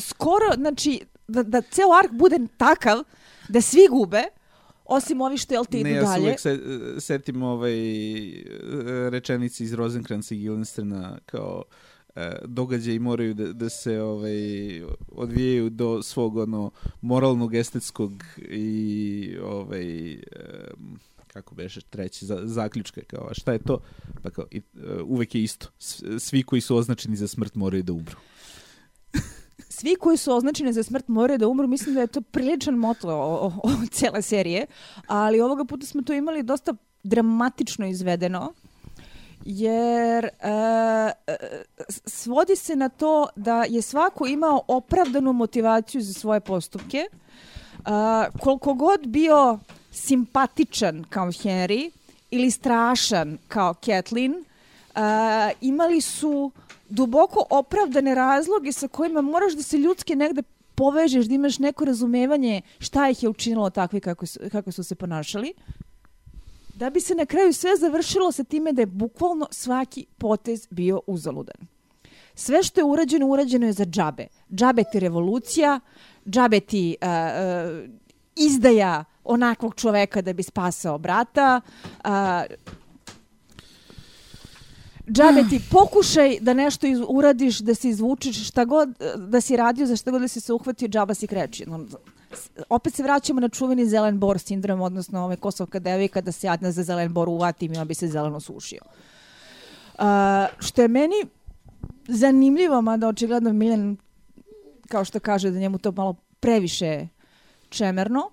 skoro, 0.00 0.46
znači, 0.56 1.00
da, 1.28 1.42
da 1.42 1.60
ceo 1.60 1.92
ark 2.04 2.12
bude 2.12 2.38
takav 2.56 3.02
da 3.48 3.60
svi 3.60 3.88
gube, 3.90 4.22
Osim 4.88 5.20
ovi 5.20 5.38
što, 5.38 5.54
jel 5.54 5.64
ti 5.64 5.80
idu 5.80 5.90
dalje? 5.90 6.00
Ne, 6.00 6.06
ja 6.06 6.14
se 6.14 6.20
uvek 6.20 6.40
se, 6.40 7.00
setim 7.00 7.42
ovaj, 7.42 7.72
rečenici 9.10 9.64
iz 9.64 9.72
Rosenkranza 9.72 10.34
i 10.34 10.38
Guildensterna 10.38 11.18
kao 11.26 11.64
e, 12.16 12.38
događaji 12.44 12.98
moraju 12.98 13.34
da, 13.34 13.52
da 13.52 13.68
se 13.68 14.00
ovaj 14.00 14.82
odvijaju 15.08 15.70
do 15.70 16.02
svog 16.02 16.36
ono 16.36 16.70
moralnog 17.00 17.54
estetskog 17.54 18.12
i 18.48 19.36
ovaj 19.42 20.14
um, 20.14 20.98
kako 21.26 21.54
beše 21.54 21.80
treći 21.80 22.26
za, 22.26 22.40
zaključka 22.44 23.00
kao 23.06 23.28
a 23.30 23.34
šta 23.34 23.52
je 23.52 23.58
to? 23.58 23.80
Pa 24.22 24.30
kao 24.30 24.46
i, 24.50 24.58
uh, 24.58 24.82
uvek 25.04 25.34
je 25.34 25.42
isto. 25.42 25.68
Svi 26.18 26.42
koji 26.42 26.60
su 26.60 26.76
označeni 26.76 27.16
za 27.16 27.28
smrt 27.28 27.54
moraju 27.54 27.82
da 27.82 27.92
umru 27.92 28.16
svi 29.78 29.96
koji 29.96 30.16
su 30.16 30.32
označeni 30.32 30.72
za 30.72 30.82
smrt 30.82 31.08
moraju 31.08 31.38
da 31.38 31.48
umru, 31.48 31.68
mislim 31.68 31.94
da 31.94 32.00
je 32.00 32.06
to 32.06 32.20
priličan 32.20 32.74
moto 32.74 33.08
o, 33.08 33.46
o, 33.46 33.52
o 33.62 33.70
cele 33.90 34.22
serije, 34.22 34.66
ali 35.06 35.40
ovoga 35.40 35.64
puta 35.64 35.86
smo 35.86 36.02
to 36.02 36.12
imali 36.12 36.42
dosta 36.42 36.74
dramatično 37.02 37.86
izvedeno, 37.86 38.52
jer 39.44 40.24
e, 40.24 40.30
svodi 42.06 42.56
se 42.56 42.76
na 42.76 42.88
to 42.88 43.26
da 43.36 43.64
je 43.64 43.82
svako 43.82 44.26
imao 44.26 44.62
opravdanu 44.68 45.32
motivaciju 45.32 46.00
za 46.02 46.12
svoje 46.12 46.40
postupke, 46.40 46.98
e, 46.98 47.08
koliko 48.40 48.74
god 48.74 49.06
bio 49.06 49.58
simpatičan 49.90 51.04
kao 51.08 51.26
Henry 51.26 51.90
ili 52.30 52.50
strašan 52.50 53.38
kao 53.48 53.74
Kathleen, 53.74 54.32
e, 54.34 55.00
imali 55.60 56.00
su 56.00 56.50
duboko 56.88 57.44
opravdane 57.50 58.14
razloge 58.14 58.72
sa 58.72 58.88
kojima 58.88 59.20
moraš 59.20 59.52
da 59.52 59.62
se 59.62 59.78
ljudski 59.78 60.16
negde 60.16 60.42
povežeš, 60.74 61.26
da 61.26 61.34
imaš 61.34 61.58
neko 61.58 61.84
razumevanje 61.84 62.62
šta 62.78 63.08
ih 63.08 63.22
je 63.22 63.28
učinilo 63.28 63.70
takvi 63.70 64.00
kako 64.00 64.26
su, 64.26 64.40
kako 64.52 64.72
su 64.72 64.84
se 64.84 64.94
ponašali, 64.94 65.54
da 66.74 66.90
bi 66.90 67.00
se 67.00 67.14
na 67.14 67.26
kraju 67.26 67.52
sve 67.52 67.76
završilo 67.76 68.32
sa 68.32 68.44
time 68.44 68.72
da 68.72 68.82
je 68.82 68.86
bukvalno 68.86 69.48
svaki 69.50 70.06
potez 70.18 70.66
bio 70.70 71.00
uzaludan. 71.06 71.66
Sve 72.34 72.62
što 72.62 72.80
je 72.80 72.84
urađeno, 72.84 73.26
urađeno 73.26 73.66
je 73.66 73.72
za 73.72 73.84
džabe. 73.84 74.26
Džabe 74.54 74.84
ti 74.92 75.00
revolucija, 75.00 75.80
džabe 76.26 76.60
ti 76.60 76.96
uh, 77.02 77.08
uh, 77.08 77.90
izdaja 78.36 79.04
onakvog 79.24 79.74
čoveka 79.74 80.22
da 80.22 80.32
bi 80.32 80.42
spasao 80.42 80.98
brata, 80.98 81.60
uh, 82.04 82.10
džabe 85.12 85.44
ti 85.50 85.60
pokušaj 85.70 86.38
da 86.40 86.54
nešto 86.54 86.86
iz, 86.86 86.98
uradiš, 87.08 87.58
da 87.58 87.74
se 87.74 87.88
izvučeš, 87.88 88.48
šta 88.48 88.64
god 88.64 88.88
da 89.16 89.40
si 89.40 89.56
radio, 89.56 89.86
za 89.86 89.96
šta 89.96 90.10
god 90.10 90.20
da 90.20 90.28
si 90.28 90.40
se 90.40 90.52
uhvatio, 90.52 90.88
džaba 90.88 91.14
si 91.14 91.26
kreći. 91.26 91.66
No, 91.66 91.86
opet 92.68 92.94
se 92.94 93.02
vraćamo 93.02 93.40
na 93.40 93.48
čuveni 93.48 93.86
zelen 93.86 94.18
bor 94.18 94.38
sindrom, 94.38 94.80
odnosno 94.80 95.24
ove 95.24 95.36
kosovka 95.36 95.78
devika, 95.78 96.20
da 96.20 96.32
se 96.32 96.46
jadna 96.46 96.72
za 96.72 96.82
zelen 96.82 97.12
bor 97.12 97.28
uvatim 97.28 97.72
i 97.72 97.78
on 97.78 97.88
bi 97.88 97.94
se 97.94 98.08
zeleno 98.08 98.40
sušio. 98.40 98.80
Uh, 99.98 100.04
što 100.58 100.82
je 100.82 100.88
meni 100.88 101.14
zanimljivo, 102.08 102.82
mada 102.82 103.08
očigledno 103.08 103.52
Miljan, 103.52 103.96
kao 104.88 105.04
što 105.04 105.20
kaže, 105.20 105.50
da 105.50 105.58
njemu 105.58 105.78
to 105.78 105.92
malo 105.92 106.14
previše 106.40 107.08
čemerno, 107.68 108.30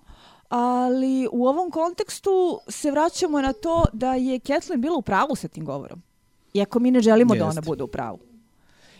ali 0.48 1.28
u 1.32 1.46
ovom 1.46 1.70
kontekstu 1.70 2.60
se 2.68 2.90
vraćamo 2.90 3.40
na 3.40 3.52
to 3.52 3.84
da 3.92 4.14
je 4.14 4.38
Kathleen 4.38 4.80
bila 4.80 4.96
u 4.96 5.02
pravu 5.02 5.34
sa 5.36 5.48
tim 5.48 5.64
govorom. 5.64 6.02
Iako 6.56 6.80
mi 6.80 6.90
ne 6.90 7.00
želimo 7.00 7.34
Jest. 7.34 7.44
da 7.44 7.50
ona 7.50 7.60
bude 7.60 7.82
u 7.82 7.86
pravu. 7.86 8.18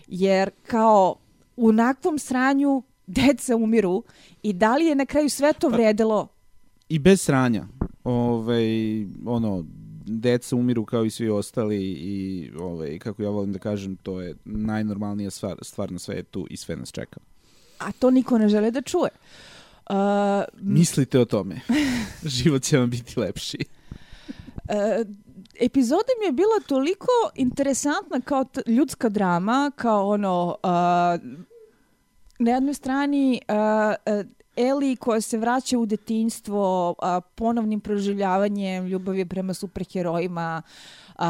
Jer 0.06 0.50
kao 0.66 1.16
u 1.56 1.72
nakvom 1.72 2.18
sranju 2.18 2.82
deca 3.06 3.56
umiru 3.56 4.04
i 4.42 4.52
da 4.52 4.76
li 4.76 4.84
je 4.84 4.94
na 4.94 5.06
kraju 5.06 5.30
sve 5.30 5.52
to 5.52 5.70
pa, 5.70 5.76
vredelo? 5.76 6.28
I 6.88 6.98
bez 6.98 7.20
sranja. 7.20 7.66
Ovaj, 8.04 8.66
ono, 9.26 9.64
deca 10.06 10.56
umiru 10.56 10.84
kao 10.84 11.04
i 11.04 11.10
svi 11.10 11.28
ostali 11.28 11.82
i 11.82 12.50
ovaj, 12.58 12.98
kako 12.98 13.22
ja 13.22 13.30
volim 13.30 13.52
da 13.52 13.58
kažem, 13.58 13.96
to 13.96 14.20
je 14.20 14.34
najnormalnija 14.44 15.30
stvar, 15.30 15.56
stvar 15.62 15.92
na 15.92 15.98
svetu 15.98 16.46
i 16.50 16.56
sve 16.56 16.76
nas 16.76 16.92
čeka. 16.92 17.20
A 17.78 17.92
to 17.92 18.10
niko 18.10 18.38
ne 18.38 18.48
žele 18.48 18.70
da 18.70 18.82
čuje. 18.82 19.10
Uh, 19.90 19.96
Mislite 20.60 21.18
o 21.18 21.24
tome. 21.24 21.60
Život 22.36 22.62
će 22.62 22.78
vam 22.78 22.90
biti 22.90 23.20
lepši. 23.20 23.58
Uh, 24.68 25.06
epizoda 25.60 26.12
mi 26.20 26.26
je 26.26 26.32
bila 26.32 26.60
toliko 26.68 27.06
interesantna 27.34 28.20
kao 28.20 28.44
ljudska 28.66 29.08
drama, 29.08 29.72
kao 29.76 30.08
ono... 30.08 30.56
Uh, 30.62 30.70
na 32.38 32.50
jednoj 32.50 32.74
strani 32.74 33.40
uh, 33.48 34.24
Eli 34.56 34.96
koja 34.96 35.20
se 35.20 35.38
vraća 35.38 35.78
u 35.78 35.86
detinjstvo 35.86 36.90
uh, 36.90 37.24
ponovnim 37.34 37.80
proživljavanjem 37.80 38.86
ljubavi 38.86 39.24
prema 39.24 39.54
superherojima, 39.54 40.62
uh, 41.18 41.24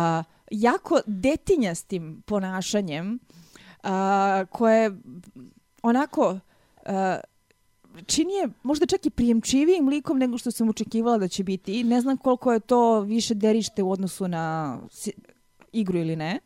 jako 0.51 1.01
detinjastim 1.07 2.23
ponašanjem 2.27 3.19
uh, 3.85 3.91
koje 4.51 4.91
onako 5.83 6.31
uh, 6.31 6.41
čini 8.07 8.33
je 8.33 8.49
možda 8.63 8.87
čak 8.87 9.07
i 9.07 9.11
prijemčivijim 9.11 9.89
likom 9.89 10.19
nego 10.19 10.39
što 10.39 10.51
sam 10.51 10.69
očekivala 10.69 11.19
da 11.19 11.29
će 11.29 11.45
biti. 11.45 11.85
Ne 11.85 12.01
znam 12.01 12.17
koliko 12.17 12.53
je 12.53 12.61
to 12.61 13.01
više 13.01 13.35
derište 13.35 13.83
u 13.83 13.91
odnosu 13.91 14.29
na 14.29 14.79
igru 15.73 15.99
ili 15.99 16.17
ne. 16.17 16.41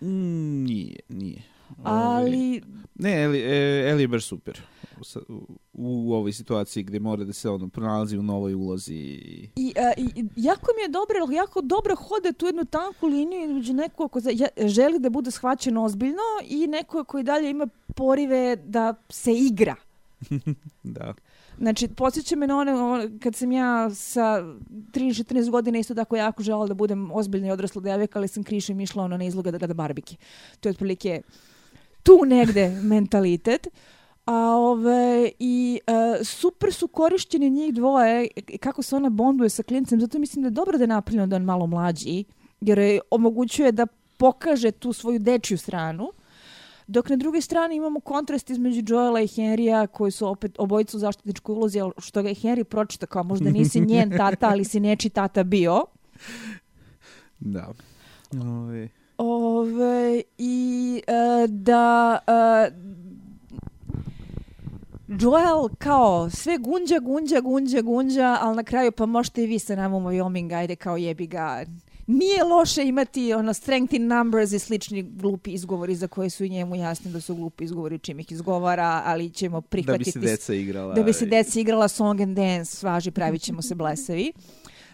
Mm, 0.00 0.64
nije, 0.64 1.00
nije. 1.08 1.42
Ali... 1.82 2.62
Ne, 2.94 3.22
Eli, 3.22 3.40
e, 3.40 3.90
Eli 3.90 4.02
je 4.02 4.08
baš 4.08 4.26
super 4.26 4.60
u, 5.28 5.58
u 5.72 6.14
ovoj 6.14 6.32
situaciji 6.32 6.82
gde 6.82 7.00
mora 7.00 7.24
da 7.24 7.32
se 7.32 7.50
ono 7.50 7.68
pronalazi 7.68 8.18
u 8.18 8.22
novoj 8.22 8.54
ulozi. 8.54 8.94
I, 9.56 9.72
a, 9.76 9.92
i 9.96 10.24
jako 10.36 10.66
mi 10.76 10.82
je 10.82 10.88
dobro, 10.88 11.34
jako 11.36 11.60
dobro 11.60 11.96
hode 11.96 12.32
tu 12.32 12.46
jednu 12.46 12.64
tanku 12.64 13.06
liniju 13.06 13.44
između 13.44 13.72
nekog 13.72 14.12
ko 14.12 14.20
želi 14.66 14.98
da 14.98 15.10
bude 15.10 15.30
shvaćen 15.30 15.76
ozbiljno 15.76 16.22
i 16.48 16.66
neko 16.66 17.04
koji 17.04 17.24
dalje 17.24 17.50
ima 17.50 17.66
porive 17.94 18.56
da 18.56 18.94
se 19.08 19.32
igra 19.32 19.74
da. 20.82 21.14
Znači, 21.58 21.88
podsjeća 21.88 22.36
me 22.36 22.46
na 22.46 22.58
one, 22.58 22.74
ono, 22.74 23.18
kad 23.22 23.34
sam 23.34 23.52
ja 23.52 23.90
sa 23.90 24.22
13-14 24.70 25.50
godina 25.50 25.78
isto 25.78 25.94
tako 25.94 26.16
jako 26.16 26.42
žela 26.42 26.66
da 26.66 26.74
budem 26.74 27.10
ozbiljna 27.12 27.48
i 27.48 27.50
odrasla 27.50 27.82
devojka, 27.82 28.18
ali 28.18 28.28
sam 28.28 28.44
krišem 28.44 28.80
išla 28.80 29.04
ono 29.04 29.16
na 29.16 29.24
izloga 29.24 29.50
da 29.50 29.58
gleda 29.58 29.74
barbike. 29.74 30.16
To 30.60 30.68
je 30.68 30.70
otprilike 30.70 31.22
tu 32.02 32.24
negde 32.26 32.68
mentalitet. 32.92 33.68
A 34.26 34.56
ove, 34.56 35.30
i 35.38 35.80
e, 35.86 36.24
super 36.24 36.72
su 36.72 36.88
korišćeni 36.88 37.50
njih 37.50 37.74
dvoje 37.74 38.28
i 38.36 38.58
kako 38.58 38.82
se 38.82 38.96
ona 38.96 39.10
bonduje 39.10 39.50
sa 39.50 39.62
klincem, 39.62 40.00
zato 40.00 40.18
mislim 40.18 40.42
da 40.42 40.46
je 40.46 40.50
dobro 40.50 40.78
da 40.78 40.84
je 40.84 40.88
napravljeno 40.88 41.26
da 41.26 41.36
je 41.36 41.40
on 41.40 41.44
malo 41.44 41.66
mlađi, 41.66 42.24
jer 42.60 42.78
je 42.78 43.00
omogućuje 43.10 43.72
da 43.72 43.86
pokaže 44.16 44.70
tu 44.70 44.92
svoju 44.92 45.18
dečju 45.18 45.58
stranu. 45.58 46.08
Dok 46.86 47.08
na 47.08 47.16
drugoj 47.16 47.40
strani 47.40 47.76
imamo 47.76 48.00
kontrast 48.00 48.50
između 48.50 48.82
Joela 48.94 49.20
i 49.20 49.26
Henrya 49.26 49.86
koji 49.86 50.10
su 50.10 50.28
opet 50.28 50.54
obojica 50.58 50.96
u 50.96 51.00
zaštitničkoj 51.00 51.52
ulozi, 51.52 51.80
što 51.98 52.22
ga 52.22 52.28
je 52.28 52.34
Henry 52.34 52.64
pročita 52.64 53.06
kao 53.06 53.22
možda 53.22 53.50
nisi 53.50 53.80
njen 53.90 54.10
tata, 54.16 54.48
ali 54.48 54.64
si 54.64 54.80
neči 54.80 55.08
tata 55.08 55.44
bio. 55.44 55.84
Da. 57.38 57.72
Ove, 58.32 58.88
Ove, 59.18 60.22
I 60.38 61.02
e, 61.06 61.46
da 61.48 62.18
e, 62.26 62.70
Joel 65.08 65.68
kao 65.78 66.30
sve 66.30 66.58
gunđa, 66.58 66.98
gunđa, 66.98 67.40
gunđa, 67.40 67.80
gunđa, 67.80 68.38
ali 68.40 68.56
na 68.56 68.62
kraju 68.62 68.92
pa 68.92 69.06
možete 69.06 69.44
i 69.44 69.46
vi 69.46 69.58
sa 69.58 69.76
nama 69.76 69.96
u 69.96 70.00
Wyoming, 70.00 70.54
ajde 70.56 70.76
kao 70.76 70.96
jebi 70.96 71.26
ga. 71.26 71.64
Nije 72.06 72.44
loše 72.44 72.84
imati 72.84 73.34
ono 73.34 73.54
strength 73.54 73.94
in 73.94 74.06
numbers 74.06 74.52
i 74.52 74.58
slični 74.58 75.02
glupi 75.02 75.50
izgovori 75.50 75.94
za 75.94 76.08
koje 76.08 76.30
su 76.30 76.46
njemu 76.46 76.76
jasni 76.76 77.12
da 77.12 77.20
su 77.20 77.34
glupi 77.34 77.64
izgovori 77.64 77.98
čim 77.98 78.20
ih 78.20 78.32
izgovara, 78.32 79.02
ali 79.04 79.30
ćemo 79.30 79.60
da 79.60 79.64
bi 79.64 79.68
prihvatiti 79.68 80.12
se 80.12 80.18
deca 80.20 80.54
igrala. 80.54 80.94
da 80.94 81.02
bi 81.02 81.12
se 81.12 81.26
deca 81.26 81.60
igrala 81.60 81.88
song 81.88 82.20
and 82.20 82.36
dance, 82.36 82.86
važi, 82.86 83.10
pravit 83.10 83.42
ćemo 83.42 83.62
se 83.62 83.74
blesavi. 83.74 84.32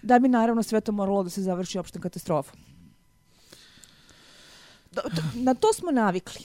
Da 0.02 0.18
bi 0.18 0.28
naravno 0.28 0.62
sve 0.62 0.80
to 0.80 0.92
moralo 0.92 1.22
da 1.22 1.30
se 1.30 1.42
završi 1.42 1.78
opštom 1.78 2.02
katastrofom. 2.02 2.58
Na 5.34 5.54
to 5.54 5.72
smo 5.72 5.90
navikli. 5.90 6.44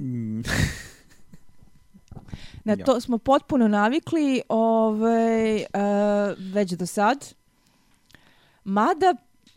Mm, 0.00 0.40
Na 2.64 2.76
to 2.86 3.00
smo 3.00 3.18
potpuno 3.18 3.68
navikli 3.68 4.42
ovaj, 4.48 5.54
uh, 5.56 5.62
već 6.54 6.72
do 6.72 6.86
sad. 6.86 7.34
Mada 8.64 9.14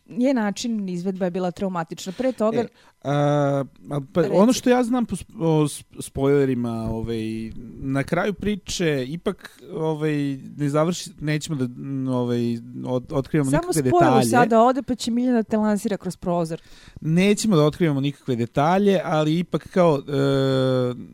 je 0.08 0.34
način 0.34 0.90
izvedba 0.90 1.26
je 1.26 1.32
bila 1.32 1.52
traumatična. 1.52 2.14
Pre 2.18 2.32
toga, 2.32 2.60
E, 2.60 2.68
a, 3.04 3.64
a, 3.92 4.00
pa, 4.14 4.22
Reci. 4.22 4.34
ono 4.36 4.54
što 4.54 4.70
ja 4.70 4.84
znam 4.84 5.06
po 5.06 5.16
sp- 5.16 5.36
o 5.40 5.64
sp- 5.64 6.02
spoilerima, 6.02 6.72
ovaj, 6.92 7.52
na 7.76 8.04
kraju 8.04 8.34
priče 8.34 9.06
ipak 9.08 9.60
ovaj, 9.74 10.14
ne 10.58 10.70
završi, 10.70 11.10
nećemo 11.20 11.58
da 11.58 11.68
ovaj, 12.12 12.58
od, 12.86 13.12
otkrivamo 13.12 13.52
samo 13.52 13.62
nikakve 13.64 13.90
spoiler 13.90 14.10
detalje. 14.14 14.30
sada 14.30 14.62
ode 14.62 14.82
pa 14.82 14.96
će 14.96 15.12
Miljana 15.12 15.44
te 15.44 15.58
lansira 15.58 15.98
kroz 15.98 16.16
prozor. 16.16 16.62
Nećemo 17.02 17.56
da 17.56 17.64
otkrivamo 17.64 18.02
nikakve 18.02 18.36
detalje, 18.36 19.02
ali 19.04 19.40
ipak 19.40 19.68
kao 19.70 19.98
e, 19.98 20.02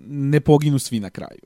ne 0.08 0.40
poginu 0.40 0.80
svi 0.80 1.00
na 1.00 1.10
kraju. 1.10 1.40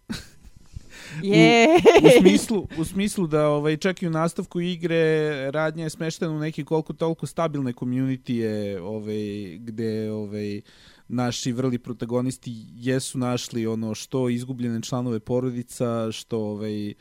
Je. 1.24 1.68
u 2.05 2.20
smislu, 2.20 2.68
u 2.78 2.86
smislu 2.86 3.28
da 3.28 3.47
ovaj 3.47 3.78
čak 3.78 4.01
i 4.01 4.07
u 4.07 4.09
nastavku 4.09 4.61
igre 4.61 5.51
radnja 5.51 5.84
je 5.84 5.89
smeštena 5.89 6.32
u 6.32 6.39
neki 6.39 6.63
koliko 6.63 6.93
toliko 6.93 7.28
stabilne 7.28 7.74
community 7.74 8.80
ovaj 8.82 9.57
gde 9.59 10.11
ovaj 10.11 10.61
naši 11.07 11.51
vrli 11.51 11.78
protagonisti 11.78 12.51
jesu 12.74 13.18
našli 13.18 13.68
ono 13.68 13.95
što 13.95 14.30
izgubljene 14.30 14.82
članove 14.82 15.20
porodica, 15.20 16.11
što 16.11 16.39
ovaj 16.39 16.89
e, 16.89 16.93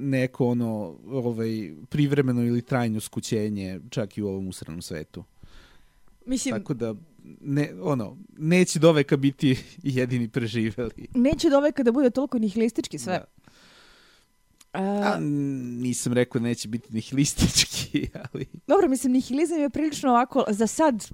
neko 0.00 0.46
ono 0.46 0.96
ovaj 1.10 1.72
privremeno 1.88 2.44
ili 2.44 2.62
trajno 2.62 3.00
skućenje 3.00 3.80
čak 3.90 4.18
i 4.18 4.22
u 4.22 4.28
ovom 4.28 4.48
usranom 4.48 4.82
svetu. 4.82 5.24
Mislim, 6.26 6.54
Tako 6.54 6.74
da 6.74 6.94
ne, 7.40 7.70
ono, 7.82 8.16
neće 8.38 8.78
doveka 8.78 9.16
biti 9.16 9.58
jedini 9.82 10.28
preživeli. 10.28 11.08
neće 11.14 11.50
doveka 11.50 11.82
da 11.82 11.92
bude 11.92 12.10
toliko 12.10 12.38
nihilistički 12.38 12.98
sve. 12.98 13.12
Da. 13.12 13.24
A, 14.72 15.18
nisam 15.80 16.12
rekao 16.12 16.40
da 16.40 16.48
neće 16.48 16.68
biti 16.68 16.94
nihilistički, 16.94 18.08
ali... 18.32 18.46
dobro, 18.66 18.88
mislim, 18.88 19.12
nihilizam 19.12 19.60
je 19.60 19.70
prilično 19.70 20.10
ovako, 20.10 20.44
za 20.48 20.66
sad, 20.66 21.08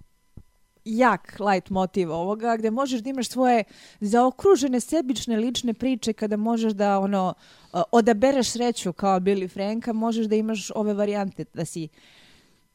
jak 0.84 1.36
light 1.40 1.70
motiv 1.70 2.12
ovoga, 2.12 2.56
gde 2.56 2.70
možeš 2.70 3.00
da 3.00 3.10
imaš 3.10 3.28
svoje 3.28 3.64
zaokružene 4.00 4.80
sebične 4.80 5.36
lične 5.36 5.74
priče 5.74 6.12
kada 6.12 6.36
možeš 6.36 6.72
da 6.72 6.98
ono 6.98 7.34
uh, 7.72 7.82
odabereš 7.92 8.50
sreću 8.50 8.92
kao 8.92 9.20
Billy 9.20 9.52
Franka, 9.52 9.92
možeš 9.92 10.26
da 10.26 10.36
imaš 10.36 10.70
ove 10.74 10.94
varijante 10.94 11.44
da 11.54 11.64
si 11.64 11.88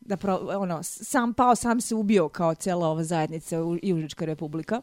da 0.02 0.18
pro, 0.18 0.36
ono, 0.50 0.80
sam 0.84 1.34
pao, 1.34 1.56
sam 1.56 1.82
se 1.82 1.96
ubio 1.96 2.30
kao 2.30 2.56
cela 2.56 2.88
ova 2.88 3.04
zajednica 3.04 3.64
u- 3.64 3.78
Južnička 3.84 4.26
republika. 4.26 4.82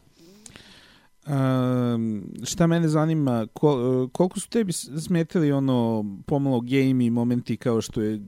Um, 1.27 2.23
šta 2.43 2.67
mene 2.67 2.87
zanima, 2.87 3.47
kol, 3.53 3.77
koliko 4.07 4.39
su 4.39 4.49
tebi 4.49 4.71
s- 4.71 4.89
smetali 4.99 5.51
ono 5.51 6.05
pomalo 6.25 6.59
gamey 6.59 7.11
momenti 7.11 7.57
kao 7.57 7.81
što 7.81 8.01
je 8.01 8.15
uh, 8.15 8.21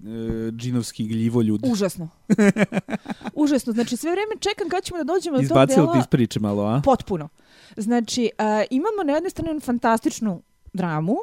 džinovski 0.51 1.05
gljivoljud? 1.05 1.61
Užasno. 1.63 2.09
Užasno. 3.35 3.73
Znači, 3.73 3.97
sve 3.97 4.11
vreme 4.11 4.35
čekam 4.39 4.69
kad 4.69 4.83
ćemo 4.83 4.97
da 4.97 5.13
dođemo 5.13 5.33
do 5.33 5.39
tog 5.39 5.43
Izbacilo 5.45 5.77
dela. 5.77 5.93
ti 5.93 5.99
iz 5.99 6.07
priče 6.07 6.39
malo, 6.39 6.63
a? 6.63 6.81
Potpuno. 6.83 7.29
Znači, 7.77 8.29
uh, 8.33 8.45
imamo 8.69 9.03
na 9.05 9.13
jednoj 9.13 9.29
strani 9.29 9.59
fantastičnu 9.59 10.41
dramu 10.73 11.15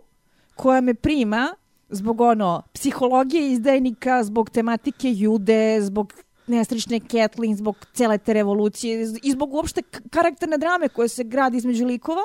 koja 0.54 0.80
me 0.80 0.94
prima 0.94 1.54
zbog 1.88 2.20
ono 2.20 2.62
psihologije 2.72 3.52
izdajnika, 3.52 4.24
zbog 4.24 4.50
tematike 4.50 5.12
jude, 5.12 5.80
zbog 5.80 6.12
nesrećne 6.46 7.00
Kathleen, 7.00 7.56
zbog 7.56 7.76
cele 7.92 8.18
te 8.18 8.32
revolucije 8.32 9.06
i 9.22 9.30
zbog 9.30 9.54
uopšte 9.54 9.82
karakterne 10.10 10.58
drame 10.58 10.88
koja 10.88 11.08
se 11.08 11.24
gradi 11.24 11.56
između 11.56 11.86
likova. 11.86 12.22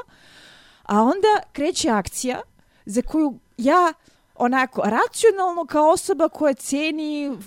A 0.83 1.01
onda 1.01 1.39
kreće 1.51 1.89
akcija 1.89 2.41
za 2.85 3.01
koju 3.01 3.39
ja 3.57 3.93
onako 4.35 4.81
racionalno 4.81 5.65
kao 5.65 5.89
osoba 5.89 6.29
koja 6.29 6.53
ceni 6.53 7.37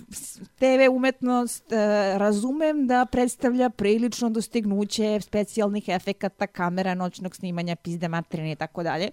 TV 0.59 0.91
umetnost 0.91 1.73
e, 1.73 1.77
razumem 2.19 2.87
da 2.87 3.07
predstavlja 3.07 3.71
prilično 3.71 4.31
dostignuće 4.31 5.21
specijalnih 5.21 5.89
efekata, 5.89 6.47
kamera, 6.47 6.95
noćnog 6.95 7.37
snimanja, 7.37 7.77
pizde 7.77 8.09
materine 8.09 8.53
i 8.53 8.57
tako 8.57 8.83
dalje. 8.83 9.11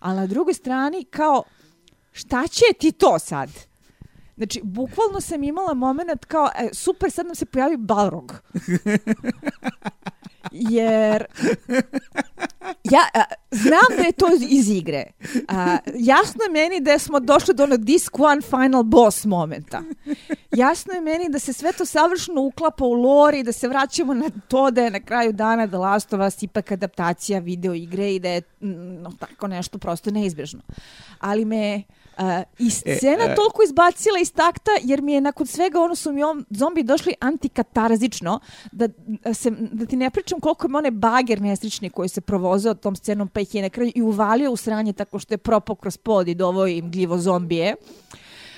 Ali 0.00 0.16
na 0.16 0.26
drugoj 0.26 0.54
strani 0.54 1.04
kao 1.04 1.42
šta 2.18 2.46
će 2.48 2.64
ti 2.78 2.92
to 2.92 3.18
sad? 3.18 3.50
Znači, 4.36 4.60
bukvalno 4.64 5.20
sam 5.20 5.42
imala 5.42 5.74
moment 5.74 6.24
kao, 6.24 6.48
e, 6.58 6.68
super, 6.72 7.10
sad 7.10 7.26
nam 7.26 7.34
se 7.34 7.46
pojavi 7.46 7.76
Balrog. 7.76 8.42
Jer 10.52 11.24
ja 12.84 13.00
a, 13.14 13.24
znam 13.50 13.96
da 13.96 14.02
je 14.02 14.12
to 14.12 14.26
iz- 14.50 14.68
igre. 14.70 15.04
A, 15.48 15.78
jasno 15.94 16.44
je 16.44 16.50
meni 16.50 16.80
da 16.80 16.98
smo 16.98 17.20
došli 17.20 17.54
do 17.54 17.64
ono 17.64 17.76
disc 17.76 18.08
one 18.12 18.40
final 18.40 18.82
boss 18.82 19.24
momenta. 19.24 19.82
Jasno 20.52 20.92
je 20.94 21.00
meni 21.00 21.28
da 21.28 21.38
se 21.38 21.52
sve 21.52 21.72
to 21.72 21.84
savršeno 21.84 22.42
uklapa 22.42 22.84
u 22.84 22.92
lore 22.92 23.38
i 23.38 23.42
da 23.42 23.52
se 23.52 23.68
vraćamo 23.68 24.14
na 24.14 24.30
to 24.48 24.70
da 24.70 24.82
je 24.82 24.90
na 24.90 25.00
kraju 25.00 25.32
dana 25.32 25.66
The 25.66 25.76
Last 25.76 26.12
of 26.12 26.20
Us 26.26 26.42
ipak 26.42 26.72
adaptacija 26.72 27.38
video 27.38 27.74
igre 27.74 28.14
i 28.14 28.18
da 28.18 28.28
je 28.28 28.40
mm, 28.60 29.02
no, 29.02 29.12
tako 29.18 29.46
nešto 29.48 29.78
prosto 29.78 30.10
neizbježno. 30.10 30.60
Ali 31.18 31.44
me 31.44 31.82
uh, 32.18 32.24
i 32.58 32.70
scena 32.70 33.24
e. 33.24 33.34
toliko 33.34 33.62
izbacila 33.64 34.18
iz 34.20 34.32
takta 34.32 34.70
jer 34.82 35.02
mi 35.02 35.12
je 35.12 35.20
nakon 35.20 35.46
svega 35.46 35.80
ono 35.80 35.94
su 35.94 36.12
mi 36.12 36.22
on, 36.22 36.44
zombi 36.50 36.82
došli 36.82 37.14
antikatarzično 37.20 38.40
da, 38.72 38.88
da, 39.06 39.34
se, 39.34 39.50
da 39.50 39.86
ti 39.86 39.96
ne 39.96 40.10
pričam 40.10 40.40
koliko 40.40 40.68
me 40.68 40.78
onaj 40.78 40.90
bager 40.90 41.40
nesrećni 41.40 41.90
koji 41.90 42.08
se 42.08 42.20
provozao 42.20 42.74
tom 42.74 42.96
scenom 42.96 43.28
pa 43.28 43.40
ih 43.40 43.54
je 43.54 43.62
na 43.62 43.68
kraju 43.68 43.92
i 43.94 44.02
uvalio 44.02 44.52
u 44.52 44.56
sranje 44.56 44.92
tako 44.92 45.18
što 45.18 45.34
je 45.34 45.38
propao 45.38 45.76
kroz 45.76 45.96
pod 45.96 46.28
i 46.28 46.34
doveo 46.34 46.66
im 46.66 46.90
gljivo 46.90 47.18
zombije 47.18 47.74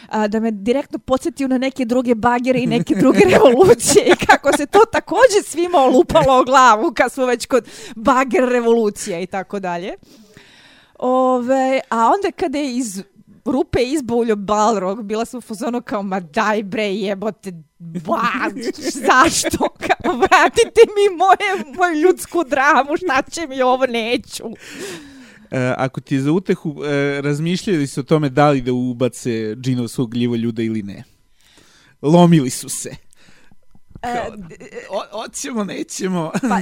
a, 0.09 0.29
da 0.29 0.41
me 0.41 0.51
direktno 0.51 0.99
podsjetio 0.99 1.49
na 1.49 1.59
neke 1.59 1.85
druge 1.85 2.15
bagere 2.15 2.59
i 2.59 2.67
neke 2.67 2.95
druge 2.95 3.19
revolucije 3.33 4.05
i 4.07 4.27
kako 4.27 4.57
se 4.57 4.67
to 4.67 4.79
takođe 4.93 5.43
svima 5.45 5.79
olupalo 5.79 6.39
o 6.39 6.45
glavu 6.45 6.93
kad 6.95 7.13
smo 7.13 7.27
već 7.27 7.47
kod 7.47 7.69
bager 7.97 8.49
revolucija 8.49 9.21
i 9.21 9.27
tako 9.27 9.61
dalje. 9.61 9.95
Ove, 10.99 11.81
a 11.89 12.07
onda 12.07 12.31
kada 12.37 12.59
je 12.59 12.77
iz 12.77 13.03
rupe 13.53 13.83
izbavljao 13.83 14.37
Balrog, 14.37 15.03
bila 15.03 15.25
sam 15.25 15.39
u 15.39 15.41
fazonu 15.41 15.83
kao, 15.83 16.03
ma 16.03 16.21
daj 16.21 16.63
bre 16.63 16.95
jebote, 16.95 17.53
ba, 17.79 18.23
zašto? 18.79 19.69
Kao, 19.87 20.17
vratite 20.17 20.81
mi 20.97 21.17
moje, 21.17 21.75
moju 21.77 22.01
ljudsku 22.01 22.45
dramu, 22.45 22.97
šta 22.97 23.23
će 23.31 23.47
mi 23.47 23.63
ovo, 23.63 23.87
neću. 23.87 24.45
E, 25.51 25.75
ako 25.77 26.01
ti 26.01 26.15
je 26.15 26.21
za 26.21 26.33
utehu, 26.33 26.85
e, 26.85 27.21
razmišljali 27.21 27.87
su 27.87 28.01
o 28.01 28.05
tome 28.05 28.29
da 28.29 28.51
li 28.51 28.61
da 28.61 28.73
ubace 28.73 29.55
džinovskog 29.57 30.11
gljivoljuda 30.11 30.63
ili 30.63 30.83
ne. 30.83 31.05
Lomili 32.03 32.51
su 32.51 32.69
se. 32.69 33.10
E, 34.03 34.31
O, 34.91 35.25
oćemo, 35.25 35.65
nećemo. 35.65 36.33
Pa, 36.41 36.57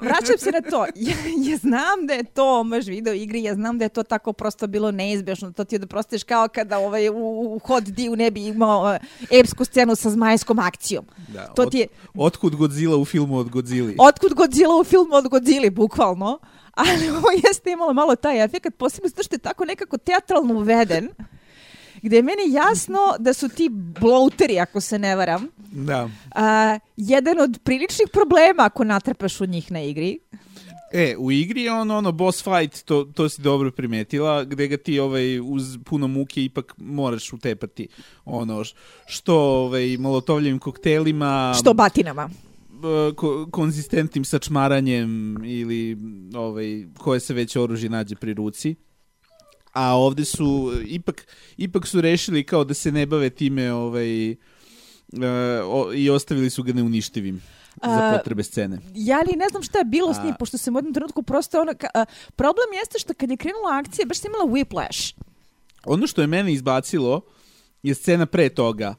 vraćam 0.00 0.38
se 0.38 0.50
na 0.50 0.70
to. 0.70 0.86
Ja, 0.94 1.14
ja 1.50 1.56
znam 1.56 2.06
da 2.06 2.14
je 2.14 2.24
to 2.24 2.64
maš 2.64 2.86
video 2.86 3.14
igri, 3.14 3.42
ja 3.42 3.54
znam 3.54 3.78
da 3.78 3.84
je 3.84 3.88
to 3.88 4.02
tako 4.02 4.32
prosto 4.32 4.66
bilo 4.66 4.90
neizbješno. 4.90 5.52
To 5.52 5.64
ti 5.64 5.74
je 5.74 5.78
da 5.78 5.86
prostiš 5.86 6.24
kao 6.24 6.48
kada 6.48 6.78
ovaj, 6.78 7.08
u, 7.08 7.14
u 7.54 7.60
Hot 7.64 7.84
Dio 7.84 8.16
ne 8.16 8.30
bi 8.30 8.46
imao 8.46 8.94
uh, 8.94 8.96
epsku 9.30 9.64
scenu 9.64 9.96
sa 9.96 10.10
zmajskom 10.10 10.58
akcijom. 10.58 11.04
Da, 11.28 11.46
to 11.46 11.62
od, 11.62 11.70
ti 11.70 11.78
je, 11.78 11.86
otkud 12.14 12.56
Godzilla 12.56 12.96
u 12.96 13.04
filmu 13.04 13.36
od 13.38 13.48
Godzilla? 13.48 13.92
otkud 13.98 14.34
Godzilla 14.34 14.80
u 14.80 14.84
filmu 14.84 15.14
od 15.14 15.28
Godzilla, 15.28 15.70
bukvalno. 15.70 16.38
Ali 16.74 17.10
ovo 17.10 17.28
jeste 17.48 17.70
imalo 17.70 17.92
malo 17.92 18.16
taj 18.16 18.44
efekt, 18.44 18.66
posebno 18.78 19.08
zato 19.08 19.22
što 19.22 19.34
je 19.34 19.38
tako 19.38 19.64
nekako 19.64 19.98
teatralno 19.98 20.54
uveden 20.54 21.08
gde 22.04 22.16
je 22.16 22.22
meni 22.22 22.52
jasno 22.52 22.98
da 23.18 23.32
su 23.32 23.48
ti 23.48 23.68
bloateri, 24.00 24.60
ako 24.60 24.80
se 24.80 24.98
ne 24.98 25.16
varam, 25.16 25.48
Da. 25.72 26.08
a, 26.30 26.78
jedan 26.96 27.40
od 27.40 27.58
priličnih 27.64 28.08
problema 28.12 28.62
ako 28.62 28.84
natrpaš 28.84 29.40
u 29.40 29.46
njih 29.46 29.72
na 29.72 29.82
igri. 29.82 30.18
E, 30.92 31.16
u 31.18 31.30
igri 31.32 31.62
je 31.62 31.72
on 31.72 31.90
ono 31.90 32.12
boss 32.12 32.44
fight, 32.44 32.84
to, 32.84 33.04
to 33.06 33.28
si 33.28 33.42
dobro 33.42 33.70
primetila, 33.70 34.44
gde 34.44 34.68
ga 34.68 34.76
ti 34.76 34.98
ovaj, 34.98 35.40
uz 35.40 35.78
puno 35.84 36.08
muke 36.08 36.44
ipak 36.44 36.74
moraš 36.78 37.32
utepati. 37.32 37.88
Ono, 38.24 38.62
što 39.06 39.34
ovaj, 39.36 39.96
molotovljivim 39.96 40.58
koktelima, 40.58 41.54
Što 41.56 41.74
batinama. 41.74 42.30
ko, 43.16 43.48
konzistentnim 43.50 44.24
sačmaranjem 44.24 45.10
ili 45.44 45.96
ovaj, 46.34 46.66
koje 46.98 47.20
se 47.20 47.34
već 47.34 47.56
oružje 47.56 47.90
nađe 47.90 48.14
pri 48.16 48.34
ruci. 48.34 48.74
A 49.74 49.96
ovde 49.96 50.24
su, 50.24 50.72
ipak, 50.86 51.26
ipak 51.56 51.86
su 51.86 52.00
rešili 52.00 52.44
kao 52.44 52.64
da 52.64 52.74
se 52.74 52.92
ne 52.92 53.06
bave 53.06 53.30
time 53.30 53.72
ovaj, 53.72 54.30
e, 54.30 54.36
o, 55.64 55.92
i 55.94 56.10
ostavili 56.10 56.50
su 56.50 56.62
ga 56.62 56.72
neuništivim 56.72 57.42
za 57.82 58.16
potrebe 58.16 58.42
scene. 58.42 58.78
Ja 58.94 59.18
li 59.18 59.36
ne 59.36 59.48
znam 59.48 59.62
šta 59.62 59.78
je 59.78 59.84
bilo 59.84 60.14
s 60.14 60.24
njim, 60.24 60.34
pošto 60.38 60.58
sam 60.58 60.74
u 60.74 60.78
jednom 60.78 60.94
trenutku 60.94 61.22
prosto 61.22 61.60
ono... 61.60 61.74
Ka, 61.74 61.88
a, 61.94 62.04
problem 62.36 62.66
jeste 62.80 62.98
što 62.98 63.14
kad 63.14 63.30
je 63.30 63.36
krenula 63.36 63.78
akcija, 63.84 64.06
baš 64.06 64.18
sam 64.18 64.30
imala 64.30 64.50
whiplash. 64.50 65.14
Ono 65.84 66.06
što 66.06 66.20
je 66.20 66.26
mene 66.26 66.52
izbacilo 66.52 67.20
je 67.82 67.94
scena 67.94 68.26
pre 68.26 68.48
toga. 68.48 68.94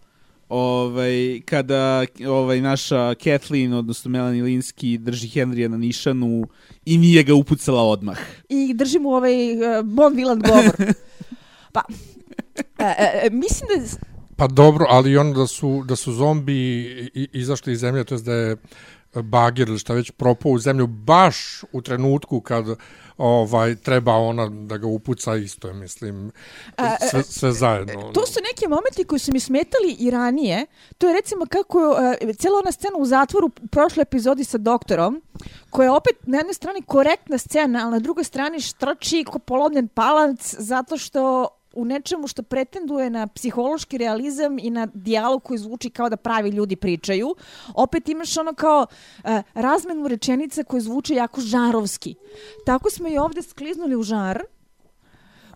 Ovaj, 0.50 1.42
kada 1.46 2.06
ovaj, 2.28 2.62
naša 2.62 3.16
Kathleen, 3.16 3.74
odnosno 3.74 4.12
Melanie 4.12 4.44
Linsky, 4.44 4.98
drži 4.98 5.28
Henrya 5.28 5.68
na 5.68 5.78
nišanu 5.78 6.48
i 6.86 6.98
nije 6.98 7.24
ga 7.24 7.34
upucala 7.34 7.84
odmah. 7.84 8.18
I 8.50 8.74
držim 8.74 9.06
u 9.06 9.10
ovaj 9.10 9.52
uh, 9.54 9.86
Bon 9.86 10.16
Villain 10.16 10.40
govor. 10.40 10.76
Pa, 11.74 11.82
e, 12.80 12.96
e, 13.24 13.30
mislim 13.32 13.68
da... 13.68 13.84
je- 13.84 14.16
Pa 14.36 14.48
dobro, 14.48 14.86
ali 14.90 15.18
ono 15.18 15.34
da 15.34 15.48
su, 15.48 15.84
da 15.88 15.96
su 15.96 16.14
zombi 16.14 16.86
izašli 17.34 17.74
iz 17.74 17.80
zemlje, 17.80 18.04
to 18.04 18.16
je 18.16 18.22
da 18.22 18.34
je 18.34 18.58
bagir 19.24 19.68
ili 19.70 19.80
šta 19.80 19.94
već 19.94 20.12
propao 20.12 20.52
u 20.52 20.60
zemlju 20.60 20.88
baš 20.88 21.64
u 21.72 21.82
trenutku 21.82 22.42
kad 22.42 22.66
ovaj 23.18 23.76
treba 23.76 24.14
ona 24.14 24.50
da 24.50 24.78
ga 24.78 24.88
upuca 24.88 25.36
isto 25.36 25.74
mislim, 25.74 26.32
A, 26.78 26.96
sve, 27.10 27.24
sve 27.24 27.52
zajedno. 27.52 28.12
To 28.14 28.26
su 28.26 28.40
neki 28.52 28.68
momenti 28.68 29.04
koji 29.04 29.20
su 29.20 29.32
mi 29.34 29.40
smetali 29.40 29.96
i 30.00 30.12
ranije. 30.12 30.66
To 30.98 31.08
je 31.08 31.14
recimo 31.14 31.46
kako 31.46 31.78
uh, 31.90 32.36
cijela 32.36 32.60
ona 32.60 32.72
scena 32.72 32.98
u 32.98 33.06
zatvoru 33.06 33.48
u 33.62 33.68
prošloj 33.68 34.02
epizodi 34.02 34.44
sa 34.44 34.58
doktorom, 34.58 35.22
koja 35.70 35.86
je 35.86 35.92
opet 35.92 36.16
na 36.24 36.38
jednoj 36.38 36.54
strani 36.54 36.82
korektna 36.82 37.38
scena, 37.38 37.80
ali 37.84 37.92
na 37.92 38.00
drugoj 38.00 38.24
strani 38.24 38.60
štrči 38.60 39.24
ko 39.24 39.40
polomljen 39.40 39.88
palac 39.88 40.56
zato 40.58 40.98
što 40.98 41.48
u 41.76 41.86
nečemu 41.86 42.28
što 42.28 42.44
pretenduje 42.44 43.10
na 43.10 43.28
psihološki 43.28 43.98
realizam 43.98 44.60
i 44.60 44.70
na 44.70 44.88
dijalog 44.94 45.44
koji 45.44 45.58
zvuči 45.58 45.90
kao 45.90 46.10
da 46.10 46.18
pravi 46.18 46.50
ljudi 46.50 46.76
pričaju, 46.76 47.36
opet 47.74 48.10
imaš 48.10 48.38
ono 48.38 48.54
kao 48.54 48.86
uh, 48.88 49.30
razmenu 49.54 50.08
rečenica 50.08 50.64
koje 50.64 50.82
zvuče 50.82 51.16
jako 51.16 51.42
žarovski. 51.42 52.16
Tako 52.66 52.90
smo 52.90 53.08
i 53.08 53.18
ovde 53.18 53.42
skliznuli 53.42 53.96
u 53.96 54.04
žar, 54.04 54.44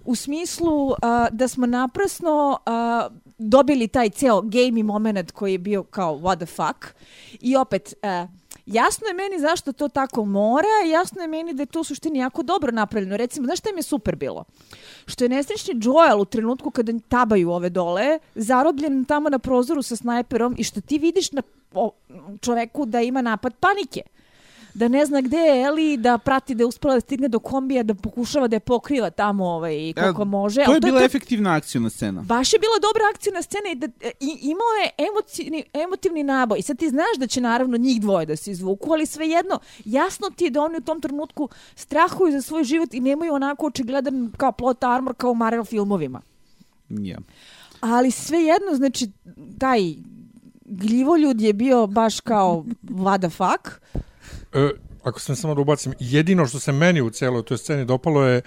u 0.06 0.16
smislu 0.16 0.86
uh, 0.88 0.98
da 1.32 1.48
smo 1.48 1.66
naprasno 1.66 2.58
uh, 2.66 3.16
dobili 3.38 3.88
taj 3.88 4.10
ceo 4.10 4.42
gamey 4.42 4.84
moment 4.84 5.32
koji 5.32 5.52
je 5.52 5.58
bio 5.58 5.84
kao 5.84 6.18
what 6.18 6.36
the 6.36 6.46
fuck 6.46 6.96
i 7.40 7.56
opet 7.56 7.94
uh, 8.04 8.39
jasno 8.74 9.08
je 9.08 9.14
meni 9.14 9.40
zašto 9.40 9.74
to 9.74 9.88
tako 9.88 10.26
mora 10.26 10.68
jasno 10.92 11.22
je 11.22 11.28
meni 11.28 11.54
da 11.54 11.62
je 11.62 11.68
to 11.68 11.80
u 11.80 11.84
suštini 11.84 12.20
jako 12.20 12.44
dobro 12.44 12.72
napravljeno. 12.72 13.18
Recimo, 13.18 13.46
znaš 13.46 13.60
šta 13.60 13.70
mi 13.74 13.80
je 13.80 13.84
super 13.84 14.16
bilo? 14.16 14.44
Što 15.06 15.24
je 15.24 15.30
nesrećni 15.30 15.74
Joel 15.84 16.22
u 16.22 16.26
trenutku 16.26 16.72
kada 16.72 16.94
tabaju 17.10 17.52
ove 17.52 17.70
dole, 17.70 18.20
zarobljen 18.36 19.06
tamo 19.06 19.30
na 19.30 19.40
prozoru 19.40 19.82
sa 19.82 19.96
snajperom 19.96 20.56
i 20.58 20.64
što 20.64 20.82
ti 20.82 20.98
vidiš 20.98 21.32
na 21.32 21.42
čoveku 22.42 22.86
da 22.86 23.02
ima 23.02 23.22
napad 23.22 23.54
panike 23.60 24.02
da 24.74 24.88
ne 24.88 25.06
zna 25.06 25.22
gde 25.22 25.38
je 25.38 25.64
Eli, 25.64 25.98
da 25.98 26.18
prati 26.18 26.56
da 26.56 26.64
je 26.64 26.68
uspela 26.68 26.94
da 26.94 27.02
stigne 27.02 27.28
do 27.28 27.40
kombija, 27.40 27.84
da 27.84 27.94
pokušava 27.94 28.48
da 28.48 28.56
je 28.56 28.60
pokriva 28.60 29.10
tamo 29.10 29.46
ovaj, 29.46 29.94
koliko 29.94 30.22
E, 30.22 30.26
može. 30.26 30.64
To 30.64 30.72
Ali 30.72 30.78
je 30.78 30.82
bila 30.82 31.04
efektivna 31.04 31.56
akcijna 31.56 31.90
scena. 31.90 32.22
Baš 32.22 32.54
je 32.54 32.60
bila 32.60 32.74
dobra 32.82 33.04
akcijna 33.14 33.42
scena 33.42 33.70
i, 33.72 33.76
da, 33.76 33.88
i 34.20 34.40
imao 34.42 34.74
je 34.84 35.06
emotivni, 35.10 35.64
emotivni 35.74 36.24
naboj. 36.24 36.60
I 36.60 36.62
sad 36.62 36.78
ti 36.78 36.90
znaš 36.90 37.18
da 37.18 37.28
će 37.28 37.42
naravno 37.42 37.78
njih 37.78 38.02
dvoje 38.02 38.26
da 38.26 38.36
se 38.36 38.52
izvuku, 38.52 38.92
ali 38.94 39.06
svejedno, 39.06 39.60
jasno 39.86 40.30
ti 40.30 40.44
je 40.44 40.50
da 40.50 40.62
oni 40.62 40.78
u 40.78 40.82
tom 40.82 41.02
trenutku 41.02 41.50
strahuju 41.76 42.32
za 42.32 42.42
svoj 42.42 42.64
život 42.64 42.94
i 42.94 43.00
nemaju 43.00 43.34
onako 43.34 43.66
očigledan 43.66 44.32
kao 44.38 44.52
plot 44.52 44.84
armor 44.84 45.16
kao 45.16 45.32
u 45.32 45.36
Marvel 45.36 45.66
filmovima. 45.66 46.22
Ja. 46.90 47.18
Ali 47.80 48.12
svejedno, 48.12 48.76
znači, 48.76 49.12
taj 49.60 49.80
gljivoljud 50.66 51.42
je 51.42 51.54
bio 51.54 51.88
baš 51.88 52.20
kao 52.20 52.66
what 52.84 53.20
the 53.20 53.30
fuck. 53.30 53.82
E, 54.54 54.70
ako 55.04 55.20
sam 55.20 55.36
samo 55.36 55.56
da 55.56 55.62
ubacim, 55.62 55.94
jedino 56.00 56.46
što 56.46 56.60
se 56.60 56.72
meni 56.72 57.02
u 57.02 57.10
cijeloj 57.10 57.44
toj 57.44 57.58
sceni 57.58 57.86
dopalo 57.86 58.24
je 58.24 58.42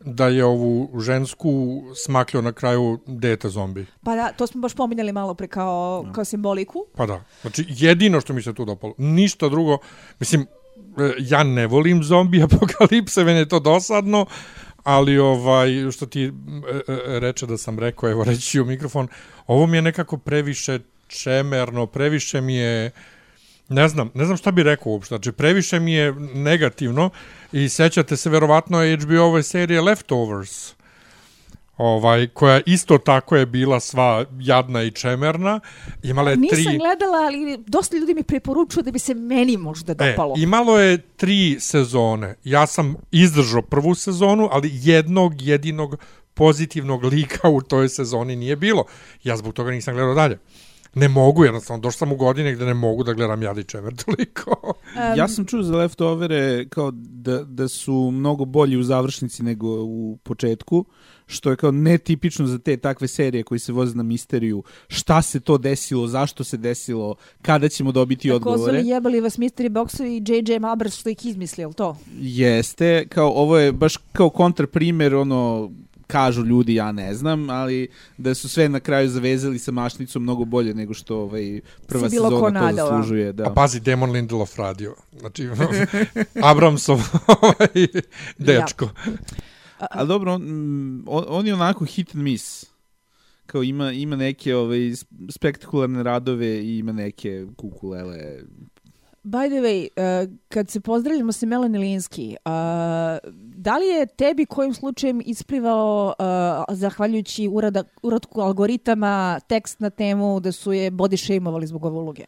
da 0.00 0.28
je 0.28 0.44
ovu 0.44 1.00
žensku 1.00 1.82
smaklio 2.04 2.42
na 2.42 2.52
kraju 2.52 2.98
dete 3.06 3.48
zombi. 3.48 3.86
Pa 4.02 4.16
da, 4.16 4.32
to 4.32 4.46
smo 4.46 4.60
baš 4.60 4.74
pominjali 4.74 5.12
malo 5.12 5.34
pre 5.34 5.48
kao, 5.48 6.06
kao 6.14 6.24
simboliku. 6.24 6.84
Pa 6.96 7.06
da. 7.06 7.24
Znači, 7.40 7.64
jedino 7.68 8.20
što 8.20 8.32
mi 8.32 8.42
se 8.42 8.54
tu 8.54 8.64
dopalo. 8.64 8.94
Ništa 8.98 9.48
drugo. 9.48 9.78
Mislim, 10.20 10.42
e, 10.42 11.12
ja 11.18 11.44
ne 11.44 11.66
volim 11.66 12.02
zombi 12.02 12.42
apokalipse, 12.52 13.24
meni 13.24 13.38
je 13.38 13.48
to 13.48 13.60
dosadno, 13.60 14.26
ali 14.82 15.18
ovaj, 15.18 15.90
što 15.92 16.06
ti 16.06 16.24
e, 16.24 16.30
e, 16.88 17.20
reče 17.20 17.46
da 17.46 17.56
sam 17.56 17.78
rekao, 17.78 18.10
evo 18.10 18.24
reći 18.24 18.60
u 18.60 18.64
mikrofon, 18.64 19.08
ovo 19.46 19.66
mi 19.66 19.76
je 19.76 19.82
nekako 19.82 20.16
previše 20.16 20.78
čemerno, 21.06 21.86
previše 21.86 22.40
mi 22.40 22.56
je 22.56 22.90
ne 23.68 23.88
znam, 23.88 24.10
ne 24.14 24.24
znam 24.24 24.36
šta 24.36 24.50
bi 24.50 24.62
rekao 24.62 24.92
uopšte, 24.92 25.08
znači 25.08 25.32
previše 25.32 25.80
mi 25.80 25.92
je 25.92 26.12
negativno 26.34 27.10
i 27.52 27.68
sećate 27.68 28.16
se 28.16 28.30
verovatno 28.30 28.78
HBO-ove 28.78 29.42
serije 29.42 29.80
Leftovers, 29.80 30.72
ovaj, 31.76 32.26
koja 32.26 32.60
isto 32.66 32.98
tako 32.98 33.36
je 33.36 33.46
bila 33.46 33.80
sva 33.80 34.24
jadna 34.38 34.82
i 34.82 34.90
čemerna, 34.90 35.60
imala 36.02 36.30
je 36.30 36.36
Nisam 36.36 36.56
tri... 36.64 36.78
gledala, 36.78 37.18
ali 37.26 37.58
dosta 37.66 37.96
ljudi 37.96 38.14
mi 38.14 38.22
preporučuju 38.22 38.82
da 38.82 38.90
bi 38.90 38.98
se 38.98 39.14
meni 39.14 39.56
možda 39.56 39.92
E, 39.92 39.94
dopalo. 39.94 40.34
imalo 40.38 40.78
je 40.78 40.98
tri 40.98 41.56
sezone. 41.60 42.34
Ja 42.44 42.66
sam 42.66 42.94
izdržao 43.10 43.62
prvu 43.62 43.94
sezonu, 43.94 44.48
ali 44.52 44.70
jednog 44.72 45.42
jedinog 45.42 45.96
pozitivnog 46.34 47.04
lika 47.04 47.48
u 47.48 47.62
toj 47.62 47.88
sezoni 47.88 48.36
nije 48.36 48.56
bilo. 48.56 48.84
Ja 49.24 49.36
zbog 49.36 49.54
toga 49.54 49.70
nisam 49.70 49.94
gledao 49.94 50.14
dalje. 50.14 50.38
Ne 50.96 51.08
mogu, 51.08 51.44
jednostavno, 51.44 51.80
došao 51.80 51.98
sam 51.98 52.12
u 52.12 52.16
godine 52.16 52.54
gde 52.54 52.64
ne 52.64 52.74
mogu 52.74 53.04
da 53.04 53.12
gledam 53.12 53.42
Jadi 53.42 53.64
Čemer 53.64 53.94
toliko. 53.96 54.74
ja 55.18 55.28
sam 55.28 55.44
čuo 55.44 55.62
za 55.62 55.76
leftovere 55.76 56.68
kao 56.68 56.90
da, 56.94 57.44
da 57.44 57.68
su 57.68 58.10
mnogo 58.12 58.44
bolji 58.44 58.76
u 58.76 58.82
završnici 58.82 59.42
nego 59.42 59.66
u 59.84 60.18
početku, 60.22 60.84
što 61.26 61.50
je 61.50 61.56
kao 61.56 61.70
netipično 61.70 62.46
za 62.46 62.58
te 62.58 62.76
takve 62.76 63.08
serije 63.08 63.42
koji 63.42 63.58
se 63.58 63.72
voze 63.72 63.94
na 63.96 64.02
misteriju. 64.02 64.62
Šta 64.88 65.22
se 65.22 65.40
to 65.40 65.58
desilo, 65.58 66.06
zašto 66.06 66.44
se 66.44 66.56
desilo, 66.56 67.14
kada 67.42 67.68
ćemo 67.68 67.92
dobiti 67.92 68.30
odgovore. 68.30 68.58
Takozvani 68.58 68.88
jebali 68.88 69.20
vas 69.20 69.38
mystery 69.38 69.68
boxu 69.68 70.04
i 70.04 70.32
J.J. 70.32 70.58
Malbers 70.58 70.96
što 70.96 71.08
ih 71.08 71.26
izmislio, 71.26 71.72
to? 71.72 71.96
Jeste, 72.20 73.08
kao 73.08 73.28
ovo 73.30 73.58
je 73.58 73.72
baš 73.72 73.96
kao 74.12 74.30
kontraprimer, 74.30 75.14
ono, 75.14 75.70
kažu 76.06 76.44
ljudi, 76.44 76.74
ja 76.74 76.92
ne 76.92 77.14
znam, 77.14 77.50
ali 77.50 77.88
da 78.18 78.34
su 78.34 78.48
sve 78.48 78.68
na 78.68 78.80
kraju 78.80 79.08
zavezali 79.08 79.58
sa 79.58 79.70
mašnicom 79.70 80.22
mnogo 80.22 80.44
bolje 80.44 80.74
nego 80.74 80.94
što 80.94 81.18
ovaj 81.18 81.60
prva 81.86 82.08
Si 82.08 82.16
bilo 82.16 82.30
sezona 82.30 82.70
to 82.70 82.76
zaslužuje. 82.76 83.32
Da. 83.32 83.46
A 83.46 83.54
pazi, 83.54 83.80
Damon 83.80 84.10
Lindelof 84.10 84.58
radio. 84.58 84.94
Znači, 85.20 85.48
Abramsov 86.50 87.00
ovaj, 87.42 87.86
dečko. 88.38 88.88
A 89.78 90.04
dobro, 90.04 90.32
on, 90.34 90.42
on, 91.06 91.24
on 91.28 91.46
je 91.46 91.54
onako 91.54 91.84
hit 91.84 92.14
and 92.14 92.24
miss. 92.24 92.64
Kao 93.46 93.62
ima, 93.62 93.92
ima 93.92 94.16
neke 94.16 94.56
ovaj, 94.56 94.78
sp- 94.78 95.30
spektakularne 95.30 96.02
radove 96.02 96.46
i 96.46 96.78
ima 96.78 96.92
neke 96.92 97.46
kukulele. 97.56 98.18
By 99.26 99.48
the 99.48 99.60
way, 99.60 99.88
uh, 99.96 100.32
kad 100.48 100.70
se 100.70 100.80
pozdravljamo 100.80 101.32
sa 101.32 101.46
Melanie 101.46 101.80
Linsky, 101.80 102.36
uh, 102.44 103.32
da 103.32 103.78
li 103.78 103.86
je 103.86 104.06
tebi 104.06 104.46
kojim 104.46 104.74
slučajem 104.74 105.22
isplivao, 105.24 106.14
uh, 106.18 106.76
zahvaljujući 106.76 107.48
urada, 107.48 107.84
uradku 108.02 108.40
algoritama, 108.40 109.40
tekst 109.48 109.80
na 109.80 109.90
temu 109.90 110.40
da 110.40 110.52
su 110.52 110.72
je 110.72 110.90
body 110.90 111.24
shameovali 111.24 111.66
zbog 111.66 111.84
ove 111.84 111.96
uloge? 111.96 112.24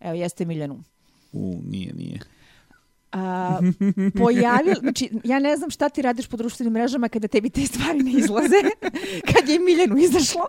Evo, 0.00 0.14
jeste 0.14 0.44
Miljanu. 0.44 0.82
U, 1.32 1.60
nije, 1.66 1.92
nije. 1.94 2.20
A, 3.12 3.58
pojavil, 4.18 4.74
znači, 4.80 5.10
ja 5.24 5.38
ne 5.38 5.56
znam 5.56 5.70
šta 5.70 5.88
ti 5.88 6.02
radiš 6.02 6.26
po 6.26 6.36
društvenim 6.36 6.72
mrežama 6.72 7.08
kada 7.08 7.28
tebi 7.28 7.50
te 7.50 7.66
stvari 7.66 8.02
ne 8.02 8.10
izlaze, 8.10 8.56
kad 9.34 9.48
je 9.48 9.58
Miljanu 9.58 9.96
izašlo. 9.96 10.48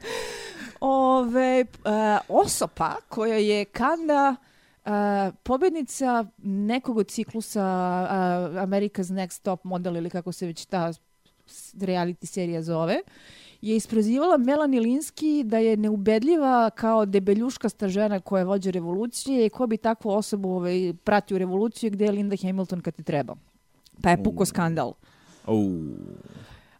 Ove, 0.80 1.64
a, 1.84 2.18
osopa 2.28 2.96
koja 3.08 3.36
je 3.36 3.64
kanda 3.64 4.36
a, 4.84 5.30
pobednica 5.42 6.26
nekog 6.42 6.96
od 6.96 7.08
ciklusa 7.08 7.64
a, 7.64 8.06
America's 8.54 9.12
Next 9.12 9.42
Top 9.42 9.64
Model 9.64 9.96
ili 9.96 10.10
kako 10.10 10.32
se 10.32 10.46
već 10.46 10.64
ta 10.64 10.92
reality 11.74 12.26
serija 12.26 12.62
zove, 12.62 13.00
je 13.60 13.76
isprozivala 13.76 14.36
Melanie 14.36 14.80
Linsky 14.80 15.42
da 15.42 15.58
je 15.58 15.76
neubedljiva 15.76 16.70
kao 16.70 17.06
debeljuškasta 17.06 17.88
žena 17.88 18.20
koja 18.20 18.44
vođe 18.44 18.70
revolucije 18.70 19.46
i 19.46 19.50
ko 19.50 19.66
bi 19.66 19.76
takvu 19.76 20.10
osobu 20.10 20.50
ovaj, 20.50 20.94
pratio 21.04 21.38
revoluciju 21.38 21.90
gde 21.90 22.04
je 22.04 22.12
Linda 22.12 22.36
Hamilton 22.42 22.80
kad 22.80 22.94
ti 22.94 23.02
treba. 23.02 23.36
Pa 24.02 24.10
je 24.10 24.22
puko 24.24 24.44
skandal. 24.44 24.92
U, 25.46 25.80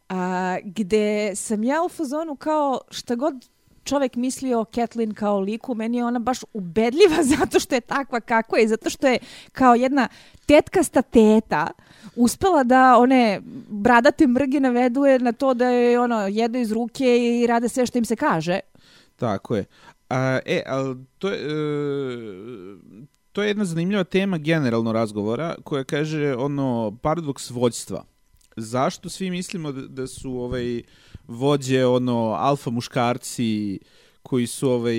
A, 0.09 0.59
gde 0.65 1.37
sam 1.37 1.65
ja 1.65 1.83
u 1.87 1.89
fazonu 1.89 2.37
kao 2.37 2.81
šta 2.91 3.15
god 3.15 3.49
čovek 3.85 4.17
mislio 4.17 4.61
o 4.61 4.65
Kathleen 4.65 5.15
kao 5.15 5.41
liku, 5.41 5.75
meni 5.75 5.97
je 5.97 6.05
ona 6.05 6.19
baš 6.19 6.39
ubedljiva 6.53 7.23
zato 7.37 7.61
što 7.61 7.75
je 7.75 7.81
takva 7.81 8.21
kakva 8.21 8.59
je, 8.59 8.69
zato 8.69 8.91
što 8.91 9.09
je 9.09 9.19
kao 9.53 9.75
jedna 9.75 10.09
tetkasta 10.47 11.03
teta 11.03 11.67
uspela 12.17 12.65
da 12.65 12.99
one 12.99 13.41
bradate 13.69 14.27
mrge 14.27 14.61
naveduje 14.61 15.19
na 15.19 15.33
to 15.33 15.55
da 15.55 15.67
je 15.67 16.01
ono 16.01 16.27
jedu 16.27 16.59
iz 16.59 16.73
ruke 16.73 17.19
i 17.19 17.47
rade 17.47 17.69
sve 17.69 17.87
što 17.87 17.99
im 17.99 18.05
se 18.05 18.17
kaže. 18.17 18.61
tako 19.17 19.57
je. 19.57 19.65
A, 20.11 20.39
e, 20.47 20.63
ali 20.67 20.97
to 21.19 21.29
je... 21.29 21.39
E, 21.39 23.05
to 23.33 23.43
je 23.43 23.49
jedna 23.49 23.65
zanimljiva 23.65 24.05
tema 24.05 24.39
generalno 24.39 24.93
razgovora 24.93 25.55
koja 25.65 25.85
kaže 25.85 26.35
ono 26.35 26.99
paradoks 27.03 27.51
vođstva. 27.51 28.05
Zašto 28.57 29.09
svi 29.09 29.31
mislimo 29.31 29.73
da, 29.73 29.87
da 29.87 30.07
su 30.07 30.31
ovaj 30.31 30.83
vođe 31.29 31.87
ono 31.87 32.33
alfa 32.39 32.71
muškarci 32.71 33.79
koji 34.23 34.47
su 34.47 34.71
ovaj 34.71 34.99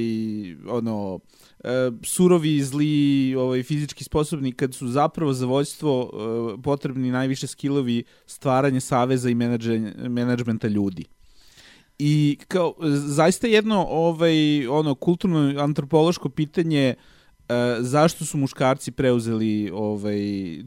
ono 0.67 1.19
e, 1.63 1.91
surovi, 2.03 2.63
zli, 2.63 3.35
ovaj 3.35 3.63
fizički 3.63 4.03
sposobni 4.03 4.51
kad 4.51 4.73
su 4.73 4.87
zapravo 4.87 5.33
za 5.33 5.45
vođstvo 5.45 6.11
e, 6.13 6.61
potrebni 6.61 7.11
najviše 7.11 7.47
skillovi 7.47 8.03
stvaranje 8.25 8.79
saveza 8.79 9.29
i 9.29 9.35
menadžmenta 10.09 10.67
ljudi. 10.67 11.05
I 11.99 12.37
kao 12.47 12.73
zaista 13.07 13.47
jedno 13.47 13.85
ovaj 13.89 14.67
ono 14.67 14.95
kulturno 14.95 15.61
antropološko 15.63 16.29
pitanje 16.29 16.93
e, 16.93 16.95
zašto 17.79 18.25
su 18.25 18.37
muškarci 18.37 18.91
preuzeli 18.91 19.71
ovaj 19.73 20.19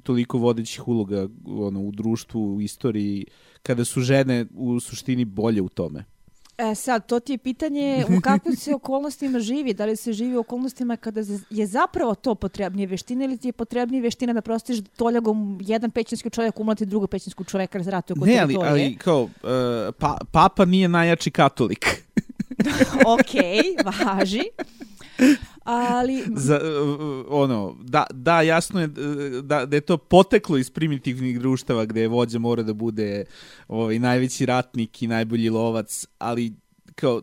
toliko 0.03 0.39
vodećih 0.39 0.89
uloga 0.89 1.29
ono 1.47 1.81
u 1.81 1.93
društvu, 1.93 2.55
u 2.55 2.61
istoriji 2.61 3.27
kada 3.69 3.85
su 3.85 4.01
žene 4.01 4.47
u 4.55 4.81
suštini 4.81 5.25
bolje 5.25 5.63
u 5.63 5.69
tome. 5.69 6.05
E 6.59 6.75
sad, 6.75 7.07
to 7.07 7.21
ti 7.21 7.33
je 7.33 7.39
pitanje 7.39 8.05
u 8.19 8.21
kakvim 8.21 8.57
se 8.57 8.75
okolnostima 8.75 9.41
živi. 9.41 9.75
Da 9.75 9.85
li 9.85 9.97
se 9.97 10.13
živi 10.13 10.37
u 10.37 10.41
okolnostima 10.41 10.97
kada 10.97 11.21
je 11.51 11.67
zapravo 11.67 12.15
to 12.15 12.35
potrebnije 12.35 12.87
veština 12.87 13.25
ili 13.25 13.37
ti 13.37 13.49
je 13.49 13.53
potrebnije 13.53 14.03
veština 14.03 14.33
da 14.33 14.41
prostiš 14.41 14.79
toljagom 14.97 15.59
jedan 15.63 15.91
pećinski 15.91 16.31
čovjek 16.31 16.61
umlati 16.61 16.87
drugog 16.87 17.11
pećinskog 17.11 17.47
čovjeka 17.47 17.79
razrati 17.79 18.13
oko 18.13 18.27
Ne, 18.27 18.39
ali, 18.39 18.57
ali 18.57 18.97
kao 18.97 19.23
uh, 19.23 19.31
pa, 19.99 20.19
papa 20.33 20.65
nije 20.65 20.89
najjači 20.89 21.31
katolik. 21.31 22.05
ok, 23.15 23.35
važi. 23.85 24.43
Ali, 25.69 26.25
Za, 26.35 26.61
uh, 26.61 27.27
ono, 27.29 27.77
da, 27.83 28.07
da, 28.11 28.43
jasno 28.43 28.81
je 28.81 28.87
uh, 28.87 29.45
da, 29.45 29.67
da 29.67 29.77
je 29.77 29.81
to 29.81 29.97
poteklo 29.97 30.57
iz 30.57 30.71
primitivnih 30.71 31.41
društava 31.41 31.85
gde 31.85 32.01
je 32.01 32.09
vođa 32.09 32.39
mora 32.39 32.63
da 32.63 32.73
bude 32.73 33.25
ovaj, 33.69 33.99
najveći 33.99 34.47
ratnik 34.47 35.03
i 35.03 35.07
najbolji 35.07 35.51
lovac, 35.51 36.07
ali 36.19 36.53
kao 36.95 37.23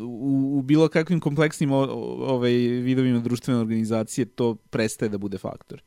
u, 0.00 0.58
u 0.58 0.62
bilo 0.62 0.88
kakvim 0.88 1.20
kompleksnim 1.20 1.72
o, 1.72 1.78
ovaj, 2.26 2.52
vidovima 2.82 3.20
društvene 3.20 3.60
organizacije 3.60 4.24
to 4.24 4.54
prestaje 4.54 5.08
da 5.08 5.18
bude 5.18 5.38
faktor. 5.38 5.82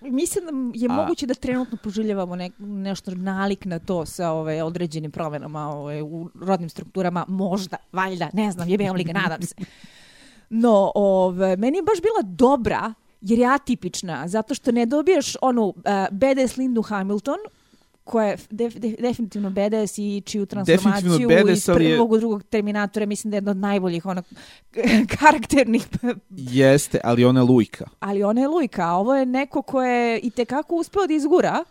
mislim 0.00 0.44
da 0.44 0.50
je 0.78 0.88
A- 0.90 0.92
moguće 0.92 1.26
da 1.26 1.34
trenutno 1.34 1.78
poželjavamo 1.84 2.36
ne, 2.36 2.50
nešto 2.58 3.14
nalik 3.14 3.64
na 3.64 3.78
to 3.78 4.06
sa 4.06 4.30
ove, 4.30 4.62
određenim 4.62 5.10
promenama 5.10 5.68
ove, 5.68 6.02
u 6.02 6.30
rodnim 6.40 6.68
strukturama. 6.68 7.24
Možda, 7.28 7.76
valjda, 7.92 8.30
ne 8.32 8.52
znam, 8.52 8.68
jebem 8.68 8.94
li 8.94 9.04
ga, 9.04 9.12
nadam 9.12 9.42
se. 9.42 9.54
No, 10.50 10.92
ove, 10.94 11.56
meni 11.56 11.78
je 11.78 11.82
baš 11.82 11.98
bila 11.98 12.22
dobra 12.24 12.94
jer 13.20 13.38
je 13.38 13.46
atipična, 13.46 14.28
zato 14.28 14.54
što 14.54 14.72
ne 14.72 14.86
dobiješ 14.86 15.36
onu 15.40 15.64
uh, 15.66 15.74
badass 16.10 16.56
Lindu 16.56 16.82
Hamilton, 16.82 17.36
koja 18.04 18.26
je 18.26 18.36
def, 18.50 18.74
def, 18.74 18.94
definitivno 18.98 19.50
badass 19.50 19.98
i 19.98 20.22
čiju 20.26 20.46
transformaciju 20.46 21.28
badass, 21.28 21.58
iz 21.58 21.68
je- 21.68 21.74
prvog 21.74 22.12
u 22.12 22.18
drugog 22.18 22.42
Terminatora 22.42 23.06
mislim 23.06 23.30
da 23.30 23.34
je 23.34 23.38
jedna 23.38 23.50
od 23.50 23.56
najboljih 23.56 24.06
onak, 24.06 24.24
karakternih 25.18 25.86
Jeste, 26.30 27.00
ali 27.04 27.24
ona 27.24 27.40
je 27.40 27.44
lujka. 27.44 27.84
ali 28.00 28.22
ona 28.22 28.40
je 28.40 28.48
lujka, 28.48 28.82
a 28.84 28.92
ovo 28.92 29.14
je 29.14 29.26
neko 29.26 29.62
ko 29.62 29.82
je 29.82 30.18
i 30.18 30.30
tekako 30.30 30.74
uspeo 30.74 31.06
da 31.06 31.14
izgura 31.14 31.64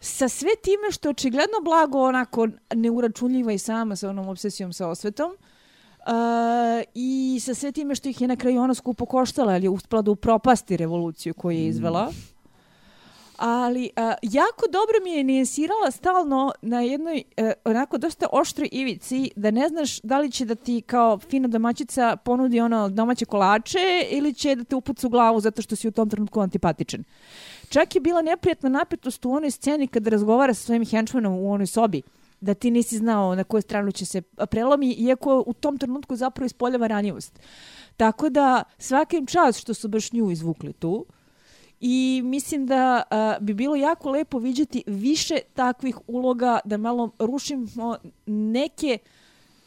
sa 0.00 0.28
sve 0.28 0.50
time 0.56 0.92
što 0.92 1.08
je 1.08 1.10
očigledno 1.10 1.56
blago 1.62 1.98
onako 2.00 2.48
neuračunljiva 2.74 3.52
i 3.52 3.58
sama 3.58 3.96
sa 3.96 4.08
onom 4.08 4.28
obsesijom 4.28 4.72
sa 4.72 4.88
osvetom. 4.88 5.30
Uh, 6.06 6.82
I 6.94 7.40
sa 7.40 7.54
sve 7.54 7.72
time 7.72 7.94
što 7.94 8.08
ih 8.08 8.20
je 8.20 8.28
na 8.28 8.36
kraju 8.36 8.60
ona 8.60 8.74
skupo 8.74 9.06
koštala, 9.06 9.52
ali 9.52 9.64
je 9.64 9.70
uspela 9.70 10.02
da 10.02 10.10
upropasti 10.10 10.76
revoluciju 10.76 11.34
koju 11.34 11.58
je 11.58 11.66
izvela. 11.66 12.12
Ali 13.36 13.90
uh, 13.96 14.12
jako 14.22 14.66
dobro 14.72 14.94
mi 15.04 15.10
je 15.10 15.24
nijansirala 15.24 15.90
stalno 15.90 16.52
na 16.62 16.80
jednoj 16.80 17.22
uh, 17.36 17.50
onako 17.64 17.98
dosta 17.98 18.26
oštroj 18.32 18.68
ivici 18.72 19.30
da 19.36 19.50
ne 19.50 19.68
znaš 19.68 20.00
da 20.00 20.18
li 20.18 20.30
će 20.30 20.44
da 20.44 20.54
ti 20.54 20.80
kao 20.80 21.18
fina 21.18 21.48
domaćica 21.48 22.16
ponudi 22.16 22.60
ono 22.60 22.88
domaće 22.88 23.24
kolače 23.24 24.06
ili 24.10 24.34
će 24.34 24.54
da 24.54 24.64
te 24.64 24.76
upuca 24.76 25.06
u 25.06 25.10
glavu 25.10 25.40
zato 25.40 25.62
što 25.62 25.76
si 25.76 25.88
u 25.88 25.92
tom 25.92 26.10
trenutku 26.10 26.40
antipatičan. 26.40 27.04
Čak 27.68 27.94
je 27.94 28.00
bila 28.00 28.22
neprijatna 28.22 28.68
napetost 28.68 29.24
u 29.24 29.32
onoj 29.32 29.50
sceni 29.50 29.86
kada 29.86 30.10
razgovara 30.10 30.54
sa 30.54 30.62
svojim 30.62 30.86
henchmanom 30.86 31.32
u 31.32 31.52
onoj 31.52 31.66
sobi 31.66 32.02
da 32.40 32.54
ti 32.54 32.70
nisi 32.70 32.96
znao 32.96 33.34
na 33.34 33.44
koju 33.44 33.62
stranu 33.62 33.92
će 33.92 34.06
se 34.06 34.20
prelomi, 34.22 34.92
iako 34.92 35.44
u 35.46 35.52
tom 35.52 35.78
trenutku 35.78 36.16
zapravo 36.16 36.46
ispoljava 36.46 36.86
ranjivost. 36.86 37.40
Tako 37.96 38.28
da 38.28 38.62
svakim 38.78 39.26
čas 39.26 39.58
što 39.58 39.74
su 39.74 39.88
baš 39.88 40.12
nju 40.12 40.30
izvukli 40.30 40.72
tu, 40.72 41.06
i 41.80 42.22
mislim 42.24 42.66
da 42.66 43.02
a, 43.10 43.36
bi 43.40 43.54
bilo 43.54 43.76
jako 43.76 44.10
lepo 44.10 44.38
viđati 44.38 44.84
više 44.86 45.38
takvih 45.54 45.96
uloga, 46.06 46.58
da 46.64 46.76
malo 46.76 47.10
rušimo 47.18 47.96
neke 48.26 48.98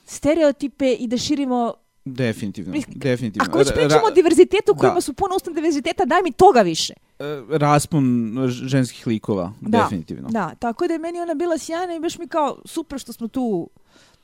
stereotipe 0.06 0.94
i 0.94 1.08
da 1.08 1.18
širimo... 1.18 1.74
Definitivno, 2.06 2.74
definitivno. 2.88 3.46
Ako 3.50 3.58
već 3.58 3.72
pričamo 3.74 4.06
o 4.06 4.12
diverzitetu 4.12 4.76
kojima 4.76 4.96
da. 4.96 5.02
su 5.02 5.14
puno 5.14 5.36
usta 5.36 5.52
diverziteta, 5.52 6.06
daj 6.06 6.22
mi 6.22 6.32
toga 6.32 6.62
više. 6.62 6.94
E, 7.24 7.58
raspon 7.58 8.04
ž- 8.48 8.68
ženskih 8.68 9.08
likova, 9.08 9.54
Da, 9.62 9.78
definitivno. 9.80 10.30
Da, 10.30 10.56
tako 10.56 10.88
da 10.88 10.94
je 10.94 11.00
meni 11.00 11.20
ona 11.20 11.34
bila 11.36 11.58
sjajna 11.58 11.96
i 11.96 12.00
baš 12.00 12.18
mi 12.18 12.28
kao 12.28 12.62
super 12.66 13.00
što 13.00 13.14
smo 13.14 13.28
tu 13.28 13.70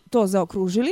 to 0.10 0.28
zaokružili. 0.28 0.92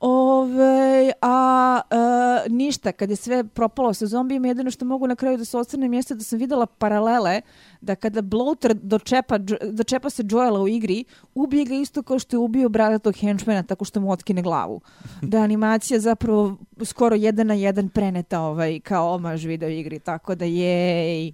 Ove, 0.00 1.12
a 1.22 1.80
e, 1.90 2.48
ništa, 2.50 2.92
kad 2.92 3.10
je 3.10 3.16
sve 3.16 3.44
propalo 3.44 3.94
sa 3.94 4.06
zombijima, 4.06 4.48
jedino 4.48 4.70
što 4.70 4.84
mogu 4.84 5.06
na 5.06 5.16
kraju 5.16 5.36
da 5.36 5.44
se 5.44 5.58
osvrnem 5.58 5.94
jeste 5.94 6.14
da 6.14 6.24
sam 6.24 6.38
videla 6.38 6.66
paralele 6.66 7.40
da 7.80 7.94
kada 7.94 8.22
Bloater 8.22 8.74
dočepa, 8.74 9.38
dočepa 9.72 10.10
se 10.10 10.24
Joela 10.30 10.60
u 10.60 10.68
igri, 10.68 11.04
ubije 11.34 11.64
ga 11.64 11.74
isto 11.74 12.02
kao 12.02 12.18
što 12.18 12.36
je 12.36 12.38
ubio 12.38 12.68
bradatog 12.68 13.14
henchmana 13.16 13.62
tako 13.62 13.84
što 13.84 14.00
mu 14.00 14.10
otkine 14.10 14.42
glavu. 14.42 14.80
Da 15.22 15.38
animacija 15.38 16.00
zapravo 16.00 16.56
skoro 16.84 17.16
jedan 17.16 17.46
na 17.46 17.54
jedan 17.54 17.88
preneta 17.88 18.40
ovaj, 18.40 18.80
kao 18.80 19.14
omaž 19.14 19.44
video 19.44 19.68
igri, 19.68 19.98
tako 19.98 20.34
da 20.34 20.44
jej. 20.44 21.32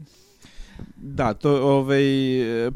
Da, 0.96 1.34
to 1.34 1.76
ovaj 1.76 2.04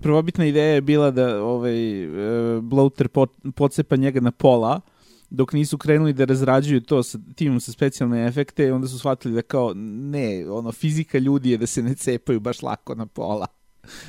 prvobitna 0.03 0.45
ideja 0.45 0.75
je 0.75 0.81
bila 0.81 1.11
da 1.11 1.43
ovaj 1.45 2.03
e, 2.03 2.61
bloater 2.61 3.09
pot, 3.09 3.31
pocepa 3.55 3.97
njega 3.97 4.21
na 4.21 4.31
pola 4.31 4.81
dok 5.31 5.53
nisu 5.53 5.79
krenuli 5.79 6.13
da 6.13 6.25
razrađuju 6.25 6.81
to 6.81 7.03
sa 7.03 7.19
timom 7.35 7.61
sa 7.61 7.73
specijalne 7.73 8.27
efekte, 8.27 8.73
onda 8.73 8.89
su 8.89 8.99
shvatili 8.99 9.35
da 9.35 9.43
kao 9.43 9.73
ne, 9.75 10.51
ono 10.51 10.73
fizika 10.73 11.19
ljudi 11.19 11.51
je 11.51 11.59
da 11.59 11.67
se 11.67 11.83
ne 11.83 11.95
cepaju 11.95 12.41
baš 12.41 12.63
lako 12.63 12.95
na 12.95 13.07
pola. 13.07 13.47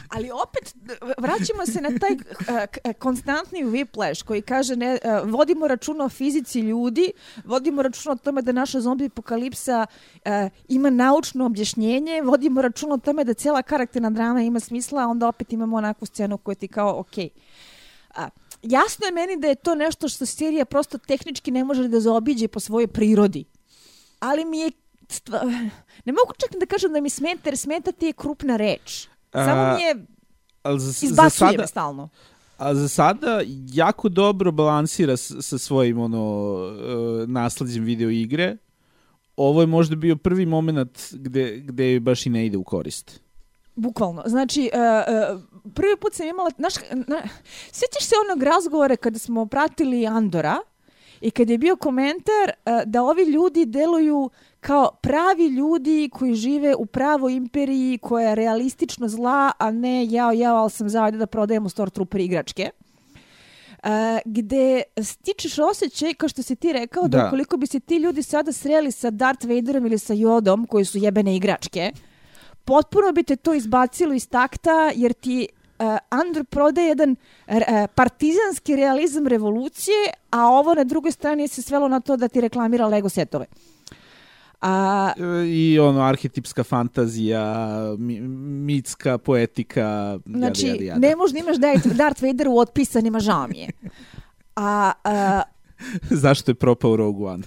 Ali 0.09 0.31
opet 0.31 0.75
vraćamo 1.17 1.65
se 1.65 1.81
na 1.81 1.89
taj 1.99 2.11
uh, 2.13 2.93
konstantni 2.99 3.63
whiplash 3.63 4.23
koji 4.23 4.41
kaže 4.41 4.75
ne, 4.75 4.93
uh, 5.03 5.29
vodimo 5.29 5.67
računa 5.67 6.05
o 6.05 6.09
fizici 6.09 6.59
ljudi, 6.59 7.11
vodimo 7.45 7.81
računa 7.81 8.13
o 8.13 8.17
tome 8.17 8.41
da 8.41 8.51
naša 8.51 8.81
zombi 8.81 9.05
apokalipsa 9.05 9.85
uh, 10.25 10.31
ima 10.67 10.89
naučno 10.89 11.45
objašnjenje, 11.45 12.21
vodimo 12.21 12.61
računa 12.61 12.93
o 12.93 12.97
tome 12.97 13.23
da 13.23 13.33
cijela 13.33 13.61
karakterna 13.61 14.09
drama 14.09 14.41
ima 14.41 14.59
smisla, 14.59 15.03
a 15.03 15.07
onda 15.07 15.27
opet 15.27 15.53
imamo 15.53 15.77
onakvu 15.77 16.05
scenu 16.05 16.37
koja 16.37 16.55
ti 16.55 16.67
kao, 16.67 16.99
ok, 16.99 17.17
a, 18.15 18.29
jasno 18.61 19.05
je 19.05 19.11
meni 19.11 19.37
da 19.37 19.47
je 19.47 19.55
to 19.55 19.75
nešto 19.75 20.09
što 20.09 20.25
serija 20.25 20.65
prosto 20.65 20.97
tehnički 20.97 21.51
ne 21.51 21.63
može 21.63 21.87
da 21.87 21.99
zaobiđe 21.99 22.47
po 22.47 22.59
svojoj 22.59 22.87
prirodi. 22.87 23.45
ali 24.19 24.45
mi 24.45 24.59
je 24.59 24.71
stva... 25.09 25.41
ne 26.05 26.13
mogu 26.13 26.33
čak 26.37 26.59
da 26.59 26.65
kažem 26.65 26.93
da 26.93 27.01
mi 27.01 27.09
smeta 27.09 27.41
jer 27.45 27.57
smeta 27.57 27.91
ti 27.91 28.05
je 28.05 28.13
krupna 28.13 28.57
reč. 28.57 29.07
Samo 29.33 29.61
A, 29.61 29.75
mi 29.75 29.81
je 29.81 29.95
za, 30.77 30.91
za 30.91 31.05
izbacuje 31.05 31.29
sada, 31.29 31.61
me 31.61 31.67
stalno. 31.67 32.09
a 32.57 32.75
za 32.75 32.87
sada 32.87 33.41
jako 33.73 34.09
dobro 34.09 34.51
balansira 34.51 35.17
s, 35.17 35.31
sa 35.41 35.57
svojim 35.57 35.99
ono 35.99 36.53
uh, 36.53 37.29
nasleđem 37.29 37.83
video 37.83 38.09
igre. 38.09 38.57
Ovo 39.35 39.61
je 39.61 39.67
možda 39.67 39.95
bio 39.95 40.15
prvi 40.15 40.45
moment 40.45 41.13
gde, 41.13 41.59
gde 41.59 41.99
baš 41.99 42.25
i 42.25 42.29
ne 42.29 42.45
ide 42.45 42.57
u 42.57 42.63
korist. 42.63 43.21
Bukvalno. 43.79 44.23
Znači, 44.25 44.71
uh, 44.73 44.79
uh, 45.35 45.41
prvi 45.73 45.95
put 46.01 46.13
sam 46.13 46.27
imala, 46.27 46.49
znaš, 46.57 46.73
na, 46.91 47.21
sjećaš 47.71 48.03
se 48.03 48.15
onog 48.29 48.43
razgovora 48.43 48.95
kada 48.95 49.19
smo 49.19 49.45
pratili 49.45 50.07
Andora 50.07 50.57
i 51.21 51.31
kad 51.31 51.49
je 51.49 51.57
bio 51.57 51.75
komentar 51.75 52.47
uh, 52.65 52.73
da 52.85 53.03
ovi 53.03 53.23
ljudi 53.23 53.65
deluju 53.65 54.29
kao 54.59 54.91
pravi 55.01 55.47
ljudi 55.47 56.09
koji 56.13 56.33
žive 56.35 56.75
u 56.75 56.85
pravoj 56.85 57.33
imperiji 57.33 57.97
koja 57.97 58.29
je 58.29 58.35
realistično 58.35 59.07
zla, 59.07 59.51
a 59.59 59.71
ne 59.71 60.05
jao, 60.09 60.31
jao, 60.31 60.57
ali 60.57 60.69
sam 60.69 60.87
ajde 61.03 61.17
da 61.17 61.25
prodajemo 61.25 61.69
Stormtrooper 61.69 62.21
igračke. 62.21 62.69
Uh, 63.83 63.89
gde 64.25 64.81
stičeš 65.03 65.59
osjećaj, 65.59 66.13
kao 66.13 66.29
što 66.29 66.43
si 66.43 66.55
ti 66.55 66.73
rekao, 66.73 67.07
da, 67.07 67.17
Da. 67.17 67.27
ukoliko 67.27 67.57
bi 67.57 67.67
se 67.67 67.79
ti 67.79 67.95
ljudi 67.95 68.23
sada 68.23 68.51
sreli 68.51 68.91
sa 68.91 69.09
Darth 69.09 69.45
Vaderom 69.45 69.85
ili 69.85 69.99
sa 69.99 70.13
Jodom, 70.13 70.65
koji 70.65 70.85
su 70.85 70.97
jebene 70.97 71.35
igračke, 71.35 71.91
potpuno 72.69 73.11
bi 73.11 73.23
te 73.23 73.35
to 73.35 73.53
izbacilo 73.53 74.13
iz 74.13 74.29
takta, 74.29 74.71
jer 74.95 75.13
ti 75.13 75.47
uh, 75.79 75.85
Andor 76.09 76.45
prodaje 76.45 76.87
jedan 76.87 77.15
r- 77.47 77.63
uh, 77.63 77.89
partizanski 77.95 78.75
realizam 78.75 79.27
revolucije, 79.27 79.95
a 80.31 80.45
ovo 80.45 80.73
na 80.73 80.83
drugoj 80.83 81.11
strani 81.11 81.47
se 81.47 81.61
svelo 81.61 81.87
na 81.87 81.99
to 81.99 82.17
da 82.17 82.27
ti 82.27 82.41
reklamira 82.41 82.87
Lego 82.87 83.09
setove. 83.09 83.45
A, 84.61 85.11
E, 85.17 85.47
I 85.47 85.79
ono, 85.79 86.01
arhetipska 86.01 86.63
fantazija, 86.63 87.43
mi, 87.97 88.19
mitska 88.65 89.17
poetika, 89.17 90.19
znači, 90.25 90.61
jada, 90.61 90.73
jada, 90.73 90.85
jada. 90.85 90.99
ne 90.99 91.15
možda 91.15 91.39
imaš 91.39 91.57
Darth 91.57 91.87
Darth 91.87 92.23
Vader 92.23 92.47
u 92.47 92.57
otpisanima, 92.57 93.19
žao 93.19 93.47
mi 93.47 93.59
je. 93.59 93.69
A, 94.55 94.91
a 95.03 95.41
Zašto 96.23 96.51
je 96.51 96.55
propao 96.55 96.95
Rogue 96.95 97.27
One? 97.27 97.43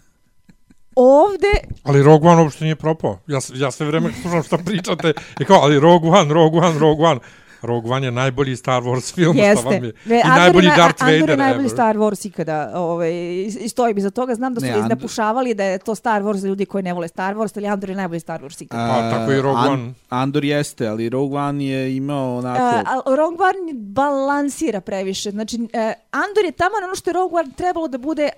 Ovde 0.97 1.53
Ali 1.83 2.03
Rogue 2.03 2.31
One 2.31 2.43
uopšte 2.43 2.65
nije 2.65 2.77
propao. 2.77 3.19
Ja, 3.27 3.39
ja 3.55 3.71
sve 3.71 3.87
vreme 3.87 4.11
slušam 4.23 4.43
šta 4.43 4.59
pričate 4.59 5.13
i 5.41 5.45
kao, 5.45 5.57
ali 5.57 5.81
Rogue 5.81 6.11
One, 6.11 6.35
Rogue 6.35 6.61
One, 6.61 6.79
Rogue 6.79 7.07
One. 7.07 7.21
Rogue 7.63 7.91
One 7.91 8.07
je 8.07 8.11
najbolji 8.13 8.57
Star 8.57 8.83
Wars 8.83 9.15
film, 9.15 9.35
šta 9.35 9.45
Jeste. 9.45 9.65
vam 9.65 9.85
je. 9.85 9.93
I 10.07 10.15
Andor 10.15 10.39
najbolji 10.39 10.69
na- 10.69 10.77
Darth 10.77 11.03
Andor 11.03 11.15
Vader 11.15 11.31
je 11.31 11.37
najbolji 11.37 11.61
ever. 11.61 11.71
Star 11.71 11.97
Wars 11.97 12.27
ikada. 12.27 12.73
Ovaj, 12.75 13.11
i 13.11 13.53
i 13.61 13.69
stoji 13.69 13.95
za 13.97 14.11
toga. 14.11 14.35
Znam 14.35 14.55
da 14.55 14.61
su 14.61 14.67
Ne, 14.67 14.73
ne, 14.73 14.75
Andor- 14.75 14.85
iznapušavali 14.85 15.55
da 15.55 15.65
je 15.65 15.79
to 15.79 15.95
Star 15.95 16.23
Wars 16.23 16.37
za 16.37 16.49
ljudi 16.49 16.67
koji 16.67 16.83
ne 16.83 16.93
vole 16.93 17.09
Star 17.09 17.35
Wars, 17.35 17.53
ali 17.57 17.67
Andor 17.67 17.91
je 17.91 17.97
najbolji 17.97 18.21
Star 18.21 18.41
Wars 18.41 18.63
ikada. 18.63 18.87
Pa, 19.03 19.11
tako 19.11 19.33
i 19.33 19.43
Rogue 19.43 19.61
One. 19.63 19.93
Andor 20.09 20.45
jeste, 20.45 20.87
ali 20.87 21.09
Rogue 21.09 21.39
One 21.39 21.65
je 21.65 21.97
imao 21.97 22.37
onako... 22.37 22.65
Uh, 22.67 22.83
ali 22.87 23.17
Rogue 23.17 23.39
One 23.41 23.73
balansira 23.75 24.81
previše. 24.81 25.31
Znači, 25.31 25.57
uh, 25.57 25.69
Andor 26.13 26.45
je 26.45 26.53
tamo 26.53 26.73
ono 26.85 26.95
što 26.95 27.11
je 27.11 27.15
Rogue 27.15 27.41
One 27.41 27.51
trebalo 27.57 27.89
da 27.89 27.99
bude, 27.99 28.29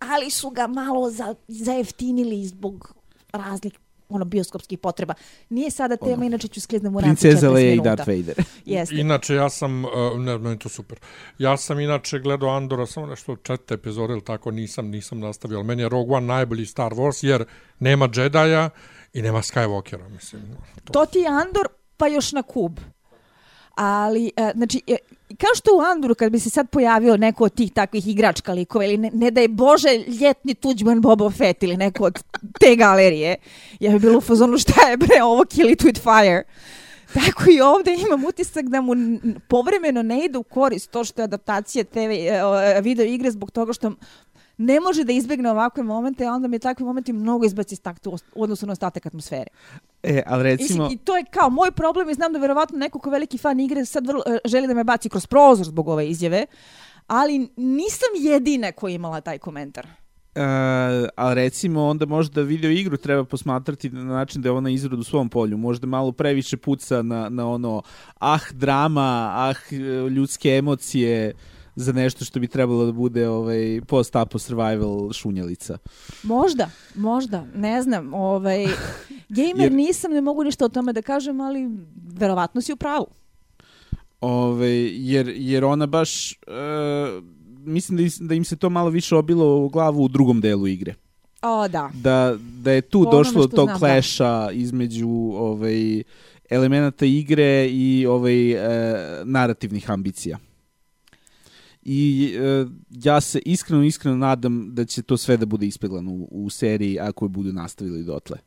ali 0.00 0.30
su 0.30 0.50
ga 0.50 0.66
malo 0.66 1.10
za, 1.10 1.34
zajeftinili 1.48 2.46
zbog 2.46 2.94
raznih 3.32 3.72
ono 4.10 4.24
bioskopskih 4.24 4.78
potreba. 4.78 5.14
Nije 5.48 5.70
sada 5.70 5.96
tema, 5.96 6.12
Ono, 6.12 6.24
inače 6.24 6.48
ću 6.48 6.60
skliznem 6.60 6.96
u 6.96 7.00
rancu 7.00 7.20
Princeza 7.20 7.48
40 7.48 7.52
Leia 7.52 7.74
i. 7.74 7.80
Darth 7.80 8.08
Vader. 8.08 8.44
Jeste. 8.64 8.94
Inače, 8.96 9.34
ja 9.34 9.50
sam, 9.50 9.84
uh, 9.84 9.90
ne, 10.18 10.38
meni 10.38 10.58
to 10.58 10.68
super. 10.68 10.98
Ja 11.38 11.56
sam 11.56 11.80
inače 11.80 12.18
gledao 12.18 12.50
Andora 12.56 12.86
samo 12.86 13.06
nešto 13.06 13.36
četiri 13.36 13.74
epizode 13.74 14.12
ili 14.12 14.24
tako, 14.24 14.50
nisam, 14.50 14.88
nisam 14.88 15.20
nastavio. 15.20 15.58
Ali 15.58 15.66
meni 15.66 15.82
je 15.82 15.88
Rogue 15.88 16.16
One 16.16 16.26
najbolji 16.26 16.66
Star 16.66 16.92
Wars 16.92 17.26
jer 17.26 17.44
nema 17.78 18.08
Jedi-a 18.14 18.70
i 19.12 19.22
nema 19.22 19.38
Skywalkera, 19.38 20.08
mislim. 20.08 20.42
To. 20.84 20.92
To 20.92 21.06
ti 21.06 21.18
je 21.18 21.28
Andor, 21.28 21.68
pa 21.96 22.06
još 22.06 22.32
na 22.32 22.42
kub. 22.42 22.78
Ali, 23.74 24.32
e, 24.36 24.52
znači, 24.54 24.82
e, 24.86 24.96
kao 25.38 25.54
što 25.54 25.76
u 25.76 25.80
Andoru, 25.80 26.14
kad 26.14 26.32
bi 26.32 26.38
se 26.38 26.50
sad 26.50 26.70
pojavio 26.70 27.16
neko 27.16 27.44
od 27.44 27.54
tih 27.54 27.72
takvih 27.72 28.08
igračka 28.08 28.52
likova, 28.52 28.84
ili 28.84 28.96
ne, 28.96 29.10
ne 29.14 29.30
da 29.30 29.40
je 29.40 29.48
Bože 29.48 29.88
ljetni 30.20 30.54
tuđman 30.54 31.00
Boba 31.00 31.30
Fett 31.30 31.62
ili 31.62 31.76
neko 31.76 32.04
od 32.04 32.22
te 32.60 32.76
galerije, 32.76 33.36
ja 33.80 33.92
bi 33.92 33.98
bilo 33.98 34.18
u 34.18 34.20
fazonu 34.20 34.58
šta 34.58 34.88
je 34.88 34.96
bre 34.96 35.22
ovo 35.22 35.44
Kill 35.44 35.70
It 35.70 35.82
With 35.82 36.00
Fire. 36.02 36.42
Tako 37.14 37.50
i 37.50 37.60
ovde 37.60 37.94
imam 38.06 38.24
utisak 38.24 38.64
da 38.64 38.80
mu 38.80 38.94
povremeno 39.48 40.02
ne 40.02 40.24
ide 40.24 40.38
u 40.38 40.42
korist 40.42 40.90
to 40.90 41.04
što 41.04 41.22
je 41.22 41.24
adaptacija 41.24 41.84
TV, 41.84 41.98
e, 41.98 42.80
video 42.80 43.06
igre 43.06 43.30
zbog 43.30 43.50
toga 43.50 43.72
što 43.72 43.92
ne 44.60 44.80
može 44.80 45.04
da 45.04 45.12
izbegne 45.12 45.50
ovakve 45.50 45.82
momente, 45.82 46.26
a 46.26 46.32
onda 46.32 46.48
mi 46.48 46.56
je 46.56 46.60
takvi 46.60 46.84
momenti 46.84 47.12
mnogo 47.12 47.44
izbaci 47.44 47.74
iz 47.74 47.80
takta 47.80 48.10
u 48.10 48.12
os- 48.12 48.24
u 48.34 48.42
odnosu 48.42 48.66
na 48.66 48.72
ostatak 48.72 49.06
atmosfere. 49.06 49.50
E, 50.02 50.22
ali 50.26 50.42
recimo... 50.42 50.84
Mislim, 50.84 50.98
I 51.00 51.04
to 51.04 51.16
je 51.16 51.24
kao 51.30 51.50
moj 51.50 51.70
problem 51.70 52.10
i 52.10 52.14
znam 52.14 52.32
da 52.32 52.38
verovatno 52.38 52.78
neko 52.78 52.98
ko 52.98 53.10
veliki 53.10 53.38
fan 53.38 53.60
igre 53.60 53.84
sad 53.84 54.06
vrlo, 54.06 54.22
e, 54.26 54.38
želi 54.44 54.66
da 54.66 54.74
me 54.74 54.84
baci 54.84 55.08
kroz 55.08 55.26
prozor 55.26 55.66
zbog 55.66 55.88
ove 55.88 56.08
izjave, 56.08 56.46
ali 57.06 57.48
nisam 57.56 58.08
jedina 58.18 58.72
koja 58.72 58.90
je 58.90 58.94
imala 58.94 59.20
taj 59.20 59.38
komentar. 59.38 59.86
Uh, 60.34 60.42
ali 61.16 61.34
recimo 61.34 61.84
onda 61.84 62.06
možda 62.06 62.42
video 62.42 62.70
igru 62.70 62.96
treba 62.96 63.24
posmatrati 63.24 63.90
na 63.90 64.04
način 64.04 64.42
da 64.42 64.48
je 64.48 64.52
ona 64.52 64.70
izrod 64.70 64.98
u 64.98 65.04
svom 65.04 65.28
polju. 65.28 65.56
Možda 65.56 65.86
malo 65.86 66.12
previše 66.12 66.56
puca 66.56 67.02
na, 67.02 67.28
na 67.28 67.48
ono 67.50 67.82
ah 68.18 68.52
drama, 68.52 69.32
ah 69.36 69.74
ljudske 70.10 70.48
emocije 70.50 71.34
za 71.80 71.92
nešto 71.92 72.24
što 72.24 72.40
bi 72.40 72.48
trebalo 72.48 72.86
da 72.86 72.92
bude 72.92 73.28
ovaj 73.28 73.80
post-apo 73.82 74.38
survival 74.38 75.12
šunjelica. 75.12 75.78
Možda, 76.22 76.70
možda, 76.94 77.46
ne 77.54 77.82
znam. 77.82 78.14
Ovaj, 78.14 78.66
gamer 79.28 79.60
Jer- 79.60 79.72
nisam, 79.72 80.12
ne 80.12 80.20
mogu 80.20 80.44
ništa 80.44 80.64
o 80.64 80.68
tome 80.68 80.92
da 80.92 81.02
kažem, 81.02 81.40
ali 81.40 81.68
verovatno 82.08 82.60
si 82.60 82.72
u 82.72 82.76
pravu. 82.76 83.06
Ove, 84.20 84.70
jer, 84.86 85.28
jer 85.28 85.64
ona 85.64 85.86
baš, 85.86 86.32
e, 86.32 86.36
mislim 87.60 87.96
da, 87.96 88.02
is- 88.02 88.20
da 88.20 88.34
im 88.34 88.44
se 88.44 88.56
to 88.56 88.70
malo 88.70 88.90
više 88.90 89.16
obilo 89.16 89.56
u 89.56 89.68
glavu 89.68 90.04
u 90.04 90.08
drugom 90.08 90.40
delu 90.40 90.66
igre. 90.66 90.94
O, 91.42 91.68
da. 91.68 91.90
Da, 91.94 92.36
da 92.54 92.72
je 92.72 92.80
tu 92.80 93.04
Po 93.04 93.10
došlo 93.10 93.42
do 93.42 93.48
tog 93.48 93.66
znam, 93.66 93.74
da. 93.74 93.78
kleša 93.78 94.50
između 94.52 95.08
ovaj, 95.34 96.02
elemenata 96.50 97.06
igre 97.06 97.68
i 97.68 98.06
ovaj, 98.06 98.50
e, 98.52 98.58
narativnih 99.24 99.90
ambicija. 99.90 100.38
I 101.82 102.32
e, 102.38 102.66
ja 102.90 103.20
se 103.20 103.38
iskreno, 103.44 103.82
iskreno 103.84 104.16
nadam 104.16 104.74
da 104.74 104.84
će 104.84 105.02
to 105.02 105.16
sve 105.16 105.36
da 105.36 105.46
bude 105.46 105.66
ispeglano 105.66 106.10
u, 106.10 106.28
u 106.30 106.50
seriji 106.50 107.00
ako 107.00 107.24
je 107.24 107.28
budu 107.28 107.52
nastavili 107.52 108.04
dotle. 108.04 108.38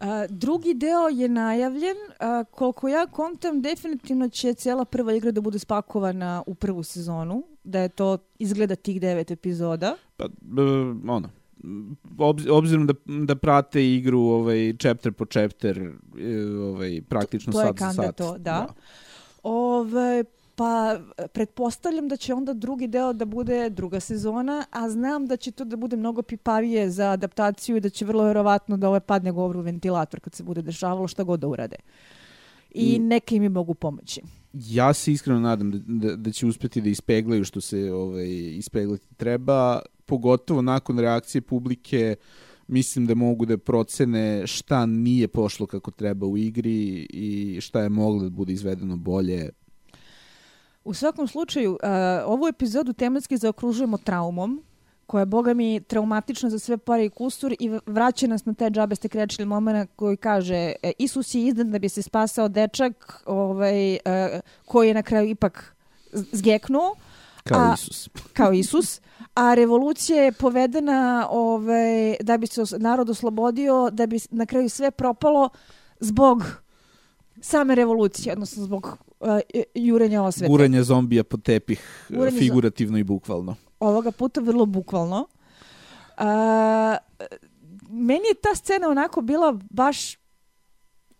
A, 0.00 0.26
drugi 0.28 0.74
deo 0.74 1.08
je 1.08 1.28
najavljen. 1.28 1.96
A, 2.20 2.44
koliko 2.44 2.88
ja 2.88 3.06
kontam, 3.06 3.62
definitivno 3.62 4.28
će 4.28 4.54
cijela 4.54 4.84
prva 4.84 5.14
igra 5.14 5.30
da 5.30 5.40
bude 5.40 5.58
spakovana 5.58 6.42
u 6.46 6.54
prvu 6.54 6.82
sezonu. 6.82 7.42
Da 7.64 7.80
je 7.80 7.88
to 7.88 8.18
izgleda 8.38 8.76
tih 8.76 9.00
devet 9.00 9.30
epizoda. 9.30 9.96
Pa, 10.16 10.24
e, 10.24 10.28
ono, 11.08 11.28
obz- 12.18 12.50
obzirom 12.50 12.86
da, 12.86 12.94
da 13.06 13.34
prate 13.34 13.94
igru 13.94 14.20
ovaj, 14.20 14.74
chapter 14.78 15.12
po 15.12 15.24
chapter, 15.24 15.78
e, 15.78 16.46
ovaj, 16.46 17.02
praktično 17.08 17.52
To 17.52 17.60
je 17.60 17.66
sat 17.66 17.78
za 17.78 17.86
kanda 17.86 18.02
sat. 18.02 18.16
to, 18.16 18.38
da. 18.38 18.66
Ove, 19.42 20.24
pa 20.56 21.00
pretpostavljam 21.32 22.08
da 22.08 22.16
će 22.16 22.34
onda 22.34 22.52
drugi 22.52 22.86
deo 22.86 23.12
da 23.12 23.24
bude 23.24 23.70
druga 23.70 24.00
sezona, 24.00 24.64
a 24.70 24.90
znam 24.90 25.26
da 25.26 25.36
će 25.36 25.50
to 25.50 25.64
da 25.64 25.76
bude 25.76 25.96
mnogo 25.96 26.22
pipavije 26.22 26.90
za 26.90 27.10
adaptaciju 27.10 27.76
i 27.76 27.80
da 27.80 27.88
će 27.88 28.04
vrlo 28.04 28.24
verovatno 28.24 28.76
da 28.76 28.88
ove 28.88 29.00
padne 29.00 29.32
govor 29.32 29.56
u 29.56 29.60
ventilator 29.60 30.20
kad 30.20 30.34
se 30.34 30.42
bude 30.42 30.62
dešavalo 30.62 31.08
šta 31.08 31.22
god 31.22 31.40
da 31.40 31.48
urade. 31.48 31.76
I, 32.74 32.94
I- 32.94 32.98
neke 32.98 33.36
im 33.36 33.52
mogu 33.52 33.74
pomoći. 33.74 34.20
Ja 34.52 34.92
se 34.92 35.12
iskreno 35.12 35.40
nadam 35.40 35.70
da, 35.70 35.78
da, 35.86 36.16
da 36.16 36.32
će 36.32 36.46
uspeti 36.46 36.80
da 36.80 36.88
ispeglaju 36.88 37.44
što 37.44 37.60
se 37.60 37.92
ovaj, 37.92 38.28
ispeglati 38.56 39.14
treba, 39.16 39.80
pogotovo 40.06 40.62
nakon 40.62 40.98
reakcije 40.98 41.42
publike 41.42 42.16
mislim 42.68 43.06
da 43.06 43.14
mogu 43.14 43.46
da 43.46 43.58
procene 43.58 44.46
šta 44.46 44.86
nije 44.86 45.28
pošlo 45.28 45.66
kako 45.66 45.90
treba 45.90 46.26
u 46.26 46.36
igri 46.36 47.06
i 47.10 47.58
šta 47.60 47.82
je 47.82 47.88
moglo 47.88 48.22
da 48.22 48.30
bude 48.30 48.52
izvedeno 48.52 48.96
bolje. 48.96 49.50
U 50.86 50.94
svakom 50.94 51.28
slučaju, 51.28 51.70
uh, 51.72 51.78
ovu 52.26 52.46
epizodu 52.48 52.92
tematski 52.92 53.36
zaokružujemo 53.36 53.98
traumom, 53.98 54.62
koja 55.06 55.22
je, 55.22 55.26
boga 55.26 55.54
mi, 55.54 55.80
traumatična 55.80 56.50
za 56.50 56.58
sve 56.58 56.76
pare 56.76 57.04
i 57.04 57.10
kusur 57.10 57.54
i 57.58 57.78
vraća 57.86 58.26
nas 58.26 58.44
na 58.44 58.54
te 58.54 58.70
džabeste 58.70 59.08
krečili 59.08 59.46
momena 59.46 59.86
koji 59.96 60.16
kaže 60.16 60.72
e, 60.82 60.92
Isus 60.98 61.34
je 61.34 61.46
izdan 61.46 61.70
da 61.70 61.78
bi 61.78 61.88
se 61.88 62.02
spasao 62.02 62.48
dečak 62.48 63.22
ovaj, 63.26 63.92
uh, 63.94 64.40
koji 64.66 64.88
je 64.88 64.94
na 64.94 65.02
kraju 65.02 65.28
ipak 65.28 65.76
zgeknuo 66.12 66.94
Kao 67.44 67.60
A- 67.60 67.74
Isus. 67.74 68.08
kao 68.38 68.52
Isus, 68.52 69.00
a 69.34 69.54
revolucija 69.54 70.22
je 70.22 70.32
povedena 70.32 71.28
ovaj, 71.30 72.16
da 72.20 72.38
bi 72.38 72.46
se 72.46 72.62
narod 72.78 73.10
oslobodio, 73.10 73.90
da 73.90 74.06
bi 74.06 74.18
na 74.30 74.46
kraju 74.46 74.68
sve 74.68 74.90
propalo 74.90 75.48
zbog 76.00 76.65
same 77.40 77.74
revolucije, 77.74 78.32
odnosno 78.32 78.64
zbog 78.64 78.86
uh, 79.20 79.28
jurenja 79.74 80.22
osvete. 80.22 80.48
Guranje 80.48 80.82
zombija 80.82 81.24
po 81.24 81.36
tepih, 81.36 82.06
Guranje 82.08 82.30
zo- 82.30 82.38
figurativno 82.38 82.98
i 82.98 83.04
bukvalno. 83.04 83.56
ovoga 83.80 84.10
puta 84.10 84.40
vrlo 84.40 84.66
bukvalno. 84.66 85.26
A, 86.18 86.96
meni 87.88 88.24
je 88.24 88.34
ta 88.36 88.54
scena 88.54 88.88
onako 88.88 89.20
bila 89.22 89.58
baš 89.70 90.16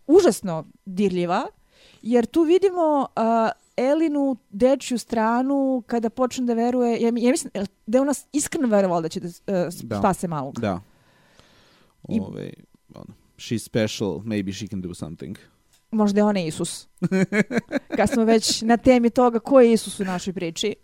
užasno 0.07 0.65
dirljiva, 0.87 1.47
jer 2.03 2.27
tu 2.27 2.43
vidimo 2.43 2.83
uh, 3.11 3.23
Elinu 3.79 4.37
dečju 4.51 4.99
stranu 4.99 5.83
kada 5.87 6.11
počne 6.11 6.45
da 6.45 6.55
veruje, 6.55 6.91
ja, 6.93 7.07
ja 7.07 7.31
mislim 7.31 7.53
da 7.87 7.99
je 7.99 8.03
ona 8.03 8.13
iskreno 8.33 8.69
verovala 8.69 9.01
da 9.01 9.09
će 9.09 9.21
da, 9.21 9.29
uh, 9.29 9.35
Da. 9.83 9.99
spase 9.99 10.29
malog. 10.29 10.61
Da. 10.61 10.81
I- 12.09 12.21
Ove, 12.21 12.53
ono, 12.95 13.07
she's 13.37 13.59
special, 13.61 14.11
maybe 14.11 14.53
she 14.55 14.67
can 14.67 14.81
do 14.81 14.95
something. 14.95 15.37
Možda 15.91 16.21
je 16.21 16.25
on 16.25 16.37
Isus. 16.37 16.89
Kad 17.97 18.11
smo 18.11 18.25
već 18.25 18.63
na 18.63 18.77
temi 18.77 19.11
toga 19.11 19.39
ko 19.39 19.61
je 19.61 19.73
Isus 19.73 20.01
u 20.01 20.05
našoj 20.05 20.33
priči. 20.33 20.75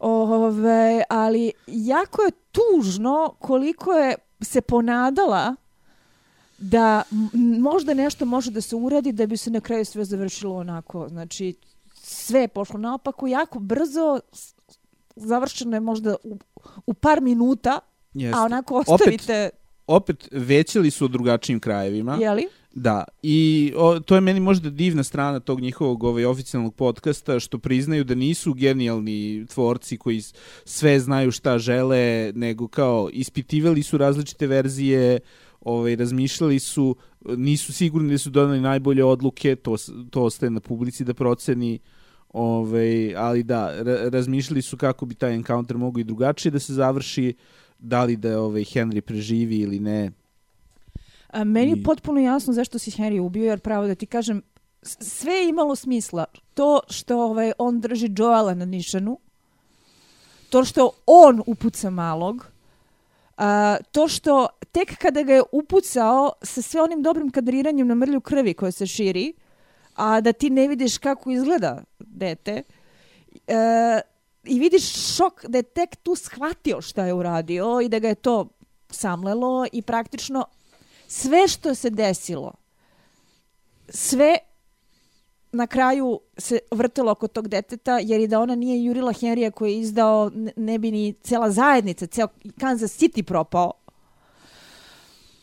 Ove, 0.00 1.02
ali 1.08 1.52
jako 1.66 2.22
je 2.22 2.30
tužno 2.52 3.34
koliko 3.38 3.92
je 3.92 4.14
se 4.40 4.60
ponadala 4.60 5.56
da 6.58 7.02
možda 7.60 7.94
nešto 7.94 8.24
može 8.24 8.50
da 8.50 8.60
se 8.60 8.76
uradi 8.76 9.12
da 9.12 9.26
bi 9.26 9.36
se 9.36 9.50
na 9.50 9.60
kraju 9.60 9.84
sve 9.84 10.04
završilo 10.04 10.56
onako. 10.56 11.08
Znači, 11.08 11.54
sve 11.94 12.40
je 12.40 12.48
pošlo 12.48 12.78
naopako, 12.78 13.26
jako 13.26 13.58
brzo, 13.58 14.20
završeno 15.16 15.76
je 15.76 15.80
možda 15.80 16.16
u, 16.24 16.38
u 16.86 16.94
par 16.94 17.20
minuta, 17.20 17.80
Jeste. 18.14 18.38
a 18.38 18.42
onako 18.42 18.74
ostavite, 18.86 19.50
Opet, 19.86 20.28
većali 20.32 20.90
su 20.90 21.04
o 21.04 21.08
drugačijim 21.08 21.60
krajevima. 21.60 22.16
jeli? 22.20 22.48
Da, 22.74 23.04
i 23.22 23.72
o, 23.76 24.00
to 24.00 24.14
je 24.14 24.20
meni 24.20 24.40
možda 24.40 24.70
divna 24.70 25.02
strana 25.02 25.40
tog 25.40 25.60
njihovog 25.60 26.04
ovaj, 26.04 26.24
oficijalnog 26.24 26.74
podcasta, 26.74 27.40
što 27.40 27.58
priznaju 27.58 28.04
da 28.04 28.14
nisu 28.14 28.54
genijalni 28.54 29.46
tvorci 29.46 29.96
koji 29.96 30.22
sve 30.64 31.00
znaju 31.00 31.30
šta 31.30 31.58
žele, 31.58 32.32
nego 32.34 32.68
kao 32.68 33.10
ispitivali 33.12 33.82
su 33.82 33.98
različite 33.98 34.46
verzije, 34.46 35.20
ovaj, 35.60 35.96
razmišljali 35.96 36.58
su, 36.58 36.96
nisu 37.24 37.72
sigurni 37.72 38.10
da 38.10 38.18
su 38.18 38.30
donali 38.30 38.60
najbolje 38.60 39.04
odluke, 39.04 39.56
to, 39.56 39.76
to 40.10 40.22
ostaje 40.22 40.50
na 40.50 40.60
publici 40.60 41.04
da 41.04 41.14
proceni, 41.14 41.78
ovaj, 42.28 43.16
ali 43.16 43.42
da, 43.42 43.82
ra 43.82 44.08
razmišljali 44.08 44.62
su 44.62 44.76
kako 44.76 45.06
bi 45.06 45.14
taj 45.14 45.34
encounter 45.34 45.76
mogao 45.76 46.00
i 46.00 46.04
drugačije 46.04 46.52
da 46.52 46.58
se 46.58 46.74
završi, 46.74 47.34
da 47.78 48.04
li 48.04 48.16
da 48.16 48.40
ovaj, 48.40 48.62
Henry 48.62 49.00
preživi 49.00 49.58
ili 49.58 49.80
ne, 49.80 50.10
A, 51.32 51.44
meni 51.44 51.70
je 51.70 51.76
I- 51.76 51.82
potpuno 51.82 52.20
jasno 52.20 52.52
zašto 52.52 52.78
si 52.78 52.90
Henry 52.90 53.20
ubio, 53.20 53.44
jer 53.44 53.60
pravo 53.60 53.86
da 53.86 53.94
ti 53.94 54.06
kažem, 54.06 54.42
sve 54.82 55.32
je 55.34 55.48
imalo 55.48 55.76
smisla. 55.76 56.24
To 56.54 56.80
što 56.90 57.18
ovaj, 57.22 57.52
on 57.58 57.80
drži 57.80 58.10
Joela 58.18 58.54
na 58.54 58.64
nišanu, 58.64 59.18
to 60.50 60.64
što 60.64 60.90
on 61.06 61.42
upuca 61.46 61.90
malog, 61.90 62.46
a, 63.36 63.76
to 63.92 64.08
što 64.08 64.46
tek 64.72 64.96
kada 64.98 65.22
ga 65.22 65.32
je 65.34 65.42
upucao 65.52 66.32
sa 66.42 66.62
sve 66.62 66.82
onim 66.82 67.02
dobrim 67.02 67.30
kadriranjem 67.30 67.86
na 67.88 67.94
mrlju 67.94 68.20
krvi 68.20 68.54
koje 68.54 68.72
se 68.72 68.86
širi, 68.86 69.32
a 69.96 70.20
da 70.20 70.32
ti 70.32 70.50
ne 70.50 70.68
vidiš 70.68 70.98
kako 70.98 71.30
izgleda 71.30 71.84
dete, 71.98 72.62
e, 73.46 74.00
i 74.44 74.58
vidiš 74.58 75.14
šok 75.16 75.44
da 75.46 75.58
je 75.58 75.62
tek 75.62 75.96
tu 75.96 76.14
shvatio 76.14 76.80
šta 76.80 77.04
je 77.04 77.14
uradio 77.14 77.80
i 77.80 77.88
da 77.88 77.98
ga 77.98 78.08
je 78.08 78.14
to 78.14 78.48
samlelo 78.90 79.66
i 79.72 79.82
praktično 79.82 80.44
sve 81.12 81.48
što 81.48 81.74
se 81.74 81.90
desilo, 81.90 82.52
sve 83.88 84.36
na 85.52 85.66
kraju 85.66 86.20
se 86.38 86.58
vrtelo 86.70 87.12
oko 87.12 87.28
tog 87.28 87.48
deteta, 87.48 87.98
jer 87.98 88.20
i 88.20 88.28
da 88.28 88.40
ona 88.40 88.54
nije 88.54 88.84
jurila 88.84 89.12
Henrya 89.12 89.50
koji 89.50 89.72
je 89.72 89.80
izdao, 89.80 90.30
ne- 90.56 90.78
bi 90.78 90.90
ni 90.90 91.14
cela 91.14 91.50
zajednica, 91.50 92.06
ceo 92.06 92.28
Kansas 92.60 92.92
City 92.92 93.22
propao. 93.22 93.72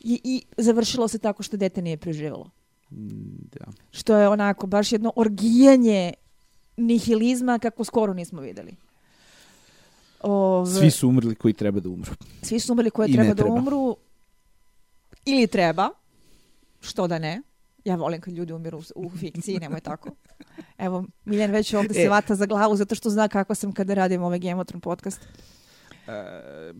I, 0.01 0.21
I 0.23 0.43
završilo 0.57 1.07
se 1.07 1.19
tako 1.19 1.43
što 1.43 1.57
dete 1.57 1.81
nije 1.81 1.97
preživelo. 1.97 2.49
da. 2.89 3.65
Što 3.91 4.15
je 4.15 4.27
onako 4.29 4.67
baš 4.67 4.91
jedno 4.91 5.13
orgijanje 5.15 6.13
nihilizma 6.77 7.59
kako 7.59 7.83
skoro 7.83 8.13
nismo 8.13 8.41
videli. 8.41 8.75
Ove, 10.21 10.71
Svi 10.71 10.91
su 10.91 11.07
umrli 11.09 11.35
koji 11.35 11.53
treba 11.53 11.79
da 11.79 11.89
umru. 11.89 12.11
svi 12.41 12.59
su 12.59 12.73
umrli 12.73 12.89
koje 12.91 13.07
I 13.07 13.11
ne 13.11 13.15
treba 13.15 13.29
da 13.29 13.43
treba. 13.43 13.55
umru 13.55 13.97
ili 15.29 15.47
treba, 15.47 15.89
što 16.81 17.07
da 17.07 17.19
ne. 17.19 17.41
Ja 17.85 17.95
volim 17.95 18.21
kad 18.21 18.33
ljudi 18.33 18.53
umiru 18.53 18.77
u, 18.77 18.81
u 18.97 19.11
fikciji, 19.11 19.57
nemoj 19.57 19.79
tako. 19.79 20.09
Evo, 20.77 21.05
Miljan 21.25 21.51
već 21.51 21.73
ovde 21.73 21.93
se 21.93 22.01
E. 22.01 22.09
vata 22.09 22.35
za 22.35 22.45
glavu 22.45 22.75
zato 22.75 22.95
što 22.95 23.09
zna 23.09 23.27
kako 23.27 23.55
sam 23.55 23.71
kada 23.71 23.93
radim 23.93 24.23
ovaj 24.23 24.39
Gemotron 24.39 24.81
podcast. 24.81 25.21
E, 26.07 26.11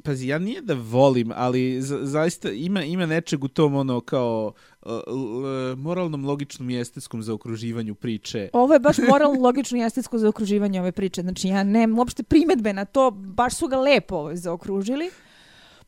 pazi, 0.03 0.27
ja 0.27 0.39
nije 0.39 0.61
da 0.61 0.73
volim, 0.75 1.31
ali 1.35 1.81
za, 1.81 1.99
zaista 2.01 2.51
ima, 2.51 2.83
ima 2.83 3.05
nečeg 3.05 3.43
u 3.43 3.47
tom 3.47 3.75
ono 3.75 4.01
kao 4.01 4.53
e, 4.81 4.89
l- 4.89 5.75
moralnom, 5.75 6.25
logičnom 6.25 6.69
i 6.69 6.79
estetskom 6.79 7.23
zaokruživanju 7.23 7.95
priče. 7.95 8.49
Ovo 8.53 8.73
je 8.73 8.79
baš 8.79 8.97
moralno, 9.11 9.41
logično 9.41 9.77
i 9.77 9.81
estetsko 9.81 10.17
zaokruživanje 10.17 10.79
ove 10.79 10.91
priče. 10.91 11.21
Znači, 11.21 11.47
ja 11.47 11.63
nemam 11.63 11.99
uopšte 11.99 12.23
primetbe 12.23 12.73
na 12.73 12.85
to, 12.85 13.11
baš 13.11 13.55
su 13.55 13.67
ga 13.67 13.77
lepo 13.77 14.15
ovaj, 14.15 14.35
zaokružili. 14.35 15.09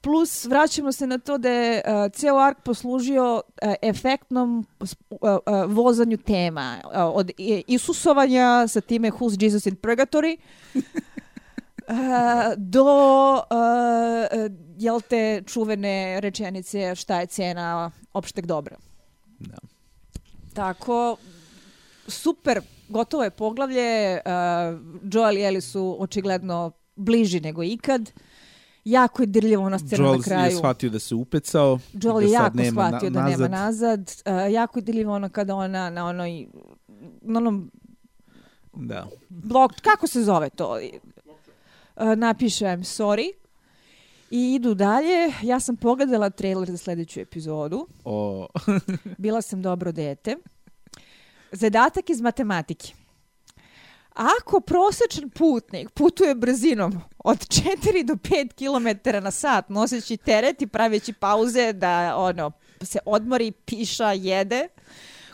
Plus, 0.01 0.45
vraćamo 0.45 0.91
se 0.91 1.07
na 1.07 1.17
to 1.17 1.37
da 1.37 1.49
je 1.49 1.81
uh, 1.85 2.11
ceo 2.11 2.37
ark 2.37 2.57
poslužio 2.63 3.35
uh, 3.35 3.73
efektnom 3.81 4.65
uh, 4.79 4.87
uh, 5.19 5.39
vozanju 5.67 6.17
tema. 6.17 6.77
Uh, 6.85 6.91
od 6.93 7.31
Isusovanja 7.67 8.67
sa 8.67 8.81
time 8.81 9.11
Who's 9.11 9.43
Jesus 9.43 9.65
in 9.65 9.75
Purgatory 9.75 10.37
uh, 10.75 10.83
do 12.73 12.85
jel 14.77 15.01
te 15.01 15.43
čuvene 15.45 16.21
rečenice 16.21 16.95
šta 16.95 17.19
je 17.19 17.25
cena 17.25 17.91
opšteg 18.13 18.45
dobra. 18.45 18.77
Da. 19.39 19.57
Tako, 20.53 21.17
super, 22.07 22.61
gotovo 22.89 23.23
je 23.23 23.29
poglavlje. 23.29 24.21
Uh, 24.25 24.31
Joel 25.13 25.37
i 25.37 25.43
Ellie 25.43 25.61
su 25.61 25.97
očigledno 25.99 26.71
bliži 26.95 27.39
nego 27.39 27.63
ikad. 27.63 28.11
Jako 28.85 29.23
je 29.23 29.27
dirljivo 29.27 29.63
ona 29.63 29.79
scena 29.79 30.03
Joel 30.03 30.17
na 30.17 30.23
kraju. 30.23 30.45
je 30.45 30.57
shvatio 30.57 30.89
da 30.89 30.99
se 30.99 31.15
upecao. 31.15 31.79
Joel 31.93 32.15
da 32.15 32.21
je 32.21 32.29
sad 32.29 32.43
jako 32.43 32.57
nema 32.57 32.87
shvatio 32.87 33.09
na- 33.09 33.21
da 33.21 33.27
nema 33.27 33.47
nazad. 33.49 34.11
Uh, 34.25 34.53
jako 34.53 34.79
je 34.79 34.83
dirljivo 34.83 35.13
ono 35.13 35.29
kada 35.29 35.55
ona 35.55 35.89
na 35.89 36.05
onoj 36.05 36.47
na 37.21 37.39
onom 37.39 37.71
Da. 38.73 39.07
blog, 39.29 39.71
kako 39.73 40.07
se 40.07 40.23
zove 40.23 40.49
to? 40.49 40.79
Uh, 41.97 42.15
napiše 42.15 42.65
I'm 42.65 42.83
sorry 42.95 43.31
i 44.31 44.53
idu 44.53 44.73
dalje. 44.73 45.33
Ja 45.41 45.59
sam 45.59 45.75
pogledala 45.77 46.29
trailer 46.29 46.69
za 46.69 46.77
sledeću 46.77 47.19
epizodu. 47.19 47.87
O, 48.05 48.47
Bila 49.17 49.41
sam 49.41 49.61
dobro 49.61 49.91
dete. 49.91 50.35
Zadatak 51.51 52.09
iz 52.09 52.21
matematike. 52.21 52.93
Ako 54.13 54.59
prosječan 54.59 55.29
putnik 55.29 55.89
putuje 55.89 56.35
brzinom 56.35 57.01
od 57.17 57.37
4 57.37 58.03
do 58.05 58.13
5 58.13 58.53
km 58.53 59.09
na 59.23 59.31
sat 59.31 59.69
noseći 59.69 60.17
teret 60.17 60.61
i 60.61 60.67
praveći 60.67 61.13
pauze 61.13 61.73
da 61.73 62.17
ono 62.17 62.51
se 62.81 62.99
odmori, 63.05 63.51
piša, 63.51 64.11
jede, 64.11 64.67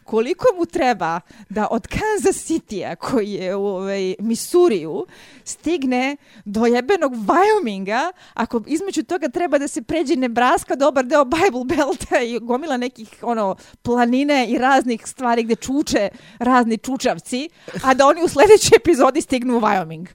koliko 0.07 0.45
mu 0.57 0.65
treba 0.65 1.19
da 1.49 1.67
od 1.71 1.87
Kansas 1.87 2.45
City-a 2.45 2.95
koji 2.95 3.31
je 3.31 3.55
u 3.55 3.65
ovaj, 3.65 4.15
Misuriju 4.19 5.05
stigne 5.43 6.17
do 6.45 6.65
jebenog 6.65 7.13
Wyominga 7.13 8.11
ako 8.33 8.61
između 8.67 9.03
toga 9.03 9.29
treba 9.29 9.57
da 9.57 9.67
se 9.67 9.81
pređe 9.81 10.15
Nebraska, 10.15 10.75
dobar 10.75 11.05
deo 11.05 11.25
Bible 11.25 11.65
Belta 11.75 12.21
i 12.21 12.39
gomila 12.39 12.77
nekih 12.77 13.09
ono 13.21 13.55
planine 13.81 14.47
i 14.47 14.57
raznih 14.57 15.07
stvari 15.07 15.43
gde 15.43 15.55
čuče 15.55 16.09
razni 16.39 16.77
čučavci, 16.77 17.49
a 17.83 17.93
da 17.93 18.07
oni 18.07 18.23
u 18.23 18.27
sledećoj 18.27 18.75
epizodi 18.75 19.21
stignu 19.21 19.57
u 19.57 19.61
Wyoming. 19.61 20.07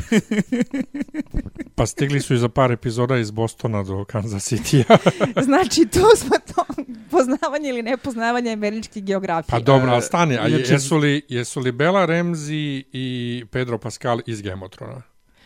Pa 1.74 1.86
stigli 1.86 2.20
su 2.20 2.34
i 2.34 2.38
za 2.38 2.48
par 2.48 2.72
epizoda 2.72 3.18
iz 3.18 3.30
Bostona 3.30 3.82
do 3.82 4.04
Kansas 4.04 4.44
City-a. 4.44 4.96
Znači, 5.42 5.86
tu 5.86 6.00
smo 6.16 6.36
to 6.54 6.64
poznavanje 7.10 7.68
ili 7.68 7.82
nepoznavanje 7.82 8.52
američke 8.52 9.00
geografije. 9.00 9.50
Pa 9.50 9.60
dobro, 9.60 9.90
ali 9.90 10.02
stani, 10.02 10.38
a 10.38 10.48
Inače- 10.48 10.72
jesu 10.72 10.96
li, 10.96 11.22
jesu 11.28 11.60
li 11.60 11.72
Bela 11.72 12.06
Ramsey 12.06 12.82
i 12.92 13.44
Pedro 13.50 13.78
Pascal 13.78 14.20
iz 14.26 14.42
Gamotrona? 14.42 15.02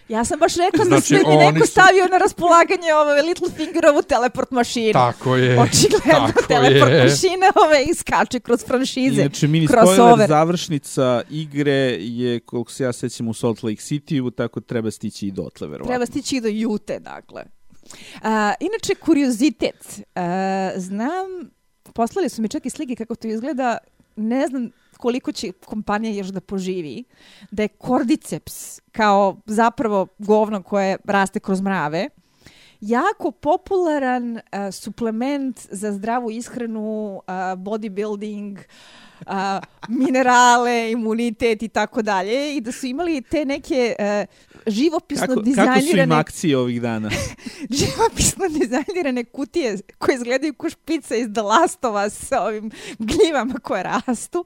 Ja 0.08 0.24
sam 0.24 0.38
baš 0.38 0.56
rekla 0.56 0.84
Znači, 0.84 1.14
da 1.14 1.30
mi 1.30 1.36
neko 1.36 1.66
su- 1.66 1.72
stavio 1.72 2.04
na 2.10 2.18
raspolaganje 2.18 2.94
ove 2.94 3.22
Littlefingerovu 3.22 4.02
teleport 4.02 4.50
mašinu. 4.50 4.92
Tako 4.92 5.36
je. 5.36 5.60
Očigledno 5.60 6.26
tako 6.26 6.42
teleport 6.48 6.92
je. 6.92 7.02
mašina 7.02 7.46
ove 7.66 7.84
iskače 7.84 8.40
kroz 8.40 8.64
franšize. 8.66 9.20
Inače, 9.20 9.48
mini 9.48 9.66
crossover. 9.68 9.96
spoiler, 9.96 10.28
završnica 10.28 11.22
igre 11.30 11.72
je, 11.98 12.40
koliko 12.40 12.72
se 12.72 12.84
ja 12.84 12.92
sećam, 12.92 13.28
u 13.28 13.34
Salt 13.34 13.62
Lake 13.62 13.76
City-u, 13.76 14.30
tako 14.30 14.60
treba 14.60 14.90
stići 14.90 15.26
i 15.26 15.30
dotle, 15.30 15.68
verovatno. 15.68 15.90
Treba 15.90 16.06
stići 16.06 16.36
i 16.36 16.40
do 16.40 16.48
Jute, 16.48 16.98
dakle. 16.98 17.44
A, 18.22 18.52
inače, 18.60 18.94
kuriozitet. 18.94 20.00
A, 20.14 20.70
znam, 20.76 21.50
poslali 21.94 22.28
su 22.28 22.42
mi 22.42 22.48
čak 22.48 22.66
i 22.66 22.70
slike 22.70 22.94
kako 22.96 23.14
to 23.14 23.28
izgleda, 23.28 23.78
ne 24.16 24.46
znam 24.46 24.70
koliko 24.98 25.32
će 25.32 25.52
kompanija 25.52 26.14
još 26.14 26.26
da 26.26 26.40
poživi, 26.40 27.04
da 27.50 27.62
je 27.62 27.68
kordiceps 27.68 28.80
kao 28.92 29.36
zapravo 29.46 30.06
govno 30.18 30.62
koje 30.62 30.96
raste 31.04 31.40
kroz 31.40 31.60
mrave, 31.60 32.08
jako 32.80 33.30
popularan 33.30 34.40
a, 34.50 34.72
suplement 34.72 35.66
za 35.70 35.92
zdravu 35.92 36.30
ishranu, 36.30 37.22
a, 37.26 37.56
bodybuilding, 37.56 38.58
a, 39.26 39.60
minerale, 39.88 40.90
imunitet 40.92 41.62
i 41.62 41.68
tako 41.68 42.02
dalje. 42.02 42.56
I 42.56 42.60
da 42.60 42.72
su 42.72 42.86
imali 42.86 43.22
te 43.22 43.44
neke 43.44 43.96
a, 43.98 44.24
živopisno 44.66 45.26
Kako, 45.26 45.40
dizajnirane 45.40 45.80
kako 45.84 45.90
su 45.90 45.98
im 45.98 46.12
akcije 46.12 46.58
ovih 46.58 46.82
dana? 46.82 47.10
živopisno 47.80 48.48
dizajnirane 48.48 49.24
kutije 49.24 49.78
koje 49.98 50.14
izgledaju 50.14 50.54
kao 50.54 50.70
špica 50.70 51.16
iz 51.16 51.28
The 51.32 51.42
Last 51.42 51.84
of 51.84 52.06
Us 52.06 52.28
sa 52.28 52.42
ovim 52.42 52.70
gljivama 52.98 53.54
koje 53.62 53.82
rastu. 53.82 54.44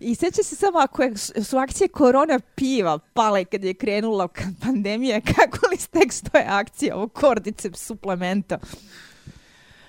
I 0.00 0.14
seća 0.14 0.42
se 0.42 0.56
samo 0.56 0.78
ako 0.78 1.02
je, 1.02 1.16
su 1.16 1.58
akcije 1.58 1.88
korona 1.88 2.40
piva 2.54 2.98
pale 2.98 3.44
kad 3.44 3.64
je 3.64 3.74
krenula 3.74 4.28
pandemija, 4.62 5.20
kako 5.34 5.66
li 5.70 5.76
tek 5.90 6.12
stoje 6.12 6.44
akcije 6.48 6.94
ovog 6.94 7.12
kordice 7.12 7.70
suplementa. 7.74 8.58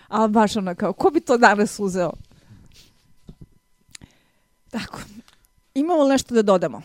Ali 0.08 0.30
baš 0.30 0.56
ono 0.56 0.76
kao, 0.76 0.94
ko 0.94 1.10
bi 1.10 1.20
to 1.20 1.38
danas 1.38 1.80
uzeo? 1.80 2.12
Tako, 4.70 5.00
imamo 5.74 6.04
li 6.04 6.10
nešto 6.10 6.34
da 6.34 6.42
dodamo? 6.42 6.82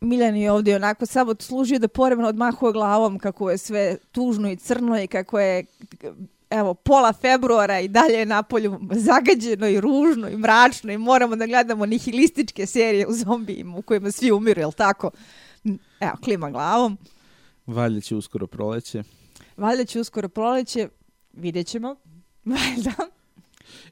Miljan 0.00 0.36
je 0.36 0.52
ovdje 0.52 0.76
onako 0.76 1.06
samo 1.06 1.34
služio 1.38 1.78
da 1.78 1.88
poremno 1.88 2.28
odmahuje 2.28 2.72
glavom 2.72 3.18
kako 3.18 3.50
je 3.50 3.58
sve 3.58 3.96
tužno 4.12 4.50
i 4.50 4.56
crno 4.56 5.02
i 5.02 5.06
kako 5.06 5.40
je 5.40 5.64
evo, 6.50 6.74
pola 6.74 7.12
februara 7.12 7.80
i 7.80 7.88
dalje 7.88 8.14
je 8.14 8.26
napolju 8.26 8.80
zagađeno 8.90 9.68
i 9.68 9.80
ružno 9.80 10.28
i 10.28 10.36
mračno 10.36 10.92
i 10.92 10.98
moramo 10.98 11.36
da 11.36 11.46
gledamo 11.46 11.86
nihilističke 11.86 12.66
serije 12.66 13.06
u 13.06 13.12
zombijima 13.12 13.76
u 13.76 13.82
kojima 13.82 14.10
svi 14.10 14.32
umiru, 14.32 14.60
jel 14.60 14.72
tako? 14.72 15.10
Evo, 16.00 16.12
klima 16.24 16.50
glavom. 16.50 16.98
Valjda 17.66 18.00
će 18.00 18.16
uskoro 18.16 18.46
proleće. 18.46 19.02
Valjda 19.56 19.84
će 19.84 20.00
uskoro 20.00 20.28
proleće, 20.28 20.88
vidjet 21.32 21.66
ćemo. 21.66 21.96
Valjda. 22.44 22.92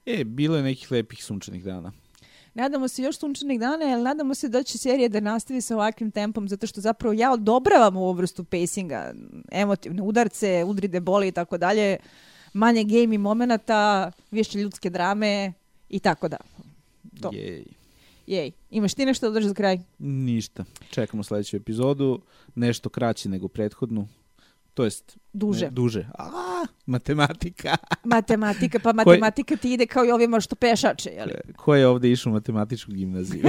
E, 0.07 0.25
bilo 0.25 0.57
je 0.57 0.63
nekih 0.63 0.93
lepih 0.93 1.25
sunčanih 1.25 1.65
dana. 1.65 1.93
Nadamo 2.57 2.89
se 2.89 3.03
još 3.03 3.19
sunčanih 3.19 3.61
dana, 3.61 3.85
ali 3.85 4.03
nadamo 4.03 4.35
se 4.35 4.49
da 4.49 4.63
će 4.63 4.79
serija 4.79 5.09
da 5.09 5.21
nastavi 5.21 5.61
sa 5.61 5.75
ovakvim 5.75 6.11
tempom, 6.11 6.49
zato 6.49 6.67
što 6.67 6.81
zapravo 6.81 7.13
ja 7.13 7.33
odobravam 7.33 7.97
ovu 7.97 8.13
vrstu 8.13 8.45
pacinga, 8.45 9.15
emotivne 9.53 10.03
udarce, 10.03 10.65
udri 10.67 10.89
deboli 10.89 11.29
i 11.29 11.33
tako 11.33 11.59
dalje, 11.59 11.97
manje 12.53 12.85
gaming 12.85 13.23
momenata, 13.23 14.13
više 14.31 14.59
ljudske 14.59 14.91
drame 14.91 15.53
i 15.89 15.99
tako 15.99 16.29
da. 16.29 16.37
To. 17.21 17.31
Jej. 17.33 17.65
Jej. 18.27 18.53
Imaš 18.71 18.95
ti 18.95 19.07
nešto 19.07 19.29
da 19.31 19.35
drži 19.35 19.49
za 19.49 19.55
kraj? 19.55 19.79
Ništa. 19.99 20.65
Čekamo 20.91 21.23
sljedeću 21.23 21.57
epizodu. 21.57 22.21
Nešto 22.55 22.89
kraće 22.89 23.29
nego 23.29 23.49
prethodnu. 23.49 24.09
To 24.77 24.85
jest... 24.85 25.19
Duže. 25.33 25.65
Ne, 25.65 25.71
duže. 25.71 26.07
A, 26.19 26.65
matematika. 26.87 27.77
matematika, 28.05 28.79
pa 28.79 28.93
matematika 28.93 29.57
ti 29.57 29.73
ide 29.73 29.87
kao 29.87 30.05
i 30.05 30.11
ovima 30.11 30.41
što 30.41 30.57
pešače, 30.57 31.11
jel? 31.11 31.29
Ko 31.57 31.75
je 31.75 31.87
ovde 31.87 32.11
išao 32.11 32.31
u 32.31 32.33
matematičku 32.33 32.93
gimnaziju? 32.93 33.45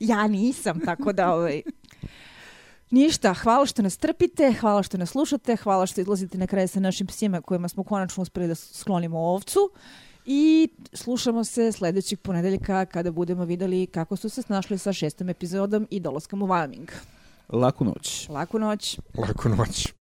ja 0.00 0.26
nisam, 0.26 0.80
tako 0.84 1.12
da 1.12 1.34
ovaj, 1.34 1.62
Ništa, 2.90 3.34
hvala 3.34 3.66
što 3.66 3.82
nas 3.82 3.96
trpite, 3.96 4.52
hvala 4.60 4.82
što 4.82 4.98
nas 4.98 5.10
slušate, 5.10 5.56
hvala 5.56 5.86
što 5.86 6.00
izlazite 6.00 6.38
na 6.38 6.46
kraj 6.46 6.68
sa 6.68 6.80
našim 6.80 7.06
psima 7.06 7.40
kojima 7.40 7.68
smo 7.68 7.84
konačno 7.84 8.22
uspeli 8.22 8.48
da 8.48 8.54
sklonimo 8.54 9.18
ovcu. 9.18 9.70
I 10.26 10.68
slušamo 10.92 11.44
se 11.44 11.72
sljedećeg 11.72 12.20
ponedeljka 12.20 12.84
kada 12.84 13.10
budemo 13.10 13.44
videli 13.44 13.86
kako 13.86 14.16
su 14.16 14.28
se 14.28 14.42
snašli 14.42 14.78
sa 14.78 14.92
šestom 14.92 15.28
epizodom 15.28 15.86
i 15.90 16.00
dolaskom 16.00 16.42
u 16.42 16.46
Wyoming. 16.46 16.90
Lacunote. 17.48 18.26
Lacunote. 18.28 18.98
Lacunote. 19.14 19.94